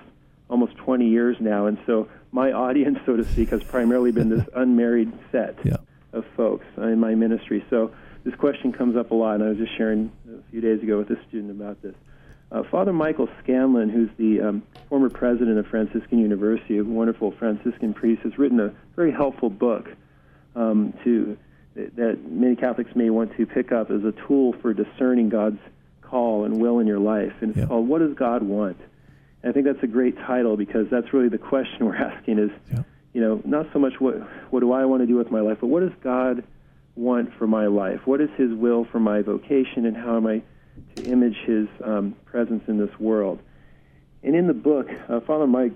almost 0.50 0.76
20 0.78 1.08
years 1.08 1.38
now, 1.40 1.68
and 1.68 1.78
so 1.86 2.10
my 2.32 2.52
audience, 2.52 3.00
so 3.06 3.16
to 3.16 3.24
speak, 3.24 3.50
has 3.50 3.64
primarily 3.64 4.12
been 4.12 4.30
this 4.30 4.46
unmarried 4.56 5.12
set 5.32 5.58
yeah. 5.64 5.78
of 6.14 6.26
folks 6.36 6.66
in 6.78 7.00
my 7.00 7.16
ministry. 7.16 7.64
So 7.70 7.92
this 8.24 8.36
question 8.36 8.72
comes 8.74 8.96
up 8.96 9.12
a 9.12 9.16
lot, 9.16 9.36
and 9.36 9.44
I 9.44 9.50
was 9.50 9.58
just 9.58 9.76
sharing 9.78 10.12
few 10.52 10.62
days 10.62 10.84
ago 10.84 10.98
with 10.98 11.10
a 11.10 11.18
student 11.28 11.52
about 11.52 11.82
this. 11.82 11.96
Uh, 12.52 12.64
Father 12.70 12.92
Michael 12.92 13.30
Scanlon, 13.42 13.90
who's 13.90 14.10
the 14.18 14.42
um, 14.42 14.64
former 14.90 15.10
president 15.10 15.58
of 15.58 15.66
Franciscan 15.68 16.20
University, 16.20 16.78
a 16.78 16.84
wonderful 16.84 17.32
Franciscan 17.32 17.94
priest, 17.94 18.24
has 18.24 18.38
written 18.38 18.60
a 18.60 18.74
very 18.96 19.12
helpful 19.12 19.50
book 19.50 19.90
um, 20.56 20.94
to 21.06 21.38
that 21.74 22.20
many 22.30 22.58
Catholics 22.58 22.94
may 22.94 23.10
want 23.10 23.36
to 23.38 23.46
pick 23.46 23.72
up 23.72 23.90
as 23.90 24.04
a 24.04 24.12
tool 24.28 24.54
for 24.62 24.74
discerning 24.74 25.30
God's 25.30 25.60
call 26.02 26.44
and 26.44 26.60
will 26.60 26.80
in 26.80 26.88
your 26.88 27.00
life. 27.00 27.32
And 27.40 27.52
it's 27.52 27.60
yeah. 27.60 27.68
called 27.68 27.88
"What 27.88 28.00
Does 28.00 28.14
God 28.16 28.44
Want?" 28.44 28.78
And 29.42 29.50
I 29.50 29.54
think 29.54 29.66
that's 29.66 29.82
a 29.82 29.88
great 29.88 30.18
title 30.18 30.58
because 30.58 30.88
that's 30.92 31.14
really 31.14 31.30
the 31.30 31.38
question 31.38 31.86
we're 31.86 31.96
asking: 31.96 32.40
is 32.40 32.52
yeah. 32.70 32.84
you 33.14 33.22
know 33.22 33.42
not 33.46 33.68
so 33.72 33.80
much 33.80 34.02
what 34.02 34.16
what 34.52 34.60
do 34.60 34.74
I 34.74 34.84
want 34.84 35.04
to 35.04 35.08
do 35.08 35.16
with 35.16 35.32
my 35.32 35.40
life, 35.40 35.60
but 35.62 35.68
what 35.68 35.80
does 35.82 35.98
God 36.04 36.44
want 36.96 37.34
for 37.38 37.48
my 37.48 37.68
life? 37.68 38.02
What 38.06 38.22
is 38.22 38.30
His 38.38 38.54
will 38.54 38.86
for 38.92 39.00
my 39.00 39.22
vocation, 39.22 39.86
and 39.86 39.96
how 39.96 40.18
am 40.18 40.28
I 40.28 40.42
to 40.96 41.04
image 41.04 41.38
His 41.46 41.68
um, 41.84 42.16
presence 42.26 42.64
in 42.68 42.78
this 42.78 42.98
world? 43.00 43.40
And 44.24 44.36
in 44.36 44.48
the 44.48 44.54
book, 44.54 44.88
uh, 45.10 45.20
Father 45.22 45.48
Mike 45.48 45.74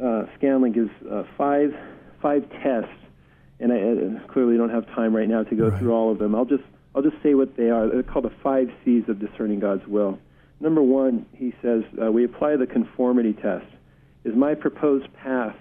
uh, 0.00 0.24
Scanlon 0.36 0.72
gives 0.72 0.90
uh, 1.10 1.24
five 1.36 1.74
five 2.20 2.48
tests, 2.62 2.90
and 3.60 3.72
I 3.72 3.76
uh, 3.76 4.26
clearly 4.32 4.56
don't 4.56 4.70
have 4.70 4.86
time 4.88 5.14
right 5.14 5.28
now 5.28 5.42
to 5.44 5.54
go 5.54 5.68
right. 5.68 5.78
through 5.78 5.92
all 5.92 6.10
of 6.10 6.18
them. 6.18 6.34
I'll 6.34 6.44
just 6.44 6.64
I'll 6.94 7.02
just 7.02 7.22
say 7.22 7.34
what 7.34 7.56
they 7.56 7.70
are. 7.70 7.88
They're 7.88 8.02
called 8.02 8.24
the 8.24 8.34
five 8.42 8.68
C's 8.84 9.04
of 9.08 9.18
discerning 9.18 9.60
God's 9.60 9.86
will. 9.86 10.18
Number 10.60 10.82
one, 10.82 11.26
he 11.32 11.54
says 11.62 11.84
uh, 12.02 12.10
we 12.10 12.24
apply 12.24 12.56
the 12.56 12.66
conformity 12.66 13.34
test. 13.34 13.66
Is 14.24 14.34
my 14.34 14.54
proposed 14.54 15.12
path, 15.14 15.54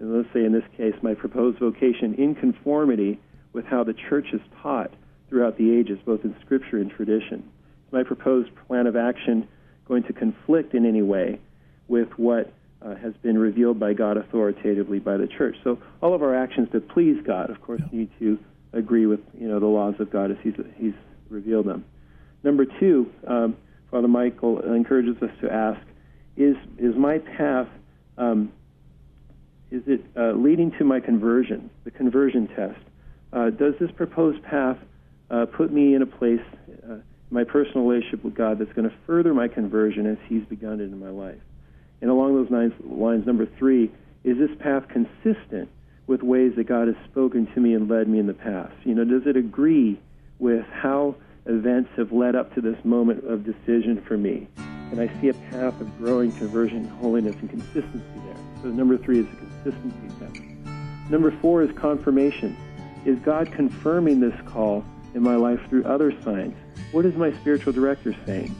and 0.00 0.16
let's 0.16 0.32
say 0.32 0.44
in 0.44 0.52
this 0.52 0.64
case, 0.76 0.94
my 1.02 1.14
proposed 1.14 1.58
vocation, 1.58 2.14
in 2.14 2.34
conformity 2.34 3.20
with 3.52 3.64
how 3.64 3.84
the 3.84 3.94
church 4.08 4.26
has 4.32 4.40
taught 4.62 4.92
throughout 5.28 5.58
the 5.58 5.74
ages, 5.74 5.98
both 6.04 6.24
in 6.24 6.34
scripture 6.44 6.78
and 6.78 6.90
tradition. 6.90 7.38
Is 7.86 7.92
my 7.92 8.02
proposed 8.02 8.50
plan 8.66 8.86
of 8.86 8.96
action 8.96 9.48
going 9.86 10.02
to 10.04 10.12
conflict 10.12 10.74
in 10.74 10.86
any 10.86 11.02
way 11.02 11.40
with 11.86 12.08
what 12.16 12.52
uh, 12.80 12.94
has 12.96 13.14
been 13.22 13.38
revealed 13.38 13.80
by 13.80 13.92
God 13.92 14.16
authoritatively 14.16 14.98
by 14.98 15.16
the 15.16 15.26
church? 15.26 15.56
So 15.64 15.78
all 16.00 16.14
of 16.14 16.22
our 16.22 16.34
actions 16.34 16.68
that 16.72 16.88
please 16.88 17.16
God, 17.26 17.50
of 17.50 17.60
course, 17.60 17.82
need 17.92 18.10
to 18.18 18.38
agree 18.72 19.06
with 19.06 19.20
you 19.38 19.48
know 19.48 19.60
the 19.60 19.66
laws 19.66 19.94
of 19.98 20.10
God 20.10 20.30
as 20.30 20.36
He's 20.42 20.54
He's 20.76 20.94
revealed 21.28 21.66
them. 21.66 21.84
Number 22.42 22.64
two, 22.64 23.10
um, 23.26 23.56
Father 23.90 24.08
Michael 24.08 24.60
encourages 24.60 25.20
us 25.22 25.30
to 25.40 25.52
ask: 25.52 25.80
Is 26.36 26.56
is 26.78 26.94
my 26.94 27.18
path 27.18 27.68
um, 28.16 28.52
is 29.70 29.82
it 29.86 30.04
uh, 30.16 30.32
leading 30.32 30.70
to 30.78 30.84
my 30.84 31.00
conversion? 31.00 31.70
The 31.84 31.90
conversion 31.90 32.48
test 32.48 32.80
uh, 33.32 33.50
does 33.50 33.74
this 33.78 33.90
proposed 33.90 34.42
path 34.42 34.78
uh, 35.30 35.46
put 35.46 35.72
me 35.72 35.94
in 35.94 36.02
a 36.02 36.06
place, 36.06 36.40
uh, 36.88 36.96
my 37.30 37.44
personal 37.44 37.86
relationship 37.86 38.24
with 38.24 38.34
God, 38.34 38.58
that's 38.58 38.72
going 38.72 38.88
to 38.88 38.96
further 39.06 39.34
my 39.34 39.48
conversion 39.48 40.06
as 40.06 40.18
He's 40.28 40.44
begun 40.44 40.80
it 40.80 40.84
in 40.84 40.98
my 40.98 41.10
life? 41.10 41.40
And 42.00 42.10
along 42.10 42.34
those 42.34 42.50
lines, 42.50 42.72
lines, 42.84 43.26
number 43.26 43.46
three, 43.58 43.90
is 44.24 44.38
this 44.38 44.50
path 44.58 44.84
consistent 44.88 45.68
with 46.06 46.22
ways 46.22 46.52
that 46.56 46.64
God 46.64 46.88
has 46.88 46.96
spoken 47.10 47.46
to 47.54 47.60
me 47.60 47.74
and 47.74 47.88
led 47.88 48.08
me 48.08 48.18
in 48.18 48.26
the 48.26 48.34
past? 48.34 48.74
You 48.84 48.94
know, 48.94 49.04
does 49.04 49.26
it 49.26 49.36
agree 49.36 50.00
with 50.38 50.64
how 50.66 51.16
events 51.46 51.90
have 51.96 52.12
led 52.12 52.34
up 52.34 52.54
to 52.54 52.60
this 52.60 52.82
moment 52.84 53.24
of 53.24 53.44
decision 53.44 54.02
for 54.06 54.16
me? 54.16 54.48
And 54.90 55.00
I 55.00 55.20
see 55.20 55.28
a 55.28 55.34
path 55.34 55.78
of 55.80 55.98
growing 55.98 56.32
conversion, 56.32 56.84
holiness, 56.84 57.36
and 57.40 57.50
consistency 57.50 58.20
there. 58.24 58.36
So 58.62 58.68
number 58.68 58.96
three 58.96 59.20
is 59.20 59.26
a 59.26 59.36
consistency 59.36 60.08
test. 60.18 61.10
Number 61.10 61.30
four 61.40 61.62
is 61.62 61.70
confirmation. 61.76 62.56
Is 63.08 63.18
God 63.20 63.50
confirming 63.50 64.20
this 64.20 64.38
call 64.44 64.84
in 65.14 65.22
my 65.22 65.34
life 65.34 65.58
through 65.70 65.84
other 65.84 66.12
signs? 66.20 66.54
What 66.92 67.06
is 67.06 67.14
my 67.14 67.32
spiritual 67.40 67.72
director 67.72 68.14
saying? 68.26 68.54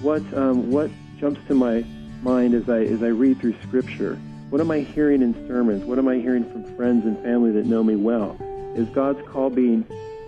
What 0.00 0.22
um, 0.32 0.70
what 0.70 0.90
jumps 1.18 1.42
to 1.48 1.54
my 1.54 1.84
mind 2.22 2.54
as 2.54 2.66
I 2.70 2.78
as 2.78 3.02
I 3.02 3.08
read 3.08 3.38
through 3.40 3.60
Scripture? 3.60 4.18
What 4.48 4.62
am 4.62 4.70
I 4.70 4.80
hearing 4.80 5.20
in 5.20 5.34
sermons? 5.46 5.84
What 5.84 5.98
am 5.98 6.08
I 6.08 6.16
hearing 6.16 6.50
from 6.50 6.64
friends 6.76 7.04
and 7.04 7.18
family 7.18 7.50
that 7.50 7.66
know 7.66 7.84
me 7.84 7.94
well? 7.94 8.38
Is 8.74 8.88
God's 8.88 9.20
call 9.28 9.50
being 9.50 9.84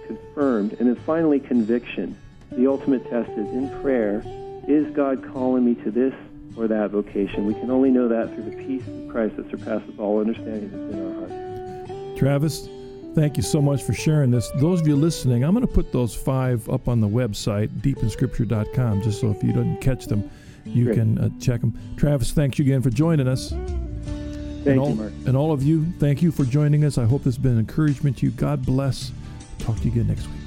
confirmed? 0.07 0.75
And 0.79 0.87
then 0.87 0.97
finally, 1.07 1.41
conviction. 1.41 2.15
The 2.51 2.67
ultimate 2.67 3.09
test 3.09 3.31
is 3.31 3.49
in 3.49 3.71
prayer. 3.81 4.23
Is 4.69 4.95
God 4.95 5.25
calling 5.33 5.65
me 5.65 5.77
to 5.77 5.91
this 5.91 6.13
or 6.59 6.69
that 6.69 6.91
vocation? 6.91 7.47
We 7.47 7.55
can 7.55 7.71
only 7.71 7.91
know 7.91 8.07
that 8.09 8.35
through 8.35 8.51
the 8.51 8.57
peace 8.67 8.87
of 8.87 9.09
Christ 9.09 9.37
that 9.37 9.51
surpasses 9.51 9.99
all 9.99 10.21
understanding 10.21 10.71
that's 10.71 10.93
in 10.93 11.07
our 11.07 11.21
hearts. 11.21 12.19
Travis, 12.19 12.69
Thank 13.15 13.37
you 13.37 13.43
so 13.43 13.61
much 13.61 13.83
for 13.83 13.93
sharing 13.93 14.31
this. 14.31 14.51
Those 14.57 14.81
of 14.81 14.87
you 14.87 14.97
listening, 14.97 15.45
I'm 15.45 15.53
going 15.53 15.67
to 15.67 15.73
put 15.73 15.93
those 15.93 16.15
five 16.15 16.67
up 16.71 16.89
on 16.89 17.01
the 17.01 17.09
website, 17.09 17.69
deepinscripture.com, 17.81 19.03
just 19.03 19.21
so 19.21 19.31
if 19.31 19.43
you 19.43 19.53
didn't 19.53 19.81
catch 19.81 20.07
them, 20.07 20.31
you 20.65 20.87
Great. 20.87 20.97
can 20.97 21.19
uh, 21.19 21.29
check 21.39 21.61
them. 21.61 21.79
Travis, 21.97 22.33
thanks 22.33 22.59
you 22.59 22.65
again 22.65 22.81
for 22.81 22.91
joining 22.91 23.29
us. 23.29 23.51
Thank 23.51 24.67
and 24.67 24.81
all, 24.81 24.91
you, 24.91 24.95
Mark. 24.95 25.13
And 25.27 25.37
all 25.37 25.53
of 25.53 25.63
you, 25.63 25.85
thank 25.99 26.23
you 26.23 26.33
for 26.33 26.45
joining 26.45 26.85
us. 26.85 26.97
I 26.97 27.05
hope 27.05 27.25
this 27.25 27.35
has 27.35 27.43
been 27.43 27.53
an 27.53 27.59
encouragement 27.59 28.19
to 28.19 28.27
you. 28.27 28.33
God 28.33 28.65
bless. 28.65 29.13
Talk 29.59 29.77
to 29.79 29.85
you 29.85 29.91
again 29.91 30.09
next 30.09 30.27
week. 30.29 30.42